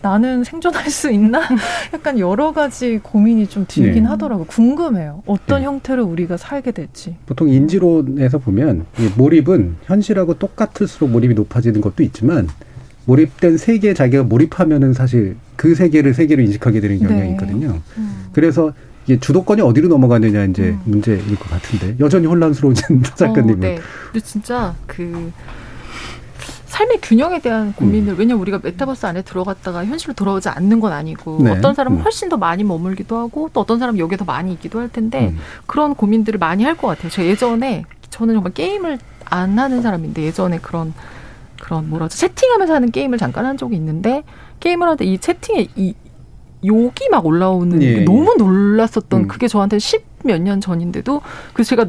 나는 0.02 0.44
생존할 0.44 0.90
수 0.90 1.12
있나? 1.12 1.42
약간 1.94 2.20
여러 2.20 2.54
가지 2.54 3.00
고민이 3.02 3.48
좀 3.48 3.66
들긴 3.68 4.04
네. 4.04 4.10
하더라고. 4.10 4.42
요 4.42 4.46
궁금해요. 4.48 5.24
어떤 5.26 5.60
네. 5.60 5.66
형태로 5.66 6.06
우리가 6.06 6.38
살게 6.38 6.72
될지. 6.72 7.16
보통 7.26 7.50
인지론에서 7.50 8.40
보면 8.40 8.86
이 9.00 9.10
몰입은 9.18 9.78
현실하고 9.84 10.36
똑같을수록 10.36 11.10
몰입이 11.10 11.34
높아지는 11.34 11.82
것도 11.82 12.04
있지만 12.04 12.48
몰입된 13.06 13.58
세계에 13.58 13.94
자기가 13.94 14.24
몰입하면은 14.24 14.94
사실 14.94 15.36
그 15.56 15.76
세계를 15.76 16.14
세계로 16.14 16.42
인식하게 16.44 16.80
되는 16.80 17.00
경향이 17.00 17.22
네. 17.22 17.32
있거든요. 17.32 17.82
음. 17.98 18.26
그래서 18.32 18.74
이게 19.06 19.20
주도권이 19.20 19.62
어디로 19.62 19.88
넘어가느냐 19.88 20.46
이제 20.46 20.70
음. 20.70 20.82
문제일 20.86 21.36
것 21.36 21.50
같은데 21.50 21.96
여전히 22.00 22.28
혼란스러우신 22.28 23.04
작가님은 23.16 23.54
어, 23.56 23.58
네. 23.58 23.80
근데 24.12 24.20
진짜 24.26 24.76
그 24.86 25.32
삶의 26.80 27.00
균형에 27.02 27.40
대한 27.40 27.74
고민을 27.74 28.18
왜냐면 28.18 28.42
우리가 28.42 28.62
메타버스 28.64 29.06
안에 29.06 29.22
들어갔다가 29.24 29.84
현실로 29.86 30.14
돌아오지 30.14 30.48
않는 30.48 30.80
건 30.80 30.94
아니고 30.94 31.40
네. 31.44 31.52
어떤 31.52 31.74
사람은 31.74 32.00
음. 32.00 32.04
훨씬 32.04 32.30
더 32.30 32.38
많이 32.38 32.64
머물기도 32.64 33.18
하고 33.18 33.50
또 33.52 33.60
어떤 33.60 33.80
사람은 33.80 34.00
여기에 34.00 34.18
더 34.18 34.24
많이 34.24 34.54
있기도 34.54 34.80
할 34.80 34.88
텐데 34.90 35.28
음. 35.30 35.40
그런 35.66 35.94
고민들을 35.94 36.40
많이 36.40 36.64
할 36.64 36.78
것 36.78 36.88
같아요. 36.88 37.10
제가 37.10 37.28
예전에 37.28 37.84
저는 38.10 38.36
정말 38.36 38.54
게임을 38.54 38.98
안 39.26 39.60
하는 39.60 39.82
사람인데 39.82 40.22
예전에 40.24 40.60
그런 40.60 40.94
그런 41.62 41.90
뭐라죠 41.90 42.16
채팅하면서 42.18 42.74
하는 42.74 42.92
게임을 42.92 43.18
잠깐 43.18 43.46
한 43.46 43.58
적이 43.58 43.76
있는데 43.76 44.24
게임을 44.62 44.88
하는데 44.88 45.04
이 45.04 45.18
채팅에 45.18 45.68
이 45.76 45.94
욕이 46.66 47.10
막 47.12 47.26
올라오는 47.26 47.82
예, 47.82 47.94
게 47.94 48.02
예. 48.02 48.06
너무 48.06 48.34
놀랐었던 48.38 49.22
음. 49.24 49.28
그게 49.28 49.48
저한테 49.50 49.80
십 49.80 50.08
몇 50.24 50.40
년 50.42 50.60
전인데도 50.62 51.22
그래서 51.54 51.70
제가 51.70 51.86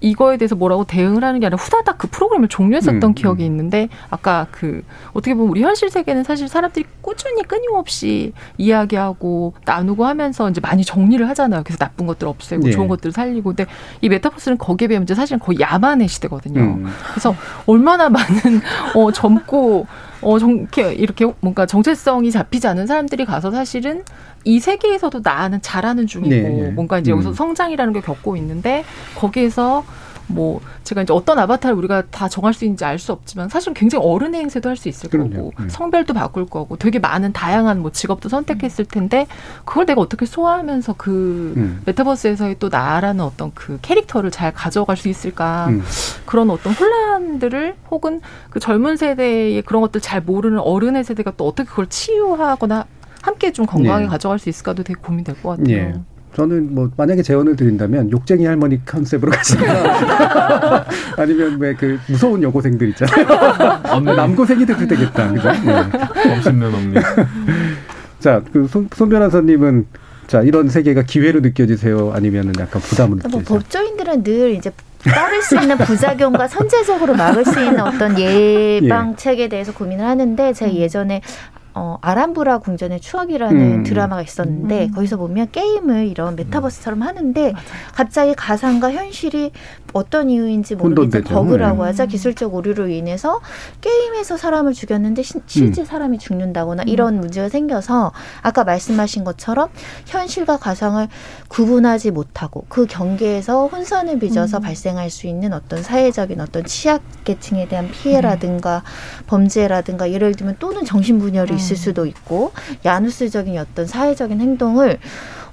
이거에 0.00 0.36
대해서 0.36 0.54
뭐라고 0.54 0.84
대응을 0.84 1.22
하는 1.22 1.40
게 1.40 1.46
아니라 1.46 1.56
후다닥 1.56 1.98
그 1.98 2.08
프로그램을 2.08 2.48
종료했었던 2.48 3.02
음, 3.02 3.14
기억이 3.14 3.42
음. 3.42 3.46
있는데 3.46 3.88
아까 4.08 4.46
그 4.50 4.82
어떻게 5.12 5.34
보면 5.34 5.50
우리 5.50 5.62
현실 5.62 5.90
세계는 5.90 6.24
사실 6.24 6.48
사람들이 6.48 6.86
꾸준히 7.02 7.42
끊임없이 7.42 8.32
이야기하고 8.58 9.54
나누고 9.64 10.06
하면서 10.06 10.48
이제 10.48 10.60
많이 10.60 10.84
정리를 10.84 11.28
하잖아요. 11.28 11.62
그래서 11.64 11.78
나쁜 11.78 12.06
것들 12.06 12.26
없애고 12.28 12.64
네. 12.64 12.70
좋은 12.70 12.88
것들 12.88 13.12
살리고 13.12 13.50
근데 13.50 13.66
이 14.00 14.08
메타버스는 14.08 14.58
거기에 14.58 14.88
비하면 14.88 15.04
이제 15.04 15.14
사실은 15.14 15.38
거의 15.38 15.60
야만의 15.60 16.08
시대거든요. 16.08 16.60
음. 16.60 16.86
그래서 17.10 17.34
얼마나 17.66 18.08
많은 18.08 18.60
어 18.94 19.12
젊고 19.12 19.86
어 20.22 20.38
정, 20.38 20.50
이렇게, 20.52 20.92
이렇게 20.92 21.32
뭔가 21.40 21.66
정체성이 21.66 22.30
잡히지 22.30 22.66
않은 22.66 22.86
사람들이 22.86 23.24
가서 23.24 23.50
사실은 23.50 24.04
이 24.44 24.60
세계에서도 24.60 25.20
나는 25.22 25.60
잘하는 25.62 26.06
중이고 26.06 26.30
네, 26.30 26.42
네. 26.42 26.70
뭔가 26.70 26.98
이제 26.98 27.10
여기서 27.10 27.30
음. 27.30 27.34
성장이라는 27.34 27.92
걸 27.92 28.02
겪고 28.02 28.36
있는데 28.36 28.84
거기에서 29.16 29.84
뭐 30.34 30.60
제가 30.84 31.02
이제 31.02 31.12
어떤 31.12 31.38
아바타를 31.38 31.76
우리가 31.76 32.02
다 32.10 32.28
정할 32.28 32.54
수 32.54 32.64
있는지 32.64 32.84
알 32.84 32.98
수 32.98 33.12
없지만 33.12 33.48
사실 33.48 33.72
굉장히 33.74 34.04
어른의 34.06 34.40
행세도 34.42 34.68
할 34.68 34.76
수 34.76 34.88
있을 34.88 35.08
그럼요. 35.10 35.30
거고 35.30 35.52
음. 35.60 35.68
성별도 35.68 36.12
바꿀 36.14 36.46
거고 36.46 36.76
되게 36.76 36.98
많은 36.98 37.32
다양한 37.32 37.80
뭐 37.80 37.90
직업도 37.92 38.28
선택했을 38.28 38.84
텐데 38.84 39.26
그걸 39.64 39.86
내가 39.86 40.00
어떻게 40.00 40.26
소화하면서 40.26 40.94
그 40.98 41.54
음. 41.56 41.82
메타버스에서의 41.86 42.56
또 42.58 42.68
나라는 42.68 43.24
어떤 43.24 43.52
그 43.54 43.78
캐릭터를 43.82 44.30
잘 44.30 44.52
가져갈 44.52 44.96
수 44.96 45.08
있을까 45.08 45.66
음. 45.68 45.82
그런 46.26 46.50
어떤 46.50 46.72
혼란들을 46.74 47.76
혹은 47.90 48.20
그 48.50 48.60
젊은 48.60 48.96
세대의 48.96 49.62
그런 49.62 49.80
것들 49.82 50.00
잘 50.00 50.20
모르는 50.20 50.58
어른의 50.58 51.04
세대가 51.04 51.32
또 51.36 51.46
어떻게 51.46 51.68
그걸 51.68 51.86
치유하거나 51.88 52.84
함께 53.22 53.52
좀 53.52 53.66
건강하게 53.66 54.04
네. 54.04 54.08
가져갈 54.10 54.38
수 54.38 54.48
있을까도 54.48 54.82
되게 54.82 54.98
고민될 55.00 55.42
것 55.42 55.50
같아요. 55.58 55.76
예. 55.76 55.94
저는 56.34 56.74
뭐 56.74 56.90
만약에 56.96 57.22
재원을 57.22 57.56
드린다면 57.56 58.12
욕쟁이 58.12 58.46
할머니 58.46 58.84
컨셉으로 58.84 59.32
가시거나 59.32 60.86
아니면 61.16 61.58
왜 61.58 61.74
그 61.74 61.98
무서운 62.08 62.42
여고생들 62.42 62.88
있잖아요. 62.90 64.00
남고생이 64.14 64.66
돼도 64.66 64.86
되겠다. 64.86 65.32
그죠? 65.32 65.50
네. 65.52 66.32
없는 66.46 66.74
언니. 66.74 66.94
자, 68.20 68.42
그 68.52 68.66
손, 68.68 68.88
손 68.94 69.08
변호사님은 69.08 69.86
자 70.26 70.42
이런 70.42 70.68
세계가 70.68 71.02
기회로 71.02 71.40
느껴지세요? 71.40 72.12
아니면은 72.12 72.52
약간 72.60 72.80
부담으로 72.82 73.20
뭐 73.30 73.40
느껴지세요? 73.40 73.58
법조인들은 73.58 74.22
늘 74.22 74.50
이제 74.52 74.70
따를 75.02 75.42
수 75.42 75.56
있는 75.56 75.78
부작용과 75.78 76.46
선제적으로 76.46 77.14
막을 77.14 77.44
수 77.46 77.58
있는 77.58 77.80
어떤 77.80 78.18
예방책에 78.18 79.48
대해서 79.48 79.72
고민을 79.72 80.04
하는데 80.04 80.52
제가 80.52 80.72
예전에 80.74 81.22
어, 81.74 81.98
아람브라 82.00 82.58
궁전의 82.58 83.00
추억이라는 83.00 83.60
음. 83.60 83.82
드라마가 83.84 84.22
있었는데 84.22 84.86
음. 84.86 84.90
거기서 84.92 85.16
보면 85.16 85.50
게임을 85.52 86.08
이런 86.08 86.34
메타버스처럼 86.36 87.02
하는데 87.02 87.52
갑자기 87.94 88.34
가상과 88.34 88.92
현실이 88.92 89.52
어떤 89.92 90.30
이유인지 90.30 90.74
혼돈되죠. 90.74 91.32
버그라고 91.34 91.82
네. 91.82 91.88
하자 91.90 92.06
기술적 92.06 92.54
오류로 92.54 92.88
인해서 92.88 93.40
게임에서 93.80 94.36
사람을 94.36 94.72
죽였는데 94.72 95.22
시- 95.22 95.40
실제 95.46 95.82
음. 95.82 95.84
사람이 95.84 96.18
죽는다거나 96.18 96.84
이런 96.86 97.18
문제가 97.20 97.48
생겨서 97.48 98.12
아까 98.42 98.64
말씀하신 98.64 99.24
것처럼 99.24 99.68
현실과 100.06 100.58
가상을 100.58 101.06
구분하지 101.48 102.10
못하고 102.12 102.64
그 102.68 102.86
경계에서 102.86 103.66
혼선을 103.66 104.18
빚어서 104.18 104.58
음. 104.58 104.62
발생할 104.62 105.10
수 105.10 105.26
있는 105.26 105.52
어떤 105.52 105.82
사회적인 105.82 106.40
어떤 106.40 106.64
취약 106.64 107.02
계층에 107.24 107.66
대한 107.68 107.88
피해라든가 107.90 108.82
범죄라든가 109.26 110.10
예를 110.12 110.34
들면 110.34 110.56
또는 110.58 110.84
정신 110.84 111.18
분열이 111.18 111.52
있을 111.60 111.76
수도 111.76 112.06
있고 112.06 112.52
야누스적인 112.84 113.56
어떤 113.58 113.86
사회적인 113.86 114.40
행동을 114.40 114.98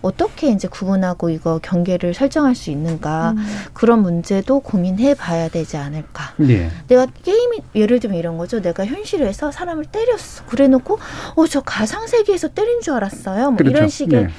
어떻게 0.01 0.49
이제 0.51 0.67
구분하고 0.67 1.29
이거 1.31 1.59
경계를 1.61 2.13
설정할 2.13 2.53
수 2.53 2.69
있는가 2.69 3.33
그런 3.73 4.03
문제도 4.03 4.59
고민해 4.59 5.15
봐야 5.15 5.49
되지 5.49 5.75
않을까. 5.77 6.33
예. 6.47 6.69
내가 6.87 7.07
게임이 7.23 7.61
예를 7.75 7.99
들면 7.99 8.17
이런 8.17 8.37
거죠. 8.37 8.61
내가 8.61 8.85
현실에서 8.85 9.51
사람을 9.51 9.85
때렸어. 9.85 10.45
그래놓고 10.47 10.99
어 11.35 11.47
저 11.47 11.61
가상 11.61 12.05
세계에서 12.07 12.49
때린 12.49 12.81
줄 12.81 12.93
알았어요. 12.93 13.49
뭐 13.51 13.57
그렇죠. 13.57 13.75
이런 13.77 13.89
식의 13.89 14.23
네. 14.25 14.29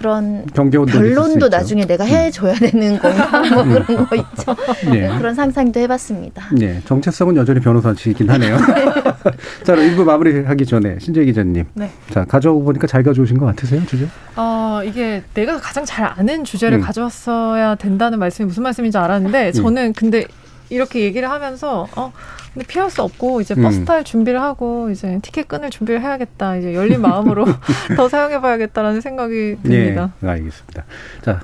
그런 0.00 0.46
변론도 0.54 1.46
있죠. 1.46 1.48
나중에 1.48 1.84
내가 1.84 2.04
해줘야 2.04 2.54
되는 2.54 2.98
건가 2.98 3.42
뭐 3.52 3.62
음. 3.62 3.84
그런 3.84 4.06
거 4.06 4.16
있죠. 4.16 4.56
예. 4.94 5.08
그런 5.18 5.34
상상도 5.34 5.78
해봤습니다. 5.80 6.48
네, 6.56 6.80
정체성은 6.86 7.36
여전히 7.36 7.60
변호사시긴 7.60 8.30
하네요. 8.30 8.56
자, 9.62 9.74
그럼 9.74 9.80
일부 9.80 10.04
마무리하기 10.04 10.64
전에 10.64 10.98
신재 10.98 11.24
기자님. 11.26 11.66
네. 11.74 11.90
자, 12.08 12.24
가져오고 12.24 12.64
보니까 12.64 12.86
잘 12.86 13.02
가져오신 13.02 13.38
것 13.38 13.44
같으세요, 13.46 13.84
주제? 13.84 14.08
어, 14.36 14.80
이게 14.84 15.22
내가 15.34 15.58
가장 15.58 15.84
잘 15.84 16.06
아는 16.06 16.44
주제를 16.44 16.78
음. 16.78 16.80
가져왔어야 16.80 17.74
된다는 17.74 18.18
말씀이 18.18 18.46
무슨 18.46 18.62
말씀인지 18.62 18.96
알았는데 18.96 19.52
저는 19.52 19.92
근데 19.92 20.24
이렇게 20.70 21.00
얘기를 21.00 21.28
하면서 21.30 21.86
어 21.96 22.12
근데 22.54 22.66
피할 22.66 22.90
수 22.90 23.02
없고 23.02 23.40
이제 23.40 23.54
버스 23.54 23.78
음. 23.78 23.84
탈 23.84 24.02
준비를 24.02 24.40
하고 24.40 24.90
이제 24.90 25.18
티켓 25.22 25.46
끊을 25.46 25.70
준비를 25.70 26.00
해야겠다 26.00 26.56
이제 26.56 26.74
열린 26.74 27.00
마음으로 27.00 27.44
더 27.96 28.08
사용해봐야겠다라는 28.08 29.00
생각이 29.00 29.58
듭니다. 29.62 30.12
예, 30.22 30.28
알겠습니다. 30.28 30.84
자, 31.22 31.40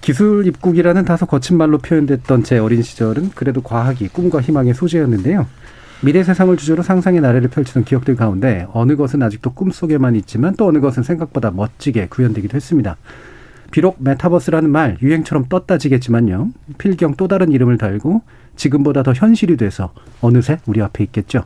기술 0.00 0.46
입국이라는 0.46 1.04
다소 1.04 1.26
거친 1.26 1.56
말로 1.56 1.78
표현됐던 1.78 2.44
제 2.44 2.58
어린 2.58 2.82
시절은 2.82 3.30
그래도 3.34 3.62
과학이 3.62 4.08
꿈과 4.08 4.40
희망의 4.40 4.74
소재였는데요. 4.74 5.46
미래 6.02 6.24
세상을 6.24 6.56
주제로 6.56 6.82
상상의 6.82 7.20
나래를 7.20 7.48
펼치던 7.48 7.84
기억들 7.84 8.16
가운데 8.16 8.66
어느 8.72 8.96
것은 8.96 9.22
아직도 9.22 9.52
꿈속에만 9.52 10.14
있지만 10.16 10.54
또 10.56 10.66
어느 10.66 10.80
것은 10.80 11.02
생각보다 11.02 11.50
멋지게 11.50 12.06
구현되기도 12.08 12.56
했습니다. 12.56 12.96
비록 13.70 13.96
메타버스라는 13.98 14.70
말 14.70 14.96
유행처럼 15.00 15.46
떴다지겠지만요. 15.48 16.50
필경 16.78 17.14
또 17.16 17.28
다른 17.28 17.52
이름을 17.52 17.78
달고 17.78 18.22
지금보다 18.56 19.02
더 19.02 19.12
현실이 19.12 19.56
돼서 19.56 19.92
어느새 20.20 20.58
우리 20.66 20.82
앞에 20.82 21.04
있겠죠. 21.04 21.44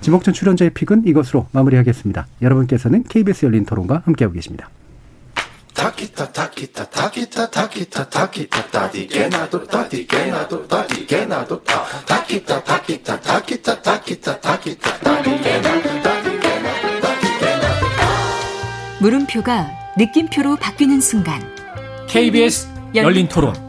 지목전 0.00 0.34
출연자의 0.34 0.70
픽은 0.70 1.06
이것으로 1.06 1.46
마무리하겠습니다. 1.52 2.26
여러분께서는 2.42 3.04
KBS 3.04 3.46
열린 3.46 3.64
토론과 3.64 4.02
함께하고 4.04 4.34
계십니다. 4.34 4.68
물음표가 19.00 19.70
느낌표로 19.98 20.56
바뀌는 20.56 21.00
순간 21.00 21.40
KBS 22.08 22.68
열린 22.94 23.28
토론. 23.28 23.65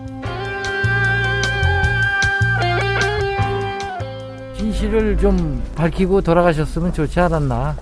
진실을 4.78 5.18
좀 5.18 5.64
밝히고 5.76 6.22
돌아가셨으면 6.22 6.94
좋지 6.94 7.20
않았나. 7.20 7.76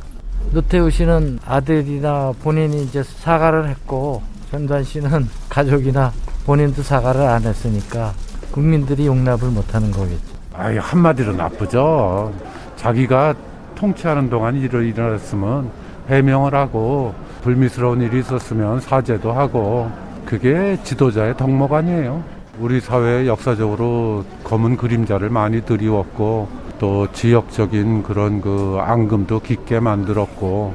노태우 0.51 0.89
씨는 0.89 1.39
아들이나 1.45 2.33
본인이 2.41 2.83
이제 2.83 3.03
사과를 3.03 3.67
했고 3.67 4.21
전두환 4.49 4.83
씨는 4.83 5.27
가족이나 5.49 6.13
본인도 6.45 6.81
사과를 6.83 7.21
안 7.21 7.41
했으니까 7.43 8.13
국민들이 8.51 9.07
용납을 9.07 9.49
못하는 9.49 9.91
거겠죠. 9.91 10.35
아이 10.53 10.77
한마디로 10.77 11.33
나쁘죠. 11.33 12.33
자기가 12.77 13.35
통치하는 13.75 14.29
동안 14.29 14.55
일을 14.55 14.85
일어났으면 14.85 15.69
해명을 16.07 16.55
하고 16.55 17.13
불미스러운 17.41 18.01
일이 18.03 18.19
있었으면 18.19 18.79
사죄도 18.79 19.33
하고 19.33 19.91
그게 20.25 20.77
지도자의 20.83 21.35
덕목 21.35 21.73
아니에요. 21.73 22.23
우리 22.57 22.79
사회에 22.79 23.27
역사적으로 23.27 24.23
검은 24.45 24.77
그림자를 24.77 25.29
많이 25.29 25.61
드리웠고 25.61 26.64
또 26.79 27.07
지역적인 27.11 28.03
그런 28.03 28.41
그 28.41 28.77
앙금도 28.81 29.39
깊게 29.39 29.79
만들었고 29.79 30.73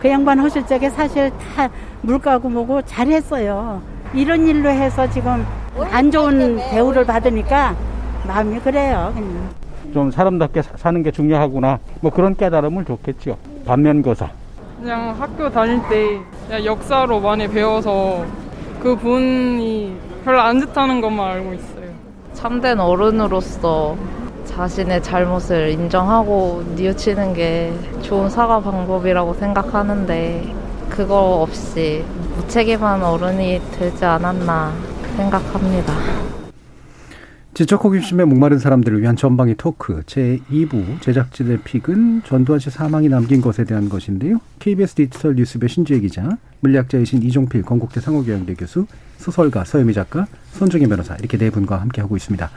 그 0.00 0.08
양반 0.08 0.38
하실 0.40 0.66
적에 0.66 0.88
사실 0.90 1.30
다 1.54 1.68
물가고 2.00 2.48
뭐고 2.48 2.82
잘했어요. 2.82 3.80
이런 4.14 4.46
일로 4.46 4.68
해서 4.68 5.08
지금 5.10 5.44
안 5.90 6.10
좋은 6.10 6.56
대우를 6.70 7.04
받으니까 7.04 7.74
마음이 8.26 8.58
그래요. 8.60 9.12
그냥. 9.14 9.48
좀 9.92 10.10
사람답게 10.10 10.62
사- 10.62 10.76
사는 10.76 11.02
게 11.02 11.10
중요하구나. 11.10 11.78
뭐 12.00 12.10
그런 12.10 12.34
깨달음을 12.34 12.84
줬겠죠. 12.84 13.36
반면교사. 13.66 14.28
그냥 14.80 15.14
학교 15.18 15.48
다닐 15.50 15.80
때 15.88 16.18
그냥 16.46 16.64
역사로 16.64 17.20
많이 17.20 17.46
배워서 17.46 18.24
그 18.82 18.96
분이 18.96 19.96
별로 20.24 20.40
안 20.40 20.58
좋다는 20.60 21.00
것만 21.00 21.30
알고 21.32 21.54
있어요. 21.54 21.82
참된 22.32 22.80
어른으로서 22.80 23.96
자신의 24.46 25.02
잘못을 25.02 25.70
인정하고 25.70 26.62
뉘우치는 26.76 27.34
게 27.34 27.72
좋은 28.02 28.28
사과 28.28 28.60
방법이라고 28.60 29.34
생각하는데 29.34 30.54
그거 30.88 31.42
없이 31.42 32.04
무책임한 32.36 33.02
어른이 33.02 33.60
되지 33.78 34.04
않았나 34.04 34.72
생각합니다. 35.16 35.92
지적 37.54 37.84
호기심에 37.84 38.24
목마른 38.24 38.58
사람들을 38.58 39.02
위한 39.02 39.14
전방위 39.14 39.56
토크 39.56 40.02
제2부 40.04 41.02
제작진의 41.02 41.58
픽은 41.64 42.22
전두환 42.24 42.58
씨 42.58 42.70
사망이 42.70 43.10
남긴 43.10 43.42
것에 43.42 43.64
대한 43.64 43.90
것인데요. 43.90 44.38
KBS 44.58 44.94
디지털 44.94 45.34
뉴스배 45.34 45.68
신주혜 45.68 46.00
기자, 46.00 46.38
물리학자이신 46.60 47.22
이종필 47.22 47.62
건국대 47.62 48.00
상호교양대 48.00 48.54
교수, 48.54 48.86
소설가 49.18 49.64
서유미 49.64 49.92
작가, 49.92 50.26
손중희 50.52 50.86
변호사 50.86 51.14
이렇게 51.16 51.36
네 51.36 51.50
분과 51.50 51.78
함께하고 51.82 52.16
있습니다. 52.16 52.50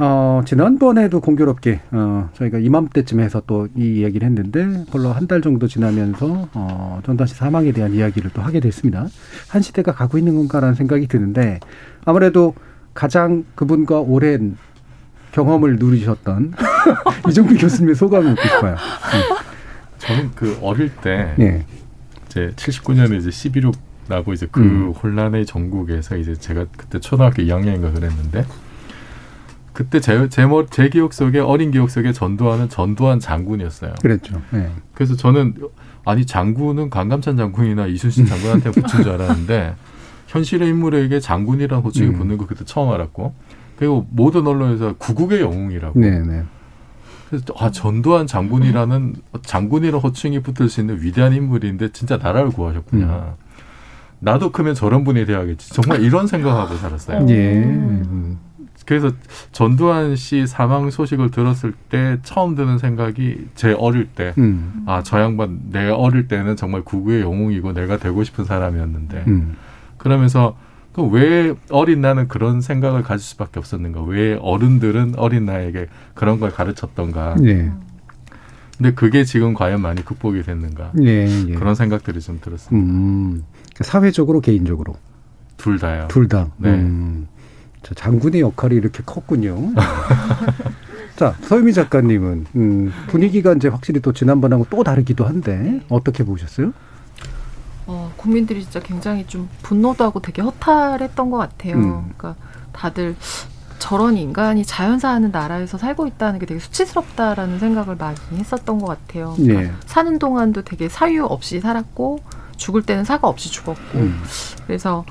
어, 0.00 0.42
지난번에도 0.46 1.20
공교롭게 1.20 1.80
어, 1.90 2.30
저희가 2.34 2.58
이맘때쯤 2.58 3.18
해서 3.20 3.42
또 3.46 3.66
이 3.76 3.98
이야기를 4.00 4.26
했는데 4.28 4.84
벌써 4.90 5.12
한 5.12 5.26
달 5.26 5.42
정도 5.42 5.66
지나면서 5.66 6.48
어, 6.54 7.00
전두환 7.04 7.26
씨 7.26 7.34
사망에 7.34 7.72
대한 7.72 7.92
이야기를 7.92 8.30
또 8.32 8.40
하게 8.42 8.60
됐습니다. 8.60 9.06
한 9.48 9.60
시대가 9.62 9.92
가고 9.92 10.16
있는 10.18 10.36
건가라는 10.36 10.74
생각이 10.74 11.06
드는데 11.08 11.58
아무래도 12.04 12.54
가장 12.94 13.44
그분과 13.56 14.00
오랜 14.00 14.56
경험을 15.32 15.76
누리셨던 15.76 16.54
이종필 17.28 17.58
교수님의 17.58 17.94
소감을 17.96 18.34
듣고 18.36 18.48
싶어요. 18.48 18.76
저는 19.98 20.30
그 20.34 20.58
어릴 20.62 20.90
때 21.02 21.34
예. 21.40 21.64
이제 22.26 22.52
79년에 22.56 23.18
이제 23.18 23.28
11.6 23.30 23.74
라고 24.08 24.32
이제 24.32 24.46
그 24.50 24.60
음. 24.60 24.90
혼란의 24.92 25.44
전국에서 25.44 26.16
이제 26.16 26.34
제가 26.34 26.64
그때 26.76 26.98
초등학교 26.98 27.42
2학년인가 27.42 27.92
그랬는데 27.94 28.46
그때 29.78 30.00
제, 30.00 30.28
제, 30.28 30.44
머- 30.44 30.66
제 30.66 30.88
기억 30.88 31.12
속에 31.12 31.38
어린 31.38 31.70
기억 31.70 31.88
속에 31.88 32.12
전두환은 32.12 32.68
전두환 32.68 33.20
장군이었어요. 33.20 33.94
그랬죠. 34.02 34.42
예. 34.54 34.70
그래서 34.92 35.14
저는 35.14 35.54
아니 36.04 36.26
장군은 36.26 36.90
강감찬 36.90 37.36
장군이나 37.36 37.86
이순신 37.86 38.26
장군한테 38.26 38.72
붙인 38.72 39.04
줄 39.04 39.12
알았는데 39.12 39.76
현실의 40.26 40.68
인물에게 40.70 41.20
장군이라는 41.20 41.84
호칭이 41.84 42.08
음. 42.08 42.18
붙는 42.18 42.38
거 42.38 42.48
그때 42.48 42.64
처음 42.64 42.90
알았고 42.90 43.34
그리고 43.76 44.04
모든 44.10 44.48
언론에서 44.48 44.96
구국의 44.98 45.42
영웅이라고 45.42 46.00
네, 46.00 46.10
네. 46.22 46.42
그래서 47.28 47.44
또, 47.44 47.54
아 47.58 47.70
전두환 47.70 48.26
장군이라는 48.26 49.14
장군이라는 49.44 50.00
호칭이 50.00 50.40
붙을 50.40 50.68
수 50.68 50.80
있는 50.80 51.00
위대한 51.02 51.32
인물인데 51.34 51.92
진짜 51.92 52.16
나라를 52.16 52.50
구하셨구나. 52.50 53.06
음. 53.06 53.44
나도 54.18 54.50
크면 54.50 54.74
저런 54.74 55.04
분이 55.04 55.24
돼야겠지. 55.24 55.72
정말 55.72 56.02
이런 56.02 56.26
생각하고 56.26 56.74
살았어요. 56.74 57.24
예. 57.28 57.54
음. 57.62 58.38
그래서 58.88 59.10
전두환 59.52 60.16
씨 60.16 60.46
사망 60.46 60.88
소식을 60.88 61.30
들었을 61.30 61.74
때 61.90 62.16
처음 62.22 62.54
드는 62.54 62.78
생각이 62.78 63.48
제 63.54 63.74
어릴 63.74 64.06
때, 64.06 64.32
음. 64.38 64.84
아, 64.86 65.02
저 65.02 65.20
양반 65.20 65.60
내가 65.70 65.94
어릴 65.94 66.26
때는 66.26 66.56
정말 66.56 66.80
구구의 66.80 67.20
영웅이고 67.20 67.74
내가 67.74 67.98
되고 67.98 68.24
싶은 68.24 68.46
사람이었는데, 68.46 69.24
음. 69.26 69.56
그러면서 69.98 70.56
그럼 70.92 71.12
왜 71.12 71.52
어린 71.68 72.00
나는 72.00 72.28
그런 72.28 72.62
생각을 72.62 73.02
가질 73.02 73.26
수밖에 73.26 73.58
없었는가? 73.58 74.00
왜 74.04 74.38
어른들은 74.40 75.16
어린 75.18 75.44
나에게 75.44 75.88
그런 76.14 76.40
걸 76.40 76.50
가르쳤던가? 76.50 77.36
예. 77.44 77.70
근데 78.78 78.94
그게 78.94 79.24
지금 79.24 79.52
과연 79.52 79.82
많이 79.82 80.02
극복이 80.02 80.44
됐는가? 80.44 80.92
예, 81.02 81.26
예. 81.48 81.52
그런 81.52 81.74
생각들이 81.74 82.22
좀 82.22 82.38
들었습니다. 82.40 82.90
음, 82.90 83.42
사회적으로 83.82 84.40
개인적으로 84.40 84.94
둘 85.58 85.78
다요. 85.78 86.08
둘 86.08 86.26
다. 86.26 86.48
네. 86.56 86.70
음, 86.70 87.28
자, 87.28 87.37
장군의 87.82 88.40
역할이 88.40 88.74
이렇게 88.74 89.02
컸군요. 89.04 89.72
자, 91.16 91.34
서유미 91.42 91.72
작가님은 91.72 92.46
음, 92.54 92.92
분위기가 93.08 93.52
이제 93.52 93.68
확실히 93.68 94.00
또 94.00 94.12
지난번하고 94.12 94.66
또 94.70 94.84
다르기도 94.84 95.24
한데 95.24 95.80
어떻게 95.88 96.24
보셨어요? 96.24 96.72
어, 97.86 98.12
국민들이 98.16 98.62
진짜 98.62 98.80
굉장히 98.80 99.26
좀 99.26 99.48
분노도 99.62 100.04
하고 100.04 100.20
되게 100.20 100.42
허탈했던 100.42 101.30
것 101.30 101.38
같아요. 101.38 101.74
음. 101.74 102.12
그러니까 102.16 102.36
다들 102.72 103.16
저런 103.78 104.16
인간이 104.16 104.64
자연사하는 104.64 105.30
나라에서 105.30 105.78
살고 105.78 106.06
있다는 106.06 106.38
게 106.38 106.46
되게 106.46 106.60
수치스럽다라는 106.60 107.58
생각을 107.58 107.96
많이 107.96 108.18
했었던 108.32 108.78
것 108.78 108.86
같아요. 108.86 109.34
그러니까 109.36 109.62
예. 109.64 109.72
사는 109.86 110.18
동안도 110.18 110.62
되게 110.62 110.88
사유 110.88 111.24
없이 111.24 111.60
살았고 111.60 112.20
죽을 112.56 112.82
때는 112.82 113.04
사과 113.04 113.28
없이 113.28 113.50
죽었고 113.50 113.98
음. 113.98 114.20
그래서 114.66 115.04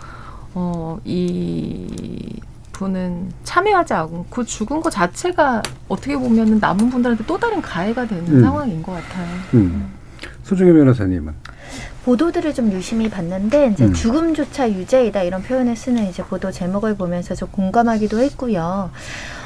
어, 0.54 1.00
이 1.04 2.40
분은 2.78 3.32
참여하지 3.44 3.94
않고 3.94 4.44
죽은 4.44 4.82
것 4.82 4.92
자체가 4.92 5.64
어떻게 5.88 6.16
보면은 6.16 6.60
남은 6.60 6.90
분들한테 6.90 7.26
또 7.26 7.38
다른 7.38 7.62
가해가 7.62 8.06
되는 8.06 8.28
음. 8.28 8.42
상황인 8.42 8.84
것 8.84 8.92
같아요. 8.92 9.28
음. 9.56 9.92
소중의 10.44 10.74
변호사님은 10.74 11.34
보도들을 12.06 12.54
좀 12.54 12.72
유심히 12.72 13.10
봤는데 13.10 13.72
이제 13.74 13.86
음. 13.86 13.94
죽음조차 13.94 14.70
유죄이다 14.70 15.24
이런 15.24 15.42
표현을 15.42 15.76
쓰는 15.76 16.08
이제 16.08 16.24
보도 16.24 16.52
제목을 16.52 16.96
보면서 16.96 17.36
좀 17.36 17.50
공감하기도 17.52 18.20
했고요. 18.20 18.92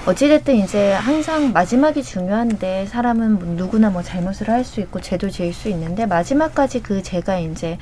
어찌됐든 0.03 0.55
이제 0.55 0.93
항상 0.93 1.53
마지막이 1.53 2.01
중요한데 2.01 2.87
사람은 2.87 3.37
뭐 3.37 3.47
누구나 3.49 3.91
뭐 3.91 4.01
잘못을 4.01 4.49
할 4.49 4.65
수 4.65 4.79
있고 4.79 4.99
죄도 5.01 5.29
지을 5.29 5.53
수 5.53 5.69
있는데 5.69 6.05
마지막까지 6.05 6.81
그 6.81 7.03
죄가 7.03 7.37
이제 7.39 7.77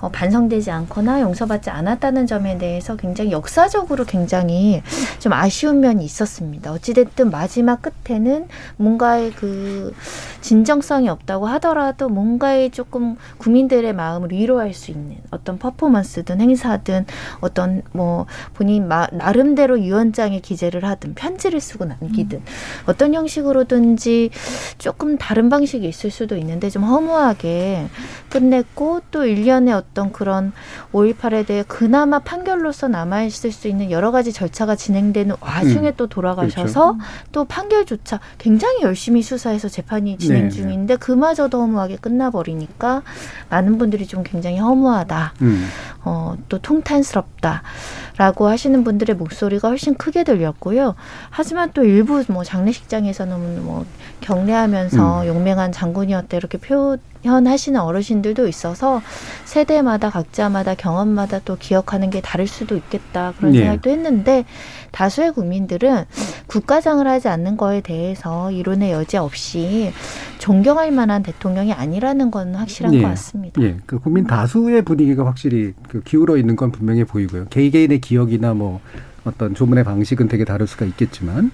어, 0.00 0.08
반성되지 0.08 0.70
않거나 0.70 1.20
용서받지 1.20 1.70
않았다는 1.70 2.26
점에 2.26 2.58
대해서 2.58 2.96
굉장히 2.96 3.32
역사적으로 3.32 4.04
굉장히 4.04 4.82
좀 5.18 5.32
아쉬운 5.32 5.80
면이 5.80 6.04
있었습니다. 6.04 6.72
어찌됐든 6.72 7.30
마지막 7.30 7.80
끝에는 7.82 8.48
뭔가의 8.76 9.32
그 9.32 9.94
진정성이 10.40 11.08
없다고 11.08 11.46
하더라도 11.46 12.08
뭔가의 12.08 12.70
조금 12.70 13.16
국민들의 13.38 13.92
마음을 13.92 14.32
위로할 14.32 14.74
수 14.74 14.90
있는 14.90 15.18
어떤 15.30 15.58
퍼포먼스든 15.58 16.40
행사든 16.40 17.06
어떤 17.40 17.82
뭐 17.92 18.26
본인 18.54 18.88
마, 18.88 19.06
나름대로 19.12 19.80
유언장에 19.80 20.40
기재를 20.40 20.84
하든 20.84 21.14
편지 21.14 21.51
를 21.52 21.60
쓰고 21.60 21.84
남기든 21.84 22.42
어떤 22.86 23.14
형식으로든지 23.14 24.30
조금 24.78 25.18
다른 25.18 25.48
방식이 25.50 25.86
있을 25.86 26.10
수도 26.10 26.36
있는데 26.36 26.70
좀 26.70 26.82
허무하게 26.82 27.88
끝냈고 28.30 29.00
또 29.10 29.26
일련의 29.26 29.74
어떤 29.74 30.12
그런 30.12 30.52
5.18에 30.92 31.46
대해 31.46 31.64
그나마 31.68 32.18
판결로서 32.20 32.88
남아있을 32.88 33.52
수 33.52 33.68
있는 33.68 33.90
여러 33.90 34.10
가지 34.10 34.32
절차가 34.32 34.76
진행되는 34.76 35.36
와중에 35.40 35.88
음. 35.88 35.92
또 35.96 36.06
돌아가셔서 36.06 36.96
또 37.32 37.44
판결조차 37.44 38.20
굉장히 38.38 38.82
열심히 38.82 39.22
수사해서 39.22 39.68
재판이 39.68 40.18
진행 40.18 40.44
네, 40.44 40.48
중인데 40.48 40.96
그마저도 40.96 41.60
허무하게 41.60 41.96
끝나버리니까 41.96 43.02
많은 43.50 43.78
분들이 43.78 44.06
좀 44.06 44.22
굉장히 44.22 44.58
허무하다. 44.58 45.34
음. 45.42 45.68
어, 46.04 46.34
또 46.48 46.58
통탄스럽다라고 46.58 48.48
하시는 48.48 48.82
분들의 48.82 49.16
목소리가 49.16 49.68
훨씬 49.68 49.94
크게 49.94 50.24
들렸고요. 50.24 50.94
하 51.30 51.41
지만 51.42 51.70
또 51.72 51.84
일부 51.84 52.22
뭐 52.28 52.44
장례식장에서는 52.44 53.64
뭐 53.64 53.84
경례하면서 54.20 55.22
음. 55.22 55.26
용맹한 55.26 55.72
장군이었다 55.72 56.36
이렇게 56.36 56.58
표현하시는 56.58 57.80
어르신들도 57.80 58.48
있어서 58.48 59.02
세대마다 59.44 60.10
각자마다 60.10 60.74
경험마다 60.74 61.40
또 61.44 61.56
기억하는 61.56 62.10
게 62.10 62.20
다를 62.20 62.46
수도 62.46 62.76
있겠다 62.76 63.32
그런 63.38 63.54
예. 63.54 63.60
생각도 63.60 63.90
했는데 63.90 64.44
다수의 64.92 65.32
국민들은 65.32 66.04
국가장을 66.46 67.06
하지 67.06 67.28
않는 67.28 67.56
거에 67.56 67.80
대해서 67.80 68.50
이론의 68.50 68.92
여지 68.92 69.16
없이 69.16 69.90
존경할 70.38 70.90
만한 70.90 71.22
대통령이 71.22 71.72
아니라는 71.72 72.30
건 72.30 72.54
확실한 72.54 73.00
것 73.00 73.08
같습니다. 73.08 73.62
예, 73.62 73.76
그 73.86 73.98
국민 73.98 74.26
다수의 74.26 74.82
분위기가 74.82 75.24
확실히 75.24 75.72
그 75.88 76.02
기울어 76.02 76.36
있는 76.36 76.56
건 76.56 76.72
분명해 76.72 77.04
보이고요. 77.04 77.46
개개인의 77.46 78.00
기억이나 78.00 78.52
뭐 78.52 78.80
어떤 79.24 79.54
조문의 79.54 79.84
방식은 79.84 80.28
되게 80.28 80.44
다를 80.44 80.66
수가 80.66 80.84
있겠지만, 80.86 81.50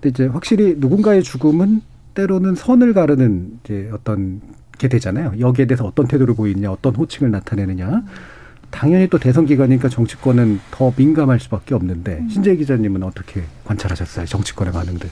근데 0.00 0.08
이제 0.08 0.26
확실히 0.26 0.76
누군가의 0.78 1.22
죽음은 1.22 1.82
때로는 2.14 2.54
선을 2.54 2.94
가르는 2.94 3.58
이제 3.62 3.90
어떤 3.92 4.40
게 4.78 4.88
되잖아요. 4.88 5.34
여기에 5.38 5.66
대해서 5.66 5.84
어떤 5.84 6.06
태도를 6.06 6.34
보이느냐, 6.34 6.72
어떤 6.72 6.94
호칭을 6.94 7.30
나타내느냐. 7.30 8.02
당연히 8.70 9.08
또 9.08 9.18
대선 9.18 9.46
기간이니까 9.46 9.88
정치권은 9.88 10.60
더 10.70 10.92
민감할 10.96 11.40
수밖에 11.40 11.74
없는데 11.74 12.24
신재 12.30 12.54
기자님은 12.56 13.02
어떻게 13.02 13.42
관찰하셨어요? 13.64 14.26
정치권의 14.26 14.72
반응들. 14.72 15.10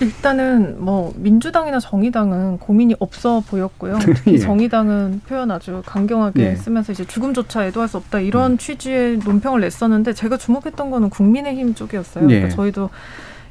일단은 0.00 0.76
뭐 0.84 1.12
민주당이나 1.16 1.80
정의당은 1.80 2.58
고민이 2.58 2.94
없어 2.98 3.40
보였고요. 3.40 3.98
예. 4.28 4.32
이 4.32 4.38
정의당은 4.38 5.22
표현 5.26 5.50
아주 5.50 5.82
강경하게 5.84 6.50
예. 6.50 6.56
쓰면서 6.56 6.92
이제 6.92 7.04
죽음조차 7.04 7.66
애도할 7.66 7.88
수 7.88 7.96
없다 7.96 8.20
이런 8.20 8.58
취지의 8.58 9.18
논평을 9.18 9.60
냈었는데 9.60 10.12
제가 10.12 10.36
주목했던 10.36 10.90
거는 10.90 11.10
국민의힘 11.10 11.74
쪽이었어요. 11.74 12.24
예. 12.30 12.34
그러니까 12.34 12.54
저희도 12.54 12.90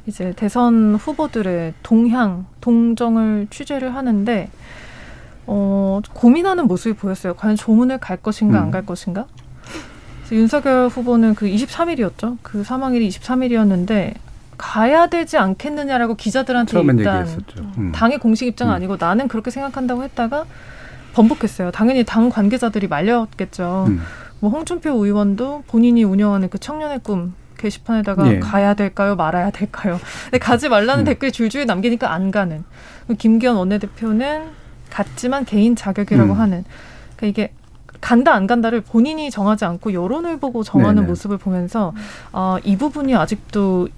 이제 0.06 0.32
대선 0.36 0.94
후보들의 0.94 1.74
동향, 1.82 2.46
동정을 2.62 3.48
취재를 3.50 3.94
하는데 3.94 4.48
어, 5.46 6.00
고민하는 6.14 6.66
모습이 6.66 6.96
보였어요. 6.96 7.34
과연 7.34 7.56
조문을 7.56 7.98
갈 7.98 8.16
것인가 8.16 8.58
음. 8.58 8.64
안갈 8.64 8.86
것인가? 8.86 9.26
윤석열 10.30 10.88
후보는 10.88 11.34
그 11.34 11.46
23일이었죠. 11.46 12.36
그 12.42 12.62
사망일이 12.62 13.08
23일이었는데 13.08 14.14
가야 14.58 15.06
되지 15.06 15.38
않겠느냐라고 15.38 16.14
기자들한테 16.16 16.72
처음엔 16.72 16.98
일단 16.98 17.20
얘기했었죠. 17.20 17.72
음. 17.78 17.92
당의 17.92 18.18
공식 18.18 18.46
입장은 18.46 18.72
음. 18.72 18.76
아니고 18.76 18.96
나는 18.98 19.28
그렇게 19.28 19.50
생각한다고 19.50 20.02
했다가 20.02 20.44
번복했어요. 21.14 21.70
당연히 21.70 22.04
당 22.04 22.28
관계자들이 22.28 22.88
말렸겠죠. 22.88 23.86
음. 23.88 24.00
뭐 24.40 24.50
홍준표 24.50 24.90
의원도 24.90 25.64
본인이 25.66 26.04
운영하는 26.04 26.50
그 26.50 26.58
청년의 26.58 27.00
꿈 27.02 27.34
게시판에다가 27.56 28.30
예. 28.32 28.38
가야 28.38 28.74
될까요, 28.74 29.16
말아야 29.16 29.50
될까요? 29.50 29.98
근데 30.24 30.38
가지 30.38 30.68
말라는 30.68 31.02
음. 31.02 31.04
댓글 31.04 31.32
줄줄이 31.32 31.64
남기니까 31.64 32.12
안 32.12 32.30
가는. 32.30 32.64
김기현 33.16 33.56
원내대표는 33.56 34.46
갔지만 34.90 35.44
개인 35.44 35.74
자격이라고 35.74 36.32
음. 36.34 36.38
하는. 36.38 36.64
그러니까 37.16 37.26
이게 37.26 37.52
간다 38.00 38.32
안 38.32 38.46
간다를 38.46 38.80
본인이 38.80 39.30
정하지 39.30 39.64
않고 39.64 39.92
여론을 39.92 40.38
보고 40.38 40.62
정하는 40.62 40.96
네네. 40.96 41.08
모습을 41.08 41.36
보면서 41.36 41.92
아, 42.32 42.58
이 42.62 42.76
부분이 42.76 43.14
아직도 43.16 43.88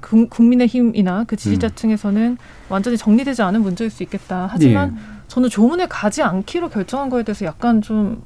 국- 0.00 0.30
국민의힘이나 0.30 1.24
그 1.24 1.36
지지자층에서는 1.36 2.38
완전히 2.68 2.96
정리되지 2.96 3.42
않은 3.42 3.62
문제일 3.62 3.90
수 3.90 4.02
있겠다. 4.02 4.48
하지만 4.50 4.96
예. 4.96 5.18
저는 5.28 5.48
조문에 5.48 5.86
가지 5.86 6.22
않기로 6.22 6.68
결정한 6.68 7.10
거에 7.10 7.22
대해서 7.22 7.44
약간 7.44 7.82
좀 7.82 8.22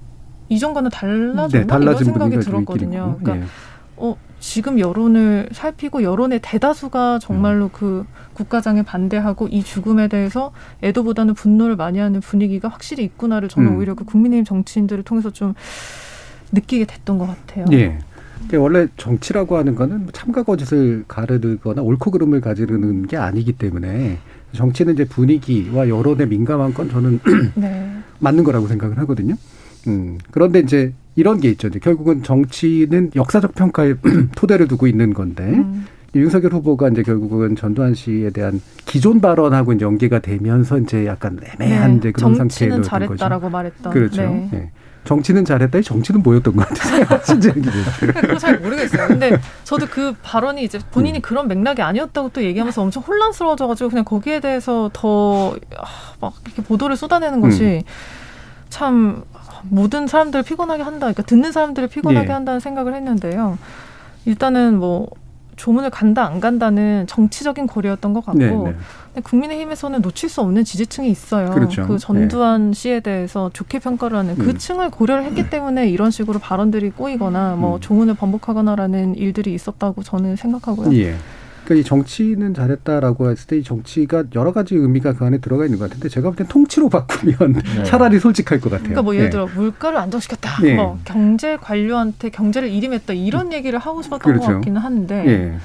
이전과는 0.49 0.91
달라졌나 0.91 1.49
네, 1.49 1.59
이런 1.59 1.67
달라진 1.67 2.05
생각이 2.07 2.33
좀 2.33 2.41
있긴 2.41 2.53
들었거든요. 2.53 3.17
그러니까 3.21 3.45
예. 3.47 3.49
어, 3.97 4.17
지금 4.41 4.79
여론을 4.79 5.49
살피고 5.53 6.03
여론의 6.03 6.41
대다수가 6.43 7.21
정말로 7.21 7.69
그 7.69 8.05
국가장에 8.35 8.83
반대하고 8.83 9.49
이 9.49 9.63
죽음에 9.63 10.09
대해서 10.09 10.53
애도보다는 10.83 11.35
분노를 11.35 11.77
많이 11.77 11.99
하는 12.01 12.21
분위기가 12.21 12.69
확실히 12.69 13.05
있구나를 13.05 13.49
저는 13.49 13.69
음. 13.73 13.77
오히려 13.79 13.95
그 13.95 14.05
국민의힘 14.05 14.45
정치인들을 14.45 15.05
통해서 15.05 15.31
좀 15.31 15.55
느끼게 16.51 16.85
됐던 16.87 17.19
것 17.19 17.27
같아요. 17.27 17.65
예. 17.73 17.99
원래 18.57 18.87
정치라고 18.97 19.57
하는 19.57 19.75
거는 19.75 20.01
뭐 20.01 20.09
참가 20.13 20.43
거짓을 20.43 21.05
가르거나 21.09 21.83
옳고 21.83 22.11
그름을 22.11 22.41
가지르는 22.41 23.07
게 23.07 23.17
아니기 23.17 23.53
때문에 23.53 24.19
정치는 24.53 24.95
이제 24.95 25.05
분위기와 25.05 25.89
여론에 25.89 26.27
민감한 26.27 26.75
건 26.75 26.91
저는 26.91 27.21
네. 27.57 27.97
맞는 28.19 28.45
거라고 28.45 28.67
생각을 28.67 28.99
하거든요. 28.99 29.35
음, 29.89 30.19
그런데 30.31 30.61
이제 30.61 30.93
이런 31.17 31.41
게 31.41 31.51
있죠. 31.51 31.69
이제 31.69 31.79
결국은 31.79 32.23
정치는 32.23 33.13
역사적 33.17 33.55
평가에 33.55 33.95
토대를 34.37 34.69
두고 34.69 34.87
있는 34.87 35.15
건데 35.15 35.45
음. 35.45 35.87
윤석열 36.15 36.53
후보가 36.53 36.91
이제 36.91 37.03
결국은 37.03 37.57
전두환 37.57 37.95
씨에 37.95 38.31
대한 38.31 38.61
기존 38.85 39.21
발언하고 39.21 39.73
이제 39.73 39.85
연계가 39.87 40.19
되면서 40.19 40.79
이제 40.79 41.07
약간 41.07 41.39
애매한 41.43 41.93
네, 41.93 41.97
이제 41.97 42.13
그런 42.13 42.35
상태로 42.35 42.83
정치는 42.83 42.83
된 42.83 42.83
거죠. 42.83 42.89
잘했다라고 43.19 43.49
말했던. 43.49 43.93
그렇죠. 43.93 44.23
네. 44.23 44.51
예. 44.53 44.71
정치는 45.05 45.45
잘했다. 45.45 45.79
이 45.79 45.83
정치는 45.83 46.23
뭐였던 46.23 46.55
것 46.57 46.69
같으세요? 46.69 47.05
진짜 47.25 47.53
잘 48.39 48.59
모르겠어요. 48.61 49.09
근데 49.09 49.37
저도 49.65 49.87
그 49.87 50.15
발언이 50.23 50.63
이제 50.63 50.79
본인이 50.93 51.21
그런 51.21 51.49
맥락이 51.49 51.83
아니었다고 51.83 52.29
또 52.31 52.43
얘기하면서 52.43 52.83
엄청 52.83 53.03
혼란스러워져가지고 53.03 53.91
그냥 53.91 54.05
거기에 54.05 54.41
대해서 54.41 54.91
더 54.93 55.57
막 56.21 56.35
이렇게 56.47 56.63
보도를 56.63 56.97
쏟아내는 56.97 57.41
것이 57.41 57.83
참 58.69 59.25
모든 59.65 60.07
사람들을 60.07 60.45
피곤하게 60.45 60.83
한다. 60.85 61.01
그러니까 61.01 61.23
듣는 61.25 61.51
사람들을 61.51 61.89
피곤하게 61.89 62.29
예. 62.29 62.33
한다는 62.33 62.61
생각을 62.61 62.95
했는데요. 62.95 63.59
일단은 64.25 64.79
뭐 64.79 65.09
조문을 65.63 65.91
간다 65.91 66.27
안 66.27 66.41
간다는 66.41 67.07
정치적인 67.07 67.69
거리였던 67.69 68.13
것 68.15 68.27
같고 68.27 68.39
네, 68.39 68.51
네. 68.51 68.77
근데 69.15 69.21
국민의힘에서는 69.23 70.01
놓칠 70.01 70.29
수 70.29 70.41
없는 70.41 70.65
지지층이 70.65 71.09
있어요. 71.09 71.51
그렇죠. 71.51 71.87
그 71.87 71.99
전두환 71.99 72.73
씨에 72.73 72.99
대해서 72.99 73.49
좋게 73.53 73.79
평가를 73.79 74.19
하는 74.19 74.35
그 74.35 74.51
음. 74.51 74.59
층을 74.59 74.91
고려를 74.91 75.23
했기 75.23 75.49
때문에 75.49 75.89
이런 75.89 76.11
식으로 76.11 76.41
발언들이 76.41 76.91
꼬이거나 76.91 77.55
뭐 77.55 77.77
음. 77.77 77.81
조문을 77.81 78.15
번복하거나라는 78.15 79.15
일들이 79.15 79.55
있었다고 79.55 80.03
저는 80.03 80.35
생각하고요. 80.35 80.93
예. 80.99 81.15
그러니까 81.65 81.81
이 81.81 81.85
정치는 81.85 82.55
잘했다라고 82.55 83.31
했을 83.31 83.47
때 83.47 83.57
이 83.59 83.63
정치가 83.63 84.25
여러 84.35 84.53
가지 84.53 84.75
의미가 84.75 85.13
그 85.15 85.25
안에 85.25 85.39
들어가 85.39 85.65
있는 85.65 85.79
것 85.79 85.89
같은데 85.89 86.09
제가 86.09 86.31
볼 86.31 86.37
땐 86.37 86.47
통치로 86.49 86.89
바꾸면 86.89 87.63
차라리 87.85 88.19
솔직할 88.19 88.61
것 88.61 88.71
같아요. 88.71 88.83
그러니까 88.89 89.03
뭐 89.03 89.15
예를 89.15 89.27
예. 89.27 89.31
들어 89.31 89.47
물가를 89.55 89.99
안정시켰다, 89.99 90.63
네. 90.63 90.75
뭐 90.75 90.99
경제 91.05 91.57
관료한테 91.57 92.31
경제를 92.31 92.69
이름했다 92.71 93.13
이런 93.13 93.53
얘기를 93.53 93.79
하고 93.79 94.03
싶었던 94.03 94.21
것 94.21 94.41
그렇죠. 94.41 94.55
같기는 94.59 94.81
한데 94.81 95.25
예. 95.27 95.57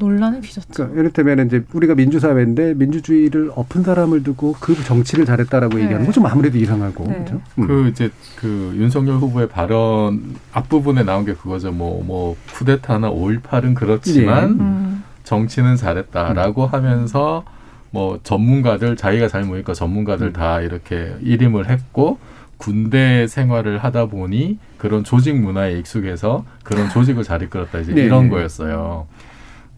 논란을 0.00 0.40
빚었죠. 0.42 0.70
그러니까 0.74 1.00
이를테면 1.00 1.46
이제 1.48 1.64
우리가 1.72 1.96
민주사회인데 1.96 2.74
민주주의를 2.74 3.50
엎은 3.56 3.82
사람을 3.82 4.22
두고 4.22 4.54
그 4.60 4.80
정치를 4.84 5.24
잘했다라고 5.26 5.76
네. 5.76 5.82
얘기하는 5.84 6.06
건 6.06 6.12
좀 6.14 6.24
아무래도 6.26 6.56
이상하고 6.56 7.04
네. 7.08 7.14
그렇죠? 7.14 7.40
음. 7.58 7.66
그 7.66 7.88
이제 7.88 8.10
그 8.36 8.72
윤석열 8.76 9.16
후보의 9.16 9.48
발언 9.48 10.36
앞부분에 10.52 11.02
나온 11.02 11.24
게 11.24 11.34
그거죠. 11.34 11.72
뭐뭐 11.72 12.36
쿠데타나 12.54 13.10
5.18은 13.10 13.74
그렇지만 13.74 14.42
예. 14.44 14.62
음. 14.62 15.02
정치는 15.28 15.76
잘했다라고 15.76 16.66
하면서 16.66 17.44
뭐 17.90 18.18
전문가들 18.22 18.96
자기가 18.96 19.28
잘 19.28 19.44
모니까 19.44 19.74
전문가들 19.74 20.32
다 20.32 20.62
이렇게 20.62 21.14
일임을 21.20 21.68
했고 21.68 22.18
군대 22.56 23.26
생활을 23.26 23.78
하다 23.78 24.06
보니 24.06 24.58
그런 24.78 25.04
조직 25.04 25.36
문화에 25.36 25.78
익숙해서 25.78 26.46
그런 26.64 26.88
조직을 26.88 27.24
잘 27.24 27.42
이끌었다 27.42 27.78
이제 27.80 27.92
네. 27.92 28.02
이런 28.02 28.30
거였어요. 28.30 29.06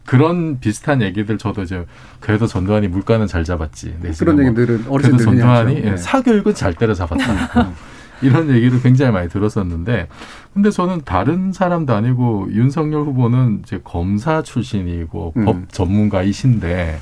그런 0.05 0.59
비슷한 0.59 1.01
얘기들 1.01 1.37
저도 1.37 1.63
이제 1.63 1.85
그래도 2.21 2.47
전두환이 2.47 2.87
물가는 2.87 3.27
잘 3.27 3.43
잡았지. 3.43 3.95
그런 4.19 4.35
뭐 4.37 4.45
얘기들은 4.45 4.77
그래도 4.77 4.93
어르신들이 4.93 5.23
전두환이. 5.25 5.75
예, 5.75 5.81
네. 5.81 5.97
사교육은 5.97 6.55
잘 6.55 6.73
때려 6.73 6.93
잡았다. 6.93 7.71
이런 8.21 8.49
얘기를 8.49 8.81
굉장히 8.81 9.11
많이 9.11 9.29
들었었는데, 9.29 10.07
근데 10.53 10.69
저는 10.69 11.01
다른 11.05 11.51
사람도 11.53 11.93
아니고 11.93 12.49
윤석열 12.51 13.01
후보는 13.03 13.61
이제 13.63 13.79
검사 13.83 14.41
출신이고 14.41 15.33
음. 15.37 15.45
법 15.45 15.71
전문가이신데, 15.71 16.99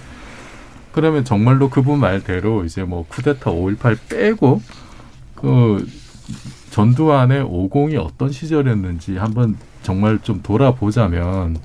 그러면 0.91 1.23
정말로 1.23 1.69
그분 1.69 1.99
말대로 1.99 2.65
이제 2.65 2.83
뭐 2.83 3.05
쿠데타 3.07 3.51
5.18 3.51 3.97
빼고 4.09 4.61
그 5.35 5.87
전두환의 6.71 7.43
50이 7.43 8.03
어떤 8.03 8.31
시절이었는지 8.31 9.17
한번 9.17 9.55
정말 9.81 10.19
좀 10.21 10.41
돌아보자면 10.43 11.57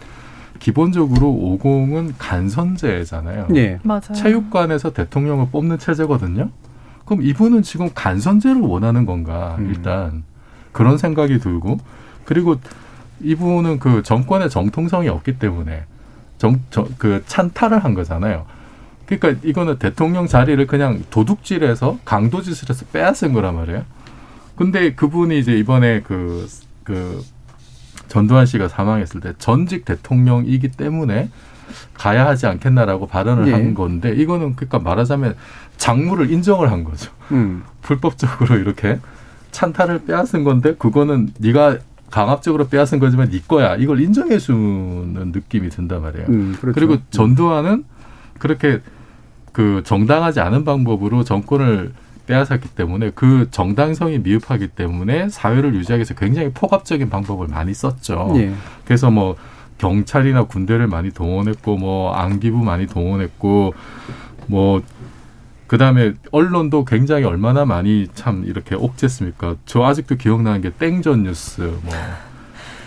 기본적으로 0.59 1.27
50은 1.61 2.15
간선제잖아요. 2.19 3.49
예. 3.55 3.79
맞아요. 3.83 4.15
체육관에서 4.15 4.93
대통령을 4.93 5.49
뽑는 5.51 5.79
체제거든요. 5.79 6.51
그럼 7.05 7.23
이분은 7.23 7.63
지금 7.63 7.91
간선제를 7.95 8.61
원하는 8.61 9.07
건가 9.07 9.57
음. 9.59 9.69
일단 9.69 10.25
그런 10.73 10.99
생각이 10.99 11.39
들고 11.39 11.79
그리고 12.25 12.57
이분은 13.21 13.79
그 13.79 14.03
정권의 14.03 14.51
정통성이 14.51 15.09
없기 15.09 15.39
때문에 15.39 15.85
정그 16.39 17.25
찬탈을 17.27 17.85
한 17.85 17.95
거잖아요. 17.95 18.47
그러니까 19.07 19.41
이거는 19.47 19.79
대통령 19.79 20.27
자리를 20.27 20.67
그냥 20.67 21.03
도둑질해서 21.11 21.99
강도짓을 22.05 22.71
해서 22.71 22.85
빼앗은 22.93 23.33
거란 23.33 23.55
말이에요. 23.55 23.85
근데 24.57 24.95
그분이 24.95 25.39
이제 25.39 25.53
이번에 25.53 26.01
그, 26.03 26.49
그, 26.85 27.23
전두환 28.09 28.47
씨가 28.47 28.69
사망했을 28.69 29.21
때 29.21 29.33
전직 29.39 29.85
대통령이기 29.85 30.69
때문에 30.69 31.31
가야 31.95 32.27
하지 32.27 32.47
않겠나라고 32.47 33.07
발언을 33.07 33.49
예. 33.49 33.53
한 33.53 33.75
건데 33.75 34.12
이거는 34.15 34.57
그러니까 34.57 34.79
말하자면 34.79 35.35
작물을 35.77 36.31
인정을 36.31 36.71
한 36.71 36.85
거죠. 36.85 37.11
음. 37.33 37.62
불법적으로 37.83 38.57
이렇게 38.57 38.99
찬탈을 39.51 40.05
빼앗은 40.07 40.45
건데 40.45 40.75
그거는 40.77 41.31
네가 41.39 41.79
강압적으로 42.11 42.69
빼앗은 42.69 43.01
거지만 43.01 43.31
네 43.31 43.41
거야. 43.47 43.77
이걸 43.77 44.01
인정해 44.01 44.39
주는 44.39 45.33
느낌이 45.33 45.69
든단 45.69 46.03
말이에요. 46.03 46.27
음, 46.29 46.57
그렇죠. 46.61 46.75
그리고 46.75 46.97
전두환은 47.11 47.85
그렇게 48.39 48.81
그 49.53 49.83
정당하지 49.85 50.41
않은 50.41 50.65
방법으로 50.65 51.25
정권을 51.25 51.93
빼앗았기 52.27 52.71
때문에 52.71 53.11
그 53.15 53.49
정당성이 53.51 54.19
미흡하기 54.19 54.69
때문에 54.69 55.29
사회를 55.29 55.75
유지하기 55.75 55.99
위해서 55.99 56.15
굉장히 56.15 56.51
폭압적인 56.53 57.11
방법을 57.11 57.49
많이 57.49 57.75
썼죠. 57.75 58.33
예. 58.37 58.53
그래서 58.85 59.11
뭐 59.11 59.37
경찰이나 59.85 60.45
군대를 60.45 60.87
많이 60.87 61.11
동원했고 61.11 61.76
뭐 61.76 62.14
안기부 62.14 62.57
많이 62.64 62.87
동원했고 62.87 63.74
뭐 64.47 64.82
그다음에 65.66 66.14
언론도 66.30 66.87
굉장히 66.87 67.24
얼마나 67.24 67.66
많이 67.66 68.09
참 68.14 68.45
이렇게 68.47 68.74
옥죄습니까? 68.74 69.57
저 69.66 69.85
아직도 69.85 70.16
기억나는 70.16 70.62
게 70.62 70.70
땡전 70.70 71.24
뉴스 71.24 71.61
뭐 71.82 71.93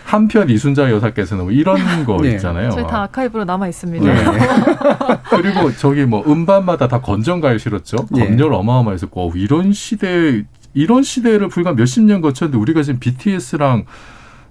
한편 0.05 0.49
이순자 0.49 0.89
여사께서는 0.89 1.43
뭐 1.43 1.51
이런 1.51 1.77
거 2.05 2.17
네. 2.19 2.31
있잖아요. 2.31 2.71
저희 2.71 2.87
다 2.87 3.03
아카이브로 3.03 3.45
남아 3.45 3.67
있습니다. 3.67 4.05
네. 4.05 4.47
그리고 5.29 5.71
저기 5.75 6.05
뭐 6.05 6.23
음반마다 6.25 6.87
다 6.87 6.99
건전가요 6.99 7.59
실었죠. 7.59 7.97
예. 8.15 8.25
검열 8.25 8.53
어마어마했었고 8.53 9.29
어, 9.29 9.31
이런 9.35 9.71
시대 9.71 10.43
이런 10.73 11.03
시대를 11.03 11.49
불과 11.49 11.73
몇십 11.73 12.03
년 12.05 12.21
거쳤는데 12.21 12.57
우리가 12.57 12.81
지금 12.81 12.99
BTS랑 12.99 13.85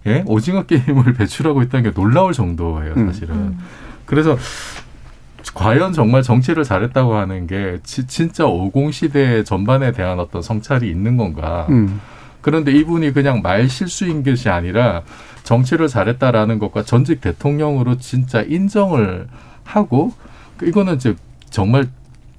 예? 0.06 0.22
오징어 0.26 0.62
게임을 0.64 1.14
배출하고 1.18 1.62
있다는 1.62 1.90
게 1.90 1.94
놀라울 2.00 2.32
정도예요, 2.32 2.94
음. 2.96 3.06
사실은. 3.12 3.56
그래서 4.04 4.38
과연 5.54 5.92
정말 5.92 6.22
정치를 6.22 6.64
잘했다고 6.64 7.14
하는 7.14 7.46
게 7.46 7.78
지- 7.82 8.06
진짜 8.06 8.46
50 8.46 8.92
시대 8.92 9.44
전반에 9.44 9.92
대한 9.92 10.18
어떤 10.18 10.42
성찰이 10.42 10.88
있는 10.88 11.16
건가? 11.16 11.66
음. 11.70 12.00
그런데 12.40 12.72
이분이 12.72 13.12
그냥 13.12 13.42
말 13.42 13.68
실수인 13.68 14.22
것이 14.22 14.48
아니라 14.48 15.02
정치를 15.42 15.88
잘했다라는 15.88 16.58
것과 16.58 16.82
전직 16.84 17.20
대통령으로 17.20 17.98
진짜 17.98 18.42
인정을 18.42 19.26
하고 19.64 20.12
그 20.56 20.66
이거는 20.66 20.96
이제 20.96 21.14
정말 21.50 21.88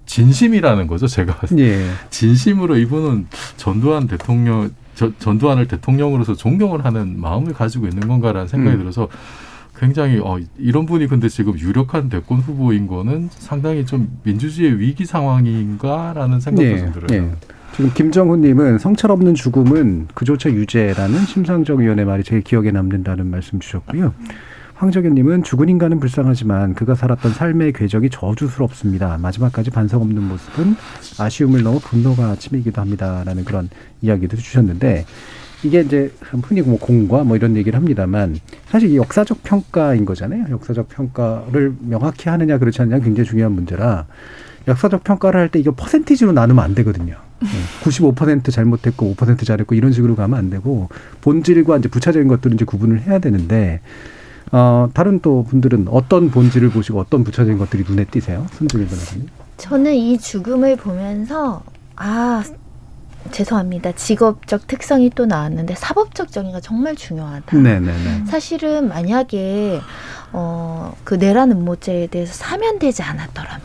진심이라는 0.06 0.88
거죠. 0.88 1.08
제가. 1.08 1.38
예. 1.58 1.90
진심으로 2.10 2.78
이분은 2.78 3.28
전두환 3.58 4.08
대통령 4.08 4.70
저- 4.98 5.12
전두환을 5.20 5.68
대통령으로서 5.68 6.34
존경을 6.34 6.84
하는 6.84 7.22
마음을 7.22 7.54
가지고 7.54 7.86
있는 7.86 8.08
건가라는 8.08 8.48
생각이 8.48 8.78
음. 8.78 8.80
들어서 8.80 9.08
굉장히 9.78 10.20
어 10.20 10.40
이런 10.58 10.88
분이 10.88 11.06
근데 11.06 11.30
지금 11.30 11.58
유력한 11.60 12.10
대권 12.10 12.40
후보인 12.40 12.88
거는 12.88 13.30
상당히 13.30 13.86
좀 13.86 14.10
민주주의 14.24 14.80
위기 14.80 15.06
상황인가라는 15.06 16.40
생각도 16.40 16.78
좀 16.80 16.92
들어요. 16.94 17.24
예. 17.24 17.32
지금 17.76 17.92
김정훈님은 17.94 18.80
성찰 18.80 19.12
없는 19.12 19.36
죽음은 19.36 20.08
그조차 20.16 20.50
유죄라는 20.50 21.26
심상정 21.26 21.80
의원의 21.82 22.06
말이 22.06 22.24
제일 22.24 22.42
기억에 22.42 22.72
남는다는 22.72 23.28
말씀 23.30 23.60
주셨고요. 23.60 24.16
황정현님은 24.78 25.42
죽은 25.42 25.70
인간은 25.70 26.00
불쌍하지만 26.00 26.76
그가 26.76 26.94
살았던 26.94 27.34
삶의 27.34 27.74
궤적이 27.74 28.12
저주스럽습니다. 28.12 29.18
마지막까지 29.18 29.72
반성 29.72 30.04
없는 30.04 30.22
모습은 30.22 30.76
아쉬움을 31.18 31.64
넘어 31.64 31.80
분노가 31.80 32.36
치미기도 32.36 32.80
합니다라는 32.80 33.44
그런 33.44 33.70
이야기도 34.04 34.38
주셨는데 34.38 35.06
이게 35.64 35.82
이제 35.82 36.14
흔히 36.44 36.62
뭐 36.62 36.78
공과 36.78 37.24
뭐 37.24 37.36
이런 37.36 37.56
얘기를 37.56 37.76
합니다만 37.76 38.38
사실 38.68 38.92
이 38.92 38.98
역사적 38.98 39.42
평가인 39.42 40.06
거잖아요. 40.06 40.46
역사적 40.52 40.90
평가를 40.90 41.74
명확히 41.80 42.30
하느냐 42.30 42.60
그렇지 42.60 42.80
않느냐 42.84 43.00
굉장히 43.00 43.28
중요한 43.28 43.54
문제라 43.54 44.06
역사적 44.68 45.04
평가를 45.04 45.40
할 45.40 45.50
때 45.50 45.58
이거 45.58 45.72
퍼센티지로 45.72 46.34
나누면 46.34 46.64
안 46.64 46.76
되거든요. 46.76 47.16
95% 47.84 48.52
잘못했고 48.52 49.16
5% 49.16 49.44
잘했고 49.44 49.74
이런 49.74 49.92
식으로 49.92 50.16
가면 50.16 50.38
안 50.38 50.50
되고 50.52 50.90
본질과 51.22 51.78
이제 51.78 51.90
부차적인 51.90 52.28
것들은 52.28 52.56
이제 52.56 52.66
구분을 52.66 53.02
해야 53.02 53.18
되는데 53.18 53.82
어, 54.52 54.90
다른 54.94 55.20
또 55.20 55.44
분들은 55.44 55.88
어떤 55.90 56.32
본질을 56.32 56.70
보시고 56.70 57.00
어떤 57.00 57.24
부차적인 57.24 57.58
것들이 57.58 57.84
눈에 57.88 58.06
띄세요? 58.06 58.46
손정일 58.54 58.88
변호사님. 58.88 59.28
저는 59.58 59.94
이 59.96 60.18
죽음을 60.20 60.76
보면서 60.76 61.64
아 61.96 62.44
죄송합니다. 63.32 63.92
직업적 63.94 64.68
특성이 64.68 65.10
또 65.10 65.26
나왔는데 65.26 65.76
사법적 65.76 66.32
정의가 66.32 66.62
정말 66.62 66.96
중요하다. 66.96 67.58
네네네. 67.58 68.26
사실은 68.28 68.88
만약에 68.88 69.82
어, 70.32 70.94
그 71.04 71.16
내란 71.16 71.52
음모죄에 71.52 72.08
대해서 72.08 72.34
사면되지 72.34 73.04
않았더라면 73.04 73.62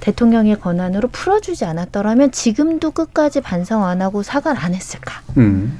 대통령의 0.00 0.58
권한으로 0.58 1.08
풀어주지 1.08 1.64
않았더라면 1.64 2.32
지금도 2.32 2.90
끝까지 2.90 3.40
반성 3.40 3.84
안 3.84 4.02
하고 4.02 4.22
사과를 4.22 4.60
안 4.60 4.74
했을까? 4.74 5.20
음. 5.36 5.78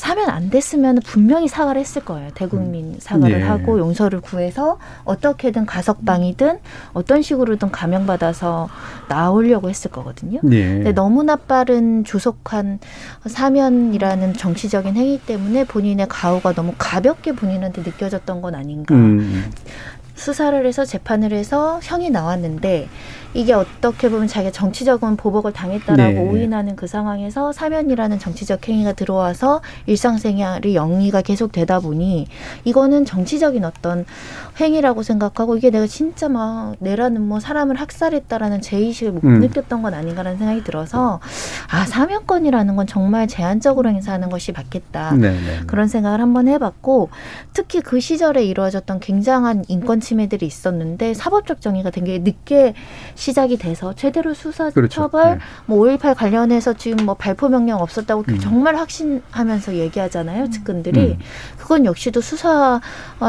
사면 0.00 0.30
안 0.30 0.48
됐으면 0.48 1.00
분명히 1.04 1.46
사과를 1.46 1.78
했을 1.78 2.02
거예요. 2.02 2.30
대국민 2.34 2.96
사과를 2.98 3.42
예. 3.42 3.44
하고 3.44 3.78
용서를 3.78 4.22
구해서 4.22 4.78
어떻게든 5.04 5.66
가석방이든 5.66 6.58
어떤 6.94 7.20
식으로든 7.20 7.70
감형받아서 7.70 8.70
나오려고 9.10 9.68
했을 9.68 9.90
거거든요. 9.90 10.40
예. 10.52 10.64
근데 10.76 10.92
너무나 10.92 11.36
빠른 11.36 12.02
조속한 12.04 12.78
사면이라는 13.26 14.32
정치적인 14.32 14.96
행위 14.96 15.20
때문에 15.20 15.64
본인의 15.64 16.06
가오가 16.08 16.54
너무 16.54 16.72
가볍게 16.78 17.32
본인한테 17.32 17.82
느껴졌던 17.82 18.40
건 18.40 18.54
아닌가. 18.54 18.94
음. 18.94 19.50
수사를 20.14 20.64
해서 20.66 20.86
재판을 20.86 21.32
해서 21.32 21.78
형이 21.82 22.08
나왔는데 22.08 22.88
이게 23.34 23.52
어떻게 23.52 24.08
보면 24.08 24.26
자기가 24.26 24.50
정치적인 24.50 25.16
보복을 25.16 25.52
당했다라고 25.52 26.12
네. 26.12 26.20
오인하는 26.20 26.76
그 26.76 26.86
상황에서 26.86 27.52
사면이라는 27.52 28.18
정치적 28.18 28.68
행위가 28.68 28.92
들어와서 28.92 29.60
일상생활이 29.86 30.74
영위가 30.74 31.22
계속 31.22 31.52
되다 31.52 31.80
보니 31.80 32.26
이거는 32.64 33.04
정치적인 33.04 33.64
어떤 33.64 34.04
행위라고 34.60 35.02
생각하고 35.02 35.56
이게 35.56 35.70
내가 35.70 35.86
진짜 35.86 36.28
막 36.28 36.74
내라는 36.80 37.22
뭐 37.22 37.40
사람을 37.40 37.76
학살했다라는 37.76 38.60
죄의식을 38.60 39.12
못 39.12 39.24
음. 39.24 39.40
느꼈던 39.40 39.82
건 39.82 39.94
아닌가라는 39.94 40.38
생각이 40.38 40.64
들어서 40.64 41.20
아 41.70 41.86
사면권이라는 41.86 42.76
건 42.76 42.86
정말 42.86 43.28
제한적으로 43.28 43.90
행사하는 43.90 44.28
것이 44.28 44.52
맞겠다. 44.52 45.12
네, 45.12 45.30
네. 45.30 45.60
그런 45.66 45.88
생각을 45.88 46.20
한번 46.20 46.48
해봤고 46.48 47.10
특히 47.52 47.80
그 47.80 48.00
시절에 48.00 48.44
이루어졌던 48.44 49.00
굉장한 49.00 49.64
인권 49.68 50.00
침해들이 50.00 50.46
있었는데 50.46 51.14
사법적 51.14 51.60
정의가 51.60 51.90
되게 51.90 52.18
늦게 52.18 52.74
시작이 53.20 53.58
돼서 53.58 53.92
제대로 53.92 54.32
수사 54.32 54.70
그렇죠. 54.70 55.02
처벌 55.02 55.38
네. 55.38 55.38
뭐5.18 55.68 56.16
관련해서 56.16 56.72
지금 56.72 57.04
뭐 57.04 57.14
발포 57.14 57.50
명령 57.50 57.80
없었다고 57.82 58.24
음. 58.28 58.38
정말 58.38 58.76
확신하면서 58.76 59.74
얘기하잖아요 59.74 60.48
측근들이 60.48 61.00
음. 61.12 61.18
그건 61.58 61.84
역시도 61.84 62.22
수사와 62.22 62.80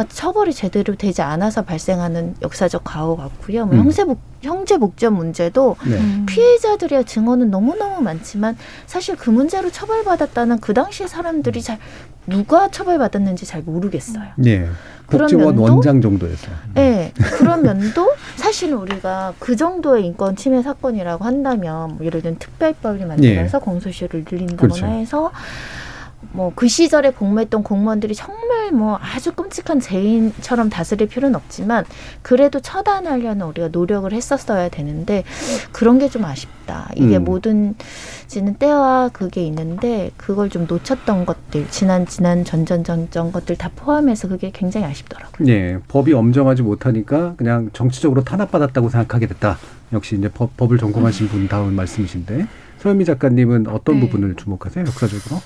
처벌이 0.08 0.54
제대로 0.54 0.96
되지 0.96 1.22
않아서 1.22 1.64
발생하는 1.64 2.36
역사적 2.42 2.86
가오 2.86 3.18
같고요 3.18 3.66
뭐 3.66 3.76
음. 3.76 3.84
목 4.08 4.31
형제 4.42 4.78
목전 4.78 5.14
문제도 5.14 5.76
네. 5.86 5.98
음. 5.98 6.26
피해자들의 6.28 7.06
증언은 7.06 7.52
너무너무 7.52 8.02
많지만 8.02 8.58
사실 8.86 9.16
그 9.16 9.30
문제로 9.30 9.70
처벌받았다는 9.72 10.60
그 10.60 10.74
당시의 10.74 11.08
사람들이 11.10 11.62
잘 11.62 11.78
누가 12.28 12.70
처벌받았는지 12.70 13.46
잘 13.46 13.62
모르겠어요. 13.64 14.24
예. 14.46 14.68
그런 15.08 15.28
면도- 15.30 15.62
원장 15.64 16.00
정도였어요. 16.02 16.56
네, 16.74 17.12
그런 17.38 17.64
면도 17.64 18.14
사실은 18.38 18.78
우리가 18.78 19.34
그 19.39 19.58
정도의 19.58 20.06
인권 20.06 20.38
침해 20.38 20.62
사건이라고 20.62 21.26
한다면 21.26 21.98
뭐 21.98 22.06
예를 22.06 22.22
들면 22.22 22.39
특별법이 22.39 23.04
만들어서 23.04 23.60
공소시효를 23.60 24.24
늘린다거나 24.32 24.58
그렇죠. 24.74 24.86
해서 24.86 25.32
뭐 26.34 26.51
그 26.55 26.67
시절에 26.67 27.11
복무했던 27.11 27.63
공무원들이 27.63 28.13
정말 28.15 28.72
뭐 28.72 28.97
아주 29.01 29.32
끔찍한 29.34 29.80
죄인처럼 29.80 30.69
다스릴 30.69 31.07
필요는 31.07 31.36
없지만 31.36 31.86
그래도 32.22 32.59
처단하려는 32.59 33.45
우리가 33.47 33.69
노력을 33.69 34.11
했었어야 34.11 34.69
되는데 34.69 35.24
그런 35.72 35.97
게 35.99 36.07
좀 36.11 36.26
아쉽다. 36.26 36.89
이게 36.95 37.17
음. 37.17 37.24
뭐든지는 37.24 38.55
때와 38.59 39.09
그게 39.13 39.43
있는데 39.45 40.11
그걸 40.17 40.49
좀 40.49 40.65
놓쳤던 40.67 41.26
것들 41.26 41.67
지난 41.69 42.05
지난 42.05 42.43
전전전전 42.43 43.32
것들 43.32 43.55
다 43.57 43.69
포함해서 43.76 44.28
그게 44.28 44.51
굉장히 44.53 44.86
아쉽더라고요. 44.88 45.47
예, 45.47 45.80
법이 45.88 46.13
엄정하지 46.13 46.61
못하니까 46.63 47.36
그냥 47.38 47.69
정치적으로 47.74 48.24
탄압받았다고 48.24 48.89
생각하게 48.89 49.28
됐다. 49.28 49.57
역시 49.93 50.15
이제 50.17 50.30
법, 50.30 50.55
법을 50.57 50.78
전공하신 50.78 51.28
분 51.30 51.47
다운 51.47 51.76
말씀이신데 51.76 52.47
서현미 52.80 53.05
작가님은 53.05 53.67
어떤 53.67 53.95
네. 53.95 54.01
부분을 54.01 54.36
주목하세요? 54.36 54.86
역사적으로? 54.86 55.41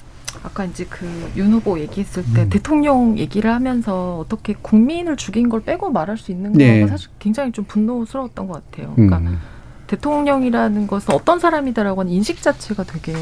아까 0.46 0.64
이제 0.66 0.86
그 0.86 1.06
윤 1.36 1.52
후보 1.52 1.80
얘기했을 1.80 2.24
때 2.34 2.44
음. 2.44 2.50
대통령 2.50 3.18
얘기를 3.18 3.52
하면서 3.52 4.20
어떻게 4.20 4.54
국민을 4.54 5.18
죽인 5.18 5.50
걸 5.50 5.62
빼고 5.64 5.92
말할 5.92 6.18
수 6.18 6.32
있는 6.32 6.54
네. 6.54 6.80
거가 6.82 6.92
사실 6.92 7.10
굉장히 7.20 7.52
좀 7.52 7.66
분노스러웠던 7.66 8.48
것 8.48 8.64
같아요. 8.72 8.94
그러니까 8.96 9.18
음. 9.18 9.40
대통령이라는 9.88 10.88
것은 10.88 11.14
어떤 11.14 11.40
사람이다라고 11.40 12.02
하는 12.02 12.12
인식 12.12 12.42
자체가 12.42 12.84
되게 12.84 13.14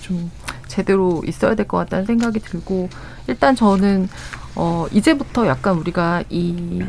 좀 0.00 0.30
제대로 0.66 1.22
있어야 1.26 1.54
될 1.54 1.66
것 1.66 1.78
같다는 1.78 2.06
생각이 2.06 2.40
들고 2.40 2.88
일단 3.26 3.54
저는 3.54 4.08
어 4.56 4.86
이제부터 4.92 5.46
약간 5.46 5.76
우리가 5.76 6.24
이 6.30 6.82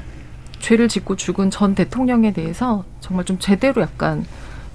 죄를 0.60 0.88
짓고 0.90 1.16
죽은 1.16 1.50
전 1.52 1.76
대통령에 1.76 2.34
대해서 2.34 2.84
정말 3.00 3.26
좀 3.26 3.40
제대로 3.40 3.82
약간 3.82 4.26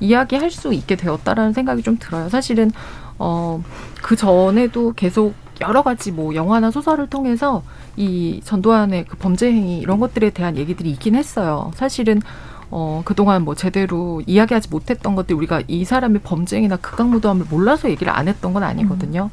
이야기할 0.01 0.51
수 0.51 0.73
있게 0.73 0.97
되었다라는 0.97 1.53
생각이 1.53 1.83
좀 1.83 1.97
들어요. 1.99 2.29
사실은 2.29 2.71
어 3.19 3.61
그 4.05 4.17
전에도 4.17 4.93
계속 4.93 5.33
여러 5.63 5.83
가지 5.83 6.13
뭐 6.13 6.35
영화나 6.35 6.71
소설을 6.71 7.09
통해서 7.09 7.63
이 7.97 8.43
전두환의 8.45 9.07
그 9.07 9.17
범죄 9.17 9.51
행위 9.51 9.79
이런 9.79 9.99
것들에 9.99 10.29
대한 10.29 10.59
얘기들이 10.59 10.91
있긴 10.91 11.15
했어요. 11.15 11.71
사실은 11.75 12.21
어 12.71 13.01
그동안 13.07 13.45
뭐 13.45 13.55
제대로 13.55 14.21
이야기하지 14.27 14.69
못했던 14.69 15.15
것들 15.15 15.35
우리가 15.37 15.63
이 15.69 15.87
사람의 15.87 16.21
범죄 16.23 16.57
행위나 16.57 16.77
극악무도함을 16.77 17.47
몰라서 17.49 17.89
얘기를 17.89 18.13
안 18.13 18.29
했던 18.29 18.53
건 18.53 18.63
아니거든요. 18.63 19.31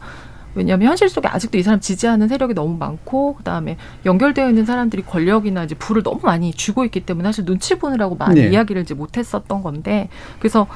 왜냐하면 0.56 0.88
현실 0.88 1.10
속에 1.10 1.28
아직도 1.28 1.58
이 1.58 1.64
사람 1.64 1.82
지지하는 1.82 2.30
세력이 2.30 2.54
너무 2.54 2.78
많고 2.78 3.36
그다음에 3.36 3.76
연결되어 4.06 4.48
있는 4.48 4.66
사람들이 4.66 5.02
권력이나 5.04 5.66
이제 5.66 5.76
부를 5.76 6.02
너무 6.02 6.20
많이 6.24 6.54
쥐고 6.54 6.86
있기 6.86 7.02
때문에 7.06 7.28
사실 7.28 7.44
눈치 7.44 7.76
보느라고 7.76 8.16
많이 8.16 8.40
네. 8.42 8.50
이야기를 8.50 8.84
이제 8.84 8.94
못했었던 8.94 9.64
건데 9.64 10.08
그래서 10.40 10.68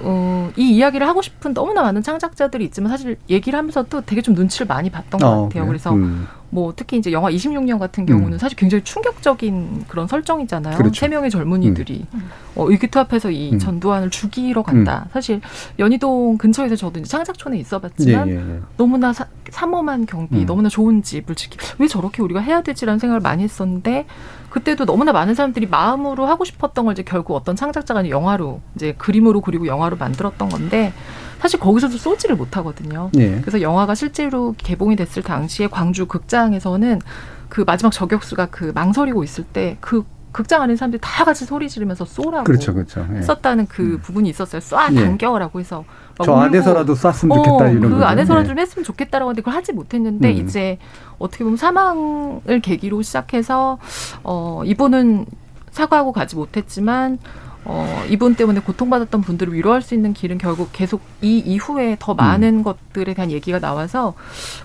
어, 0.00 0.50
이 0.56 0.76
이야기를 0.76 1.06
하고 1.06 1.22
싶은 1.22 1.54
너무나 1.54 1.82
많은 1.82 2.02
창작자들이 2.02 2.64
있지만 2.66 2.90
사실 2.90 3.16
얘기를 3.30 3.58
하면서도 3.58 4.02
되게 4.02 4.22
좀 4.22 4.34
눈치를 4.34 4.66
많이 4.66 4.90
봤던 4.90 5.20
것 5.20 5.26
어, 5.26 5.30
같아요. 5.30 5.48
그래요? 5.48 5.66
그래서 5.66 5.92
음. 5.94 6.26
뭐 6.54 6.72
특히 6.76 6.98
이제 6.98 7.10
영화 7.10 7.32
26년 7.32 7.80
같은 7.80 8.06
경우는 8.06 8.34
음. 8.34 8.38
사실 8.38 8.56
굉장히 8.56 8.84
충격적인 8.84 9.86
그런 9.88 10.06
설정이잖아요. 10.06 10.78
그렇죠. 10.78 11.00
세 11.00 11.08
명의 11.08 11.28
젊은이들이 11.28 12.06
어, 12.54 12.70
의기투합해서 12.70 13.32
이 13.32 13.54
음. 13.54 13.58
전두환을 13.58 14.10
죽이러 14.10 14.62
간다. 14.62 15.08
사실 15.12 15.40
연희동 15.80 16.38
근처에서 16.38 16.76
저도 16.76 17.00
이제 17.00 17.08
창작촌에 17.08 17.58
있어봤지만 17.58 18.28
예, 18.28 18.32
예, 18.34 18.36
예. 18.36 18.60
너무나 18.76 19.12
사, 19.12 19.26
삼엄한 19.50 20.06
경비, 20.06 20.36
음. 20.42 20.46
너무나 20.46 20.68
좋은 20.68 21.02
집을 21.02 21.34
지키. 21.34 21.58
왜 21.80 21.88
저렇게 21.88 22.22
우리가 22.22 22.38
해야 22.38 22.62
되지라는 22.62 23.00
생각을 23.00 23.20
많이 23.20 23.42
했었는데 23.42 24.06
그때도 24.50 24.86
너무나 24.86 25.10
많은 25.10 25.34
사람들이 25.34 25.66
마음으로 25.66 26.26
하고 26.26 26.44
싶었던 26.44 26.84
걸 26.84 26.92
이제 26.92 27.02
결국 27.02 27.34
어떤 27.34 27.56
창작자가 27.56 28.08
영화로 28.08 28.60
이제 28.76 28.94
그림으로 28.96 29.40
그리고 29.40 29.66
영화로 29.66 29.96
만들었던 29.96 30.48
건데 30.48 30.92
사실 31.40 31.60
거기서도 31.60 31.96
쏘지를 31.96 32.36
못하거든요. 32.36 33.10
예. 33.16 33.40
그래서 33.40 33.60
영화가 33.60 33.94
실제로 33.94 34.54
개봉이 34.58 34.96
됐을 34.96 35.22
당시에 35.22 35.68
광주 35.68 36.06
극장에서는 36.06 37.00
그 37.48 37.62
마지막 37.66 37.90
저격수가 37.90 38.46
그 38.46 38.72
망설이고 38.74 39.22
있을 39.24 39.44
때그 39.44 40.04
극장 40.32 40.62
안에 40.62 40.74
사람들이 40.74 41.00
다 41.00 41.24
같이 41.24 41.44
소리 41.44 41.68
지르면서 41.68 42.04
쏘라고 42.04 42.42
그렇죠, 42.42 42.74
그렇죠. 42.74 43.06
예. 43.12 43.18
했었다는 43.18 43.66
그 43.66 44.00
부분이 44.02 44.28
있었어요. 44.30 44.60
쏴 44.60 44.96
예. 44.96 45.04
당겨라고 45.04 45.60
해서 45.60 45.84
막저 46.18 46.32
울고 46.32 46.40
안에서라도 46.42 46.94
쐈으면 46.96 47.36
좋겠다, 47.44 47.68
이런 47.70 47.82
그 47.82 47.90
거죠. 47.90 48.04
안에서라도 48.04 48.44
예. 48.44 48.48
좀 48.48 48.58
했으면 48.58 48.84
좋겠다라고 48.84 49.28
하는데 49.28 49.42
그걸 49.42 49.54
하지 49.54 49.72
못했는데 49.72 50.32
음. 50.32 50.36
이제 50.36 50.78
어떻게 51.18 51.44
보면 51.44 51.56
사망을 51.56 52.60
계기로 52.60 53.02
시작해서 53.02 53.78
어 54.24 54.62
이분은 54.64 55.26
사과하고 55.70 56.12
가지 56.12 56.34
못했지만 56.34 57.18
어 57.64 58.04
이분 58.10 58.34
때문에 58.34 58.60
고통받았던 58.60 59.22
분들을 59.22 59.54
위로할 59.54 59.82
수 59.82 59.94
있는 59.94 60.12
길은 60.12 60.38
결국 60.38 60.70
계속 60.72 61.00
이 61.22 61.38
이후에 61.38 61.96
더 61.98 62.14
많은 62.14 62.58
음. 62.58 62.62
것들에 62.62 63.14
대한 63.14 63.30
얘기가 63.30 63.58
나와서 63.58 64.14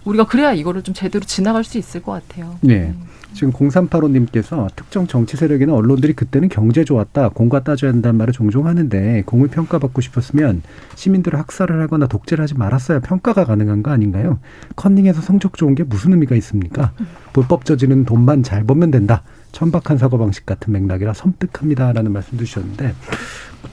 우리가 0.05 0.25
그래야 0.25 0.53
이거를 0.53 0.81
좀 0.83 0.93
제대로 0.93 1.23
지나갈 1.25 1.63
수 1.63 1.77
있을 1.77 2.01
것 2.01 2.11
같아요. 2.11 2.57
네. 2.61 2.93
지금 3.33 3.53
0385님께서 3.53 4.67
특정 4.75 5.07
정치 5.07 5.37
세력이나 5.37 5.73
언론들이 5.73 6.13
그때는 6.13 6.49
경제 6.49 6.83
좋았다, 6.83 7.29
공과 7.29 7.63
따져야 7.63 7.91
한다는 7.91 8.17
말을 8.17 8.33
종종 8.33 8.65
하는데 8.65 9.23
공을 9.25 9.49
평가받고 9.49 10.01
싶었으면 10.01 10.63
시민들을 10.95 11.37
학살을 11.37 11.79
하거나 11.81 12.07
독재를 12.07 12.41
하지 12.41 12.55
말았어야 12.55 12.99
평가가 12.99 13.45
가능한 13.45 13.83
거 13.83 13.91
아닌가요? 13.91 14.39
컨닝에서 14.75 15.21
성적 15.21 15.57
좋은 15.57 15.75
게 15.75 15.83
무슨 15.83 16.13
의미가 16.13 16.35
있습니까? 16.37 16.91
불법 17.33 17.65
저지는 17.65 18.05
돈만 18.05 18.43
잘 18.43 18.63
벌면 18.63 18.91
된다. 18.91 19.23
천박한 19.51 19.97
사고방식 19.97 20.45
같은 20.45 20.73
맥락이라 20.73 21.13
섬뜩합니다라는 21.13 22.11
말씀도 22.11 22.45
주셨는데 22.45 22.93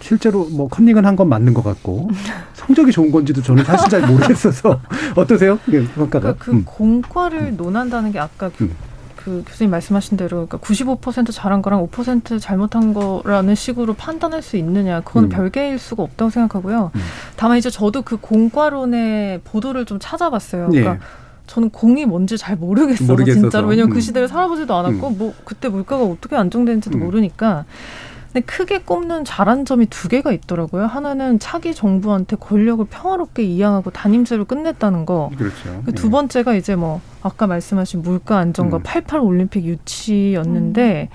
실제로 0.01 0.45
뭐 0.51 0.69
컨닝은 0.69 1.05
한 1.05 1.17
건 1.17 1.29
맞는 1.29 1.55
것 1.55 1.63
같고 1.65 2.11
성적이 2.55 2.93
좋은 2.93 3.11
건지도 3.11 3.41
저는 3.43 3.65
사실 3.65 3.89
잘 3.89 4.07
모르겠어서 4.07 4.81
어떠세요? 5.17 5.59
예, 5.73 5.85
평가가. 5.87 6.35
그, 6.35 6.39
그 6.39 6.51
음. 6.53 6.63
공과를 6.67 7.57
논한다는 7.57 8.13
게 8.13 8.19
아까 8.19 8.51
그, 8.57 8.71
그 9.17 9.43
교수님 9.47 9.71
말씀하신 9.71 10.17
대로 10.19 10.47
그러니까 10.47 10.59
95% 10.59 11.33
잘한 11.33 11.63
거랑 11.63 11.87
5% 11.87 12.39
잘못한 12.41 12.93
거라는 12.93 13.55
식으로 13.55 13.95
판단할 13.95 14.43
수 14.43 14.57
있느냐 14.59 15.01
그건 15.03 15.25
음. 15.25 15.29
별개일 15.31 15.79
수가 15.79 16.03
없다고 16.03 16.31
생각하고요. 16.31 16.91
다만 17.37 17.57
이제 17.59 17.71
저도 17.71 18.03
그 18.03 18.17
공과론의 18.19 19.41
보도를 19.45 19.85
좀 19.87 19.99
찾아봤어요. 20.01 20.69
예. 20.75 20.81
그러니까 20.81 21.05
저는 21.47 21.71
공이 21.71 22.07
뭔지 22.07 22.37
잘 22.39 22.57
모르겠어서 22.57 23.13
모르겠어서. 23.13 23.41
진짜로 23.41 23.69
왜냐면 23.69 23.91
음. 23.91 23.95
그 23.95 24.01
시대를 24.01 24.29
살아보지도 24.29 24.75
않았고 24.75 25.11
뭐 25.11 25.35
그때 25.45 25.69
물가가 25.69 26.05
어떻게 26.05 26.37
안정되는지도 26.37 26.99
음. 26.99 27.05
모르니까 27.05 27.65
근데 28.33 28.45
크게 28.45 28.81
꼽는 28.81 29.25
잘한 29.25 29.65
점이 29.65 29.87
두 29.87 30.09
개가 30.09 30.31
있더라고요. 30.33 30.85
하나는 30.87 31.39
차기 31.39 31.75
정부한테 31.75 32.37
권력을 32.37 32.85
평화롭게 32.85 33.43
이양하고 33.43 33.91
단임제로 33.91 34.45
끝냈다는 34.45 35.07
거. 35.07 35.31
그렇죠. 35.39 35.83
그 35.87 35.93
두 35.93 36.11
번째가 36.11 36.55
이제 36.55 36.77
뭐 36.77 37.01
아까 37.23 37.47
말씀하신 37.47 38.03
물가 38.03 38.37
안정과 38.39 38.79
음. 38.79 38.83
88 38.83 39.21
올림픽 39.21 39.65
유치였는데 39.65 41.09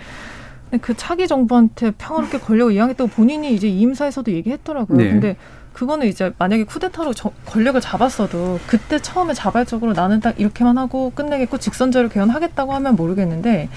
근데 0.70 0.82
그 0.82 0.96
차기 0.96 1.28
정부한테 1.28 1.92
평화롭게 1.92 2.40
권력을 2.40 2.74
이양했다고 2.74 3.10
본인이 3.12 3.54
이제 3.54 3.68
이임사에서도 3.68 4.32
얘기했더라고요. 4.32 4.98
네. 4.98 5.10
근데 5.12 5.36
그거는 5.82 6.06
이제 6.06 6.32
만약에 6.38 6.64
쿠데타로 6.66 7.12
저- 7.16 7.32
권력을 7.48 7.82
잡았어도 7.82 8.60
그때 8.68 9.00
처음에 9.00 9.34
자발적으로 9.34 9.94
나는 9.94 10.20
딱 10.20 10.40
이렇게만 10.40 10.78
하고 10.78 11.12
끝내겠고 11.16 11.58
직선제로 11.58 12.08
개헌하겠다고 12.10 12.72
하면 12.74 12.96
모르겠는데 12.96 13.68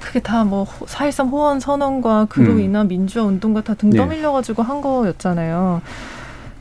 그게 0.00 0.20
다 0.20 0.44
뭐 0.44 0.64
사실상 0.86 1.26
호원 1.28 1.58
선언과 1.58 2.26
그로 2.26 2.52
음. 2.52 2.60
인한 2.60 2.86
민주화 2.86 3.24
운동과 3.24 3.62
다등 3.62 3.90
네. 3.90 3.96
떠밀려 3.98 4.30
가지고 4.30 4.62
한 4.62 4.80
거였잖아요. 4.80 5.82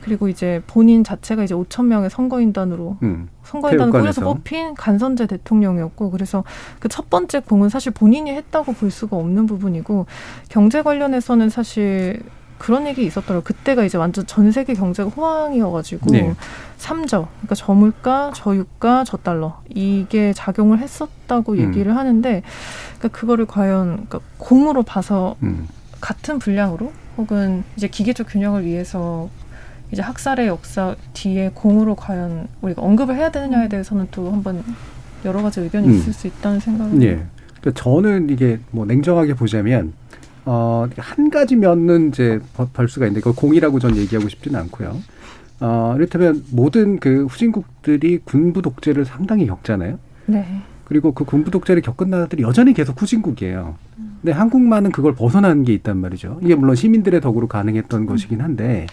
그리고 0.04 0.28
이제 0.28 0.64
본인 0.66 1.04
자체가 1.04 1.44
이제 1.44 1.54
5천 1.54 1.86
명의 1.86 2.10
선거인단으로 2.10 2.98
음. 3.04 3.30
선거인단을 3.44 3.92
꾸려서. 3.92 4.22
뽑힌 4.24 4.74
간선제 4.74 5.28
대통령이었고 5.28 6.10
그래서 6.10 6.44
그 6.80 6.90
첫 6.90 7.12
번째 7.12 7.42
공은 7.42 7.70
사실 7.70 7.92
본인이 7.92 8.32
했다고 8.32 8.74
볼 8.74 8.90
수가 8.90 9.18
없는 9.18 9.46
부분이고 9.46 10.08
경제 10.50 10.82
관련해서는 10.82 11.50
사실 11.52 12.24
그런 12.60 12.86
얘기 12.86 13.06
있었더라고요. 13.06 13.42
그때가 13.42 13.86
이제 13.86 13.98
완전 13.98 14.28
전 14.28 14.52
세계 14.52 14.76
경제가 14.76 15.10
호황이어가지고 15.10 16.12
네. 16.12 16.36
삼저 16.78 17.28
그러니까 17.38 17.56
저물가, 17.56 18.32
저유가, 18.36 19.04
저달러 19.06 19.62
이게 19.70 20.34
작용을 20.34 20.80
했었다고 20.80 21.54
음. 21.54 21.60
얘기를 21.60 21.96
하는데 21.96 22.44
그러니까 23.00 23.08
그거를 23.18 23.46
과연 23.48 24.06
그러니까 24.08 24.20
공으로 24.38 24.84
봐서 24.84 25.38
음. 25.42 25.68
같은 26.02 26.38
분량으로 26.38 26.92
혹은 27.18 27.64
이제 27.76 27.88
기계적 27.88 28.28
균형을 28.30 28.66
위해서 28.66 29.30
이제 29.92 30.02
학살의 30.02 30.48
역사 30.48 30.96
뒤에 31.14 31.52
공으로 31.54 31.96
과연 31.96 32.48
우리가 32.62 32.82
언급을 32.82 33.16
해야 33.16 33.32
되느냐에 33.32 33.70
대해서는 33.70 34.10
또 34.12 34.32
한번 34.32 34.64
여러 35.26 35.42
가지 35.42 35.62
의견이 35.62 35.88
음. 35.88 35.94
있을 35.94 36.14
수 36.14 36.28
있다는 36.28 36.60
생각을 36.60 37.02
예. 37.04 37.26
그러니까 37.62 37.82
저는 37.82 38.30
이게 38.30 38.60
뭐 38.72 38.86
냉정하게 38.86 39.34
보자면 39.34 39.94
어, 40.46 40.88
한 40.98 41.30
가지 41.30 41.56
면은 41.56 42.10
이제 42.10 42.40
벌- 42.56 42.68
벌 42.74 42.88
수가 42.88 43.06
있는데 43.08 43.22
그 43.22 43.34
공이라고 43.34 43.80
전 43.80 43.96
얘기하고 43.98 44.30
싶지는 44.30 44.60
않고요. 44.62 44.98
어, 45.62 45.94
이를테면 45.98 46.44
모든 46.52 47.00
그 47.00 47.26
후진국들이 47.26 48.20
군부 48.24 48.62
독재를 48.62 49.06
상당히 49.06 49.46
겪잖아요. 49.48 50.00
네. 50.28 50.46
그리고 50.86 51.14
그 51.14 51.24
군부 51.26 51.52
독재를 51.52 51.82
겪은 51.82 52.10
나라들이 52.10 52.42
여전히 52.44 52.74
계속 52.74 53.00
후진국이에요. 53.02 53.76
근데 54.22 54.32
한국만은 54.32 54.92
그걸 54.92 55.14
벗어나는 55.16 55.64
게 55.64 55.74
있단 55.74 55.98
말이죠. 55.98 56.40
이게 56.42 56.56
물론 56.56 56.76
시민들의 56.76 57.22
덕으로 57.22 57.48
가능했던 57.48 58.06
것이긴 58.06 58.42
한데 58.42 58.88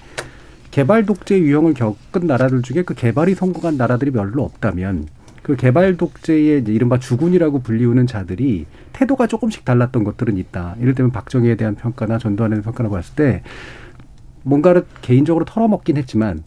개발 0.70 1.06
독재 1.06 1.38
유형을 1.38 1.74
겪은 1.74 2.26
나라들 2.26 2.62
중에 2.62 2.82
그 2.82 2.94
개발이 2.94 3.34
성공한 3.34 3.76
나라들이 3.76 4.10
별로 4.10 4.42
없다면 4.44 5.06
그 5.46 5.54
개발 5.54 5.96
독재의 5.96 6.64
이른바 6.66 6.98
주군이라고 6.98 7.60
불리우는 7.60 8.08
자들이 8.08 8.66
태도가 8.92 9.28
조금씩 9.28 9.64
달랐던 9.64 10.02
것들은 10.02 10.38
있다. 10.38 10.74
예를 10.80 10.96
들면 10.96 11.12
박정희에 11.12 11.54
대한 11.54 11.76
평가나 11.76 12.18
전두환에 12.18 12.56
대한 12.56 12.64
평가나 12.64 12.88
봤을 12.88 13.14
때 13.14 13.42
뭔가를 14.42 14.86
개인적으로 15.02 15.44
털어먹긴 15.44 15.98
했지만 15.98 16.42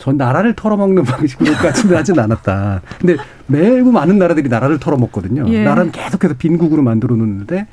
전 0.00 0.16
나라를 0.16 0.54
털어먹는 0.54 1.04
방식으로까지는 1.04 1.96
하진 1.96 2.18
않았다. 2.18 2.80
근데 2.98 3.16
매우 3.46 3.92
많은 3.92 4.18
나라들이 4.18 4.48
나라를 4.48 4.80
털어먹거든요. 4.80 5.44
예. 5.48 5.62
나라는 5.62 5.92
계속해서 5.92 6.34
빈국으로 6.38 6.82
만들어 6.82 7.14
놓는데 7.14 7.66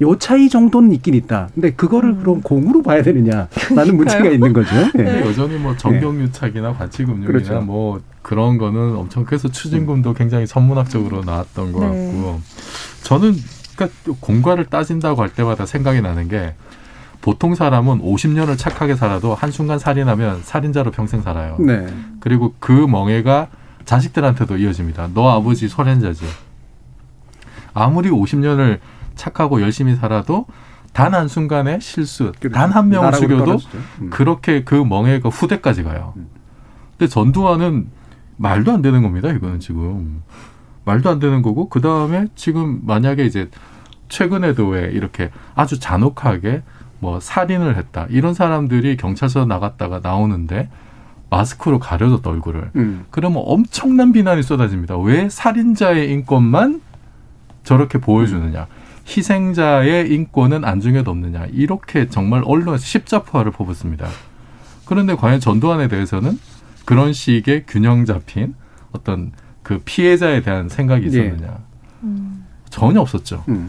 요 0.00 0.18
차이 0.18 0.48
정도는 0.48 0.92
있긴 0.94 1.14
있다. 1.14 1.48
근데 1.54 1.72
그거를 1.72 2.16
그럼 2.16 2.40
공으로 2.40 2.82
봐야 2.82 3.02
되느냐라는 3.02 3.96
문제가 3.96 4.30
있는 4.30 4.52
거죠. 4.52 4.74
예. 4.98 5.04
근데 5.04 5.26
여전히 5.26 5.58
뭐 5.58 5.76
정경유착이나 5.76 6.72
관치금융이나 6.72 7.26
그렇죠. 7.26 7.60
뭐 7.60 8.00
그런 8.22 8.56
거는 8.56 8.96
엄청 8.96 9.24
그래서 9.24 9.48
추징금도 9.48 10.14
굉장히 10.14 10.46
천문학적으로 10.46 11.22
나왔던 11.24 11.72
것 11.72 11.80
네. 11.80 12.06
같고 12.06 12.40
저는 13.02 13.34
그러니까 13.76 13.98
공과를 14.20 14.64
따진다고 14.66 15.20
할 15.20 15.28
때마다 15.28 15.66
생각이 15.66 16.00
나는 16.00 16.28
게 16.28 16.54
보통 17.24 17.54
사람은 17.54 18.02
50년을 18.02 18.58
착하게 18.58 18.96
살아도 18.96 19.34
한순간 19.34 19.78
살인하면 19.78 20.42
살인자로 20.42 20.90
평생 20.90 21.22
살아요. 21.22 21.56
네. 21.58 21.86
그리고 22.20 22.52
그 22.58 22.70
멍해가 22.70 23.48
자식들한테도 23.86 24.58
이어집니다. 24.58 25.08
너 25.14 25.30
아버지 25.30 25.66
소련자지. 25.68 26.26
아무리 27.72 28.10
50년을 28.10 28.78
착하고 29.14 29.62
열심히 29.62 29.96
살아도 29.96 30.44
단 30.92 31.14
한 31.14 31.26
순간의 31.26 31.80
실수, 31.80 32.32
단 32.52 32.72
한 32.72 32.90
명을 32.90 33.12
죽여도. 33.12 33.56
음. 34.02 34.10
그렇게 34.10 34.62
그 34.62 34.74
멍해가 34.74 35.30
후대까지 35.30 35.82
가요. 35.82 36.12
근데 36.98 37.08
전두환은 37.08 37.88
말도 38.36 38.70
안 38.70 38.82
되는 38.82 39.02
겁니다. 39.02 39.30
이거는 39.30 39.60
지금 39.60 40.22
말도 40.84 41.08
안 41.08 41.20
되는 41.20 41.40
거고 41.40 41.70
그 41.70 41.80
다음에 41.80 42.26
지금 42.34 42.80
만약에 42.84 43.24
이제 43.24 43.48
최근에도 44.10 44.68
왜 44.68 44.90
이렇게 44.92 45.30
아주 45.54 45.80
잔혹하게 45.80 46.62
뭐 47.04 47.20
살인을 47.20 47.76
했다 47.76 48.06
이런 48.08 48.32
사람들이 48.32 48.96
경찰서 48.96 49.44
나갔다가 49.44 50.00
나오는데 50.02 50.70
마스크로 51.28 51.78
가려졌다 51.78 52.30
얼굴을 52.30 52.70
음. 52.76 53.04
그러면 53.10 53.42
엄청난 53.44 54.12
비난이 54.12 54.42
쏟아집니다. 54.42 54.96
왜 54.96 55.28
살인자의 55.28 56.10
인권만 56.10 56.80
저렇게 57.62 57.98
보여주느냐? 57.98 58.68
희생자의 59.06 60.10
인권은 60.14 60.64
안중에도 60.64 61.10
없느냐? 61.10 61.44
이렇게 61.52 62.08
정말 62.08 62.42
언론에서 62.46 62.82
십자포화를 62.82 63.52
퍼붓습니다. 63.52 64.08
그런데 64.86 65.14
과연 65.14 65.40
전두환에 65.40 65.88
대해서는 65.88 66.38
그런 66.86 67.12
식의 67.12 67.64
균형 67.68 68.06
잡힌 68.06 68.54
어떤 68.92 69.32
그 69.62 69.82
피해자에 69.84 70.40
대한 70.40 70.70
생각이 70.70 71.06
있었느냐? 71.06 71.58
전혀 72.70 73.00
없었죠. 73.00 73.44
음. 73.48 73.68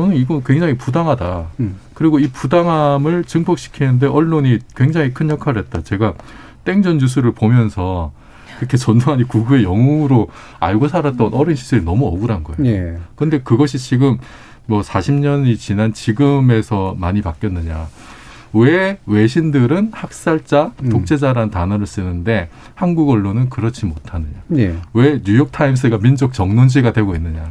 저는 0.00 0.16
이거 0.16 0.40
굉장히 0.40 0.74
부당하다. 0.78 1.46
음. 1.60 1.76
그리고 1.92 2.18
이 2.18 2.28
부당함을 2.28 3.24
증폭시키는데 3.24 4.06
언론이 4.06 4.58
굉장히 4.74 5.12
큰 5.12 5.28
역할을 5.28 5.62
했다. 5.62 5.82
제가 5.82 6.14
땡전 6.64 6.98
뉴스를 6.98 7.32
보면서 7.32 8.12
그렇게 8.56 8.76
전두환이 8.78 9.24
구구의 9.24 9.64
영웅으로 9.64 10.28
알고 10.58 10.88
살았던 10.88 11.34
어린 11.34 11.54
시절이 11.54 11.84
너무 11.84 12.06
억울한 12.06 12.44
거예요. 12.44 12.72
예. 12.72 12.98
근데 13.14 13.40
그것이 13.40 13.78
지금 13.78 14.18
뭐 14.66 14.80
40년이 14.80 15.58
지난 15.58 15.92
지금에서 15.92 16.94
많이 16.98 17.20
바뀌었느냐. 17.20 17.88
왜 18.52 18.98
외신들은 19.06 19.90
학살자, 19.92 20.72
음. 20.82 20.88
독재자라는 20.88 21.50
단어를 21.50 21.86
쓰는데 21.86 22.48
한국 22.74 23.10
언론은 23.10 23.50
그렇지 23.50 23.86
못하느냐. 23.86 24.32
예. 24.56 24.76
왜 24.94 25.20
뉴욕타임스가 25.24 25.98
민족 25.98 26.32
정론지가 26.32 26.92
되고 26.92 27.14
있느냐. 27.14 27.48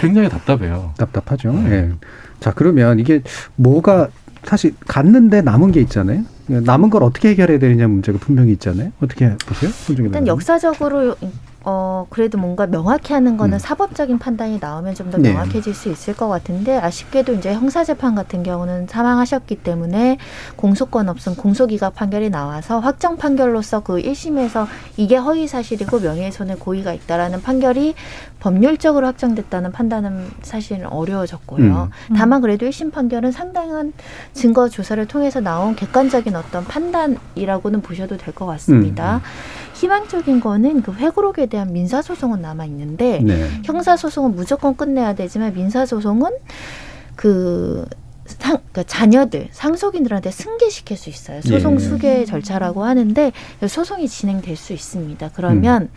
굉장히 0.00 0.28
답답해요. 0.28 0.94
답답하죠. 0.96 1.54
예. 1.66 1.92
자, 2.40 2.52
그러면 2.52 2.98
이게 2.98 3.22
뭐가 3.56 4.08
사실 4.44 4.74
갔는데 4.86 5.42
남은 5.42 5.72
게 5.72 5.80
있잖아요. 5.82 6.24
남은 6.46 6.90
걸 6.90 7.02
어떻게 7.04 7.28
해결해야 7.30 7.58
되느냐 7.58 7.86
문제가 7.88 8.18
분명히 8.18 8.52
있잖아요. 8.52 8.90
어떻게 9.00 9.36
보세요? 9.46 9.70
일단? 9.88 10.26
역사적으로 10.26 11.16
어 11.64 12.06
그래도 12.10 12.38
뭔가 12.38 12.66
명확히 12.66 13.12
하는 13.12 13.36
거는 13.36 13.54
음. 13.54 13.58
사법적인 13.58 14.18
판단이 14.18 14.58
나오면 14.60 14.94
좀더 14.94 15.18
네. 15.18 15.32
명확해질 15.32 15.74
수 15.74 15.90
있을 15.90 16.16
것 16.16 16.28
같은데 16.28 16.76
아쉽게도 16.76 17.34
이제 17.34 17.52
형사재판 17.52 18.14
같은 18.16 18.42
경우는 18.42 18.88
사망하셨기 18.88 19.56
때문에 19.56 20.18
공소권 20.56 21.08
없음 21.08 21.36
공소기각 21.36 21.94
판결이 21.94 22.30
나와서 22.30 22.80
확정 22.80 23.16
판결로서 23.16 23.80
그 23.80 24.00
1심에서 24.02 24.66
이게 24.96 25.16
허위 25.16 25.46
사실이고 25.46 26.00
명예훼손의 26.00 26.56
고의가 26.58 26.92
있다라는 26.94 27.42
판결이 27.42 27.94
법률적으로 28.40 29.06
확정됐다는 29.06 29.70
판단은 29.70 30.26
사실 30.42 30.84
어려워졌고요. 30.90 31.90
음. 32.10 32.14
다만 32.16 32.40
그래도 32.40 32.66
1심 32.66 32.90
판결은 32.92 33.30
상당한 33.30 33.92
증거 34.32 34.68
조사를 34.68 35.06
통해서 35.06 35.38
나온 35.40 35.76
객관적인 35.76 36.34
어떤 36.34 36.64
판단이라고는 36.64 37.82
보셔도 37.82 38.16
될 38.16 38.32
것 38.32 38.46
같습니다. 38.46 39.16
음. 39.16 39.20
희망적인 39.82 40.38
거는 40.38 40.82
그 40.82 40.92
회고록에 40.92 41.46
대한 41.46 41.72
민사 41.72 42.02
소송은 42.02 42.40
남아 42.40 42.66
있는데 42.66 43.18
네. 43.20 43.48
형사 43.64 43.96
소송은 43.96 44.36
무조건 44.36 44.76
끝내야 44.76 45.16
되지만 45.16 45.52
민사 45.54 45.84
소송은 45.84 46.30
그 47.16 47.84
상, 48.24 48.58
그러니까 48.72 48.84
자녀들, 48.84 49.48
상속인들한테 49.50 50.30
승계시킬 50.30 50.96
수 50.96 51.10
있어요. 51.10 51.40
소송 51.42 51.74
예. 51.74 51.78
수계 51.78 52.24
절차라고 52.24 52.84
하는데 52.84 53.32
소송이 53.66 54.08
진행될 54.08 54.56
수 54.56 54.72
있습니다. 54.72 55.30
그러면 55.34 55.90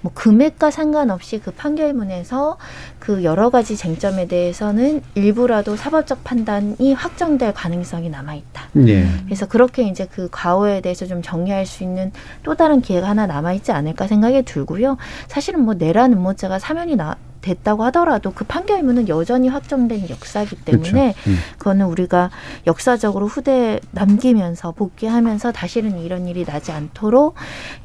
뭐 0.00 0.12
금액과 0.14 0.70
상관없이 0.70 1.38
그 1.38 1.50
판결문에서 1.52 2.58
그 2.98 3.22
여러 3.24 3.50
가지 3.50 3.76
쟁점에 3.76 4.26
대해서는 4.26 5.02
일부라도 5.14 5.76
사법적 5.76 6.24
판단이 6.24 6.94
확정될 6.94 7.54
가능성이 7.54 8.10
남아 8.10 8.34
있다. 8.34 8.68
예. 8.88 9.06
그래서 9.24 9.46
그렇게 9.46 9.84
이제 9.84 10.06
그 10.10 10.28
과오에 10.30 10.80
대해서 10.80 11.06
좀 11.06 11.22
정리할 11.22 11.64
수 11.64 11.84
있는 11.84 12.12
또 12.42 12.54
다른 12.54 12.80
기회가 12.80 13.08
하나 13.08 13.26
남아 13.26 13.52
있지 13.54 13.72
않을까 13.72 14.06
생각이 14.08 14.42
들고요. 14.42 14.96
사실은 15.28 15.60
뭐 15.60 15.74
내란 15.74 16.12
음모자가 16.12 16.58
사면이 16.58 16.96
나 16.96 17.16
됐다고 17.40 17.84
하더라도 17.84 18.32
그 18.32 18.44
판결 18.44 18.78
의무는 18.78 19.08
여전히 19.08 19.48
확정된 19.48 20.08
역사이기 20.10 20.56
때문에 20.64 21.12
그렇죠. 21.12 21.30
음. 21.30 21.36
그거는 21.58 21.86
우리가 21.86 22.30
역사적으로 22.66 23.26
후대에 23.26 23.80
남기면서 23.90 24.72
복귀하면서 24.72 25.52
다시는 25.52 26.00
이런 26.00 26.26
일이 26.26 26.44
나지 26.44 26.72
않도록 26.72 27.34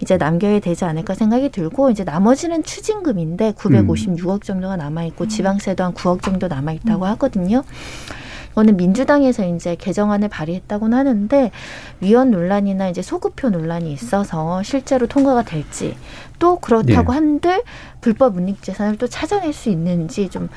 이제 0.01 0.17
남겨야 0.17 0.59
되지 0.59 0.85
않을까 0.85 1.13
생각이 1.15 1.49
들고 1.49 1.89
이제 1.89 2.03
나머지는 2.03 2.63
추징금인데 2.63 3.53
956억 3.53 4.43
정도가 4.43 4.75
남아 4.77 5.03
있고 5.05 5.27
지방세도 5.27 5.83
한 5.83 5.93
9억 5.93 6.21
정도 6.21 6.47
남아 6.47 6.73
있다고 6.73 7.05
하거든요. 7.05 7.63
이거는 8.53 8.77
민주당에서 8.77 9.45
이제 9.47 9.75
개정안을 9.75 10.29
발의했다고는 10.29 10.97
하는데 10.97 11.51
위헌 12.01 12.31
논란이나 12.31 12.87
이제 12.89 13.01
소급표 13.01 13.49
논란이 13.49 13.91
있어서 13.91 14.61
실제로 14.63 15.07
통과가 15.07 15.43
될지 15.43 15.97
또 16.39 16.59
그렇다고 16.59 17.13
예. 17.13 17.15
한들 17.15 17.63
불법 18.01 18.37
운익재산을 18.37 18.97
또 18.97 19.07
찾아낼 19.07 19.53
수 19.53 19.69
있는지 19.69 20.29
좀 20.29 20.49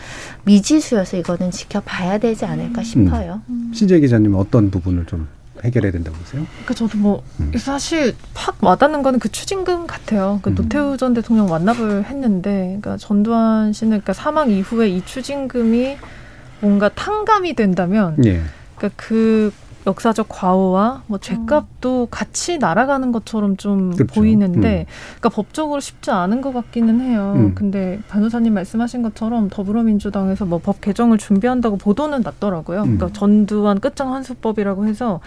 미지수여서 0.44 1.16
이거는 1.16 1.50
지켜봐야 1.50 2.18
되지 2.18 2.44
않을까 2.44 2.82
싶어요. 2.82 3.40
신재 3.72 4.00
기자님 4.00 4.34
어떤 4.34 4.70
부분을 4.70 5.06
좀 5.06 5.28
해결해야 5.64 5.90
된다고 5.90 6.16
보세요? 6.18 6.46
그 6.66 6.74
저도 6.74 6.98
뭐 6.98 7.22
사실 7.56 8.14
팍 8.34 8.62
와닿는 8.62 9.02
거는 9.02 9.18
그 9.18 9.30
추징금 9.30 9.86
같아요. 9.86 10.38
그 10.42 10.54
노태우 10.54 10.98
전 10.98 11.14
대통령 11.14 11.50
완납을 11.50 12.04
했는데, 12.04 12.78
그러니까 12.80 12.98
전두환 12.98 13.72
씨는 13.72 13.90
그러니까 13.90 14.12
사망 14.12 14.50
이후에 14.50 14.88
이 14.88 15.02
추징금이 15.04 15.96
뭔가 16.60 16.88
탕감이 16.88 17.54
된다면, 17.54 18.16
예. 18.24 18.40
그러니까 18.76 18.94
그 18.96 19.52
역사적 19.86 20.26
과오와 20.28 21.04
뭐 21.06 21.18
죄값도 21.18 22.08
같이 22.10 22.58
날아가는 22.58 23.12
것처럼 23.12 23.56
좀 23.56 23.92
그렇죠. 23.94 24.14
보이는데, 24.14 24.80
음. 24.80 24.92
그러니까 25.20 25.28
법적으로 25.28 25.78
쉽지 25.78 26.10
않은 26.10 26.40
것 26.40 26.52
같기는 26.52 27.00
해요. 27.00 27.34
음. 27.36 27.54
근데 27.54 28.00
변호사님 28.08 28.52
말씀하신 28.54 29.02
것처럼 29.02 29.48
더불어민주당에서 29.48 30.44
뭐 30.44 30.58
법 30.58 30.80
개정을 30.80 31.18
준비한다고 31.18 31.76
보도는 31.76 32.22
났더라고요. 32.22 32.80
음. 32.80 32.96
그러니까 32.96 33.10
전두환 33.12 33.78
끝장 33.78 34.12
환수법이라고 34.12 34.86
해서 34.86 35.20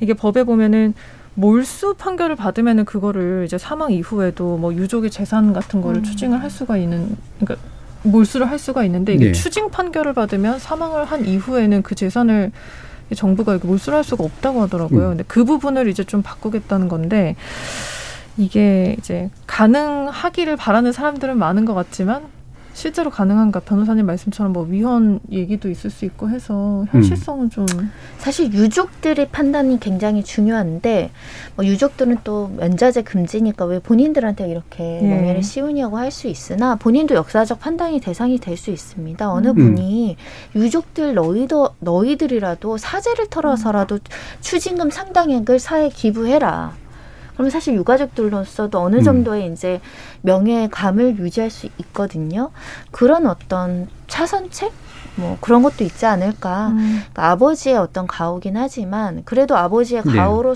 이게 0.00 0.12
법에 0.14 0.42
보면은 0.42 0.94
몰수 1.34 1.94
판결을 1.94 2.34
받으면은 2.34 2.84
그거를 2.84 3.44
이제 3.46 3.56
사망 3.56 3.92
이후에도 3.92 4.56
뭐 4.56 4.74
유족의 4.74 5.10
재산 5.10 5.52
같은 5.52 5.80
거를 5.80 6.02
추징을 6.02 6.42
할 6.42 6.50
수가 6.50 6.76
있는 6.76 7.16
그러니까 7.38 7.64
몰수를 8.02 8.50
할 8.50 8.58
수가 8.58 8.84
있는데 8.84 9.14
이게 9.14 9.26
네. 9.26 9.32
추징 9.32 9.70
판결을 9.70 10.14
받으면 10.14 10.58
사망을 10.58 11.04
한 11.04 11.26
이후에는 11.26 11.82
그 11.82 11.94
재산을 11.94 12.52
정부가 13.14 13.52
이렇게 13.52 13.66
몰수를 13.66 13.96
할 13.96 14.04
수가 14.04 14.24
없다고 14.24 14.62
하더라고요. 14.62 15.06
음. 15.06 15.08
근데 15.10 15.24
그 15.26 15.44
부분을 15.44 15.88
이제 15.88 16.04
좀 16.04 16.22
바꾸겠다는 16.22 16.88
건데 16.88 17.36
이게 18.36 18.96
이제 18.98 19.30
가능하기를 19.46 20.56
바라는 20.56 20.92
사람들은 20.92 21.36
많은 21.36 21.64
것 21.64 21.74
같지만 21.74 22.22
실제로 22.72 23.10
가능한가 23.10 23.60
변호사님 23.60 24.06
말씀처럼 24.06 24.52
뭐 24.52 24.62
위헌 24.64 25.20
얘기도 25.32 25.68
있을 25.68 25.90
수 25.90 26.04
있고 26.04 26.30
해서 26.30 26.86
현실성은 26.90 27.50
좀 27.50 27.66
사실 28.18 28.52
유족들의 28.52 29.28
판단이 29.30 29.80
굉장히 29.80 30.22
중요한데 30.22 31.10
뭐 31.56 31.64
유족들은 31.64 32.18
또 32.24 32.48
면자제 32.56 33.02
금지니까 33.02 33.64
왜 33.66 33.78
본인들한테 33.80 34.48
이렇게 34.48 35.00
예. 35.02 35.06
명예를 35.06 35.42
씌우냐고 35.42 35.98
할 35.98 36.10
수 36.10 36.26
있으나 36.26 36.74
본인도 36.76 37.14
역사적 37.14 37.60
판단이 37.60 38.00
대상이 38.00 38.38
될 38.38 38.56
수 38.56 38.70
있습니다. 38.70 39.30
어느 39.30 39.48
음. 39.48 39.54
분이 39.54 40.16
유족들 40.56 41.14
너희도 41.14 41.70
너희들이라도 41.78 42.76
사죄를 42.78 43.28
털어서라도 43.28 43.98
추징금 44.40 44.90
상당액을 44.90 45.58
사에 45.60 45.88
기부해라. 45.88 46.72
그러면 47.40 47.50
사실 47.50 47.74
유가족들로서도 47.74 48.78
어느 48.78 48.96
음. 48.96 49.02
정도의 49.02 49.50
이제 49.50 49.80
명예감을 50.20 51.18
유지할 51.18 51.48
수 51.48 51.70
있거든요. 51.78 52.50
그런 52.90 53.26
어떤 53.26 53.88
차선책 54.08 54.70
뭐 55.16 55.38
그런 55.40 55.62
것도 55.62 55.82
있지 55.84 56.04
않을까. 56.04 56.74
그러니까 56.74 57.30
아버지의 57.30 57.78
어떤 57.78 58.06
가오긴 58.06 58.58
하지만 58.58 59.22
그래도 59.24 59.56
아버지의 59.56 60.02
네. 60.04 60.16
가오로 60.16 60.54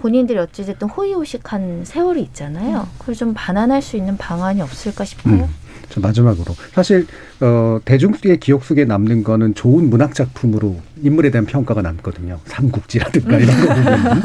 본인들이 0.00 0.38
어찌됐든 0.38 0.90
호의호식한 0.90 1.86
세월이 1.86 2.20
있잖아요. 2.24 2.86
그걸 2.98 3.14
좀 3.14 3.32
반환할 3.32 3.80
수 3.80 3.96
있는 3.96 4.18
방안이 4.18 4.60
없을까 4.60 5.06
싶어요. 5.06 5.44
음. 5.44 5.54
저 5.88 6.00
마지막으로 6.00 6.54
사실 6.72 7.06
어, 7.40 7.80
대중의 7.84 8.38
기억 8.40 8.64
속에 8.64 8.84
남는 8.84 9.24
거는 9.24 9.54
좋은 9.54 9.88
문학 9.90 10.14
작품으로 10.14 10.76
인물에 11.02 11.30
대한 11.30 11.46
평가가 11.46 11.82
남거든요. 11.82 12.40
삼국지라든가 12.44 13.38
이런 13.38 13.66
거 13.66 13.74
보면 13.74 14.22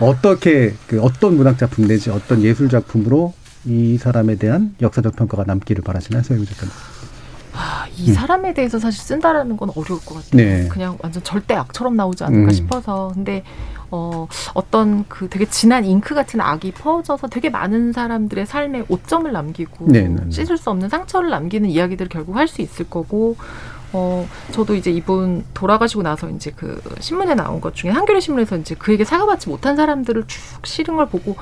어떻게 0.00 0.74
그 0.86 1.00
어떤 1.02 1.36
문학 1.36 1.58
작품 1.58 1.86
내지 1.86 2.10
어떤 2.10 2.42
예술 2.42 2.68
작품으로 2.68 3.34
이 3.64 3.96
사람에 3.98 4.36
대한 4.36 4.74
역사적 4.80 5.14
평가가 5.16 5.44
남기를 5.46 5.84
바라시나요, 5.84 6.22
소영 6.22 6.44
작가님? 6.44 6.72
아, 7.54 7.86
이 7.96 8.10
사람에 8.12 8.54
대해서 8.54 8.78
사실 8.78 9.02
쓴다라는 9.02 9.56
건 9.56 9.70
어려울 9.70 10.00
것 10.00 10.14
같아요. 10.14 10.30
네. 10.32 10.68
그냥 10.68 10.96
완전 11.00 11.22
절대 11.22 11.54
악처럼 11.54 11.96
나오지 11.96 12.24
않을까 12.24 12.50
음. 12.50 12.52
싶어서. 12.52 13.12
근데 13.14 13.44
어, 13.92 14.26
어떤 14.54 15.04
그 15.06 15.28
되게 15.28 15.44
진한 15.44 15.84
잉크 15.84 16.14
같은 16.14 16.40
악이 16.40 16.72
퍼져서 16.72 17.28
되게 17.28 17.50
많은 17.50 17.92
사람들의 17.92 18.46
삶에 18.46 18.84
오점을 18.88 19.30
남기고 19.30 19.86
네, 19.88 20.08
네, 20.08 20.16
네. 20.24 20.30
씻을 20.30 20.56
수 20.56 20.70
없는 20.70 20.88
상처를 20.88 21.28
남기는 21.30 21.68
이야기들을 21.68 22.08
결국 22.08 22.36
할 22.36 22.48
수 22.48 22.60
있을 22.62 22.88
거고. 22.90 23.36
어, 23.94 24.26
저도 24.52 24.74
이제 24.74 24.90
이분 24.90 25.44
돌아가시고 25.52 26.02
나서 26.02 26.30
이제 26.30 26.50
그 26.56 26.80
신문에 26.98 27.34
나온 27.34 27.60
것 27.60 27.74
중에 27.74 27.90
한겨레 27.90 28.20
신문에서 28.20 28.56
이제 28.56 28.74
그에게 28.74 29.04
사과받지 29.04 29.50
못한 29.50 29.76
사람들을 29.76 30.26
쭉 30.26 30.40
실은 30.64 30.96
걸 30.96 31.10
보고 31.10 31.36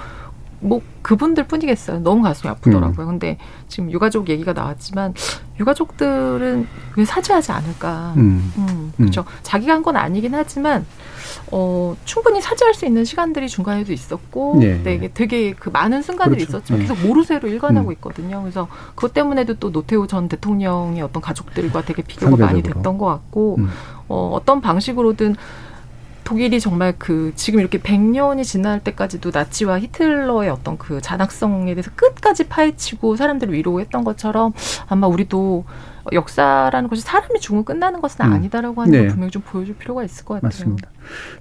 뭐 0.63 0.81
그분들 1.03 1.45
뿐이겠어요. 1.45 2.01
너무 2.01 2.23
가슴이 2.23 2.51
아프더라고요. 2.51 3.07
근데 3.07 3.39
지금 3.69 3.91
유가족 3.91 4.29
얘기가 4.29 4.53
나왔지만 4.53 5.15
유가족들은 5.59 6.67
왜 6.97 7.05
사죄하지 7.05 7.53
않을까? 7.53 8.13
음. 8.17 8.53
음, 8.59 8.93
그렇죠. 8.97 9.25
자기가 9.43 9.73
한 9.75 9.81
건 9.83 9.97
아니긴 9.97 10.35
하지만 10.35 10.85
어, 11.51 11.97
충분히 12.05 12.41
사죄할 12.43 12.75
수 12.75 12.85
있는 12.85 13.05
시간들이 13.07 13.49
중간에도 13.49 13.93
있었고 13.95 14.59
네. 14.61 14.83
되게 14.83 15.09
되게 15.13 15.53
그 15.55 15.71
많은 15.71 16.03
순간들이 16.03 16.45
그렇죠. 16.45 16.59
있었지만 16.59 16.81
네. 16.83 16.87
계속 16.87 17.07
모르쇠로 17.07 17.49
일관하고 17.49 17.89
음. 17.89 17.93
있거든요. 17.95 18.41
그래서 18.43 18.69
그것 18.95 19.15
때문에도 19.15 19.55
또 19.55 19.73
노태우 19.73 20.07
전 20.07 20.29
대통령의 20.29 21.01
어떤 21.03 21.23
가족들과 21.23 21.83
되게 21.83 22.03
비교가 22.03 22.33
많이 22.37 22.41
상대적으로. 22.61 22.75
됐던 22.75 22.99
것 22.99 23.07
같고 23.07 23.57
음. 23.59 23.71
어, 24.09 24.33
어떤 24.35 24.61
방식으로든 24.61 25.35
독일이 26.31 26.61
정말 26.61 26.95
그 26.97 27.33
지금 27.35 27.59
이렇게 27.59 27.79
100년이 27.79 28.45
지날 28.45 28.79
때까지도 28.79 29.33
나치와 29.35 29.81
히틀러의 29.81 30.49
어떤 30.49 30.79
그 30.79 31.01
잔악성에 31.01 31.75
대해서 31.75 31.91
끝까지 31.97 32.47
파헤치고 32.47 33.17
사람들을 33.17 33.53
위로했던 33.53 34.05
것처럼 34.05 34.53
아마 34.87 35.09
우리도 35.09 35.65
역사라는 36.13 36.89
것이 36.89 37.03
사람이 37.03 37.41
죽으면 37.41 37.65
끝나는 37.65 38.01
것은 38.01 38.25
음. 38.25 38.33
아니다라고 38.33 38.81
하는 38.81 38.93
네. 38.93 38.99
걸 39.01 39.09
분명히 39.09 39.33
좀 39.33 39.43
보여줄 39.45 39.75
필요가 39.75 40.05
있을 40.05 40.25
것 40.25 40.35
같아요. 40.35 40.47
맞습니다. 40.47 40.89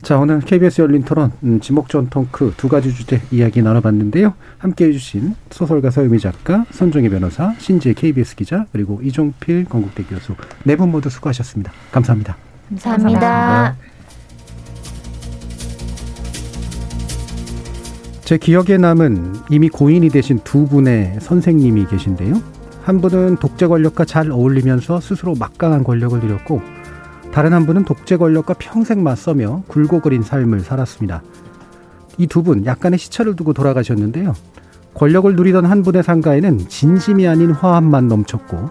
자, 0.01 0.17
오늘 0.17 0.39
KBS 0.39 0.81
열린 0.81 1.03
토론 1.03 1.33
음, 1.43 1.59
지목전 1.59 2.09
통크 2.09 2.55
두 2.57 2.67
가지 2.67 2.91
주제 2.91 3.21
이야기 3.29 3.61
나눠봤는데요. 3.61 4.33
함께해 4.57 4.91
주신 4.91 5.35
소설가 5.51 5.91
서유미 5.91 6.19
작가, 6.19 6.65
손종희 6.71 7.09
변호사, 7.09 7.53
신지혜 7.59 7.93
KBS 7.93 8.35
기자, 8.35 8.65
그리고 8.71 8.99
이종필 9.03 9.65
건국대 9.65 10.01
교수 10.05 10.33
네 10.63 10.75
분 10.75 10.89
모두 10.89 11.11
수고하셨습니다. 11.11 11.71
감사합니다. 11.91 12.37
감사합니다. 12.69 13.75
제 18.29 18.37
기억에 18.37 18.77
남은 18.77 19.37
이미 19.49 19.69
고인이 19.69 20.07
되신 20.09 20.41
두 20.43 20.67
분의 20.67 21.17
선생님이 21.19 21.87
계신데요. 21.87 22.39
한 22.83 23.01
분은 23.01 23.37
독재 23.37 23.65
권력과 23.65 24.05
잘 24.05 24.29
어울리면서 24.29 24.99
스스로 24.99 25.33
막강한 25.33 25.83
권력을 25.83 26.19
누렸고, 26.19 26.61
다른 27.31 27.53
한 27.53 27.65
분은 27.65 27.85
독재 27.85 28.17
권력과 28.17 28.53
평생 28.59 29.01
맞서며 29.01 29.63
굴고 29.67 30.01
그린 30.01 30.21
삶을 30.21 30.59
살았습니다. 30.59 31.23
이 32.19 32.27
두 32.27 32.43
분 32.43 32.67
약간의 32.67 32.99
시차를 32.99 33.35
두고 33.35 33.53
돌아가셨는데요. 33.53 34.35
권력을 34.93 35.35
누리던 35.35 35.65
한 35.65 35.81
분의 35.81 36.03
상가에는 36.03 36.67
진심이 36.67 37.27
아닌 37.27 37.49
화합만 37.49 38.07
넘쳤고, 38.07 38.69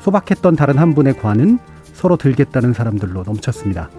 소박했던 0.00 0.56
다른 0.56 0.78
한 0.78 0.94
분의 0.94 1.18
관은 1.18 1.58
서로 1.92 2.16
들겠다는 2.16 2.72
사람들로 2.72 3.22
넘쳤습니다. 3.24 3.90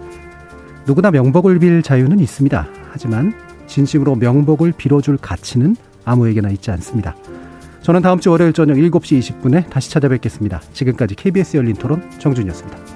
누구나 0.84 1.12
명복을 1.12 1.60
빌 1.60 1.84
자유는 1.84 2.18
있습니다. 2.18 2.66
하지만 2.90 3.45
진심으로 3.66 4.16
명복을 4.16 4.72
빌어줄 4.72 5.18
가치는 5.18 5.76
아무에게나 6.04 6.50
있지 6.50 6.70
않습니다. 6.70 7.16
저는 7.82 8.02
다음 8.02 8.18
주 8.18 8.30
월요일 8.30 8.52
저녁 8.52 8.76
7시 8.76 9.20
20분에 9.20 9.68
다시 9.70 9.90
찾아뵙겠습니다. 9.90 10.60
지금까지 10.72 11.14
KBS 11.14 11.56
열린 11.56 11.74
토론 11.76 12.02
정준이었습니다. 12.18 12.95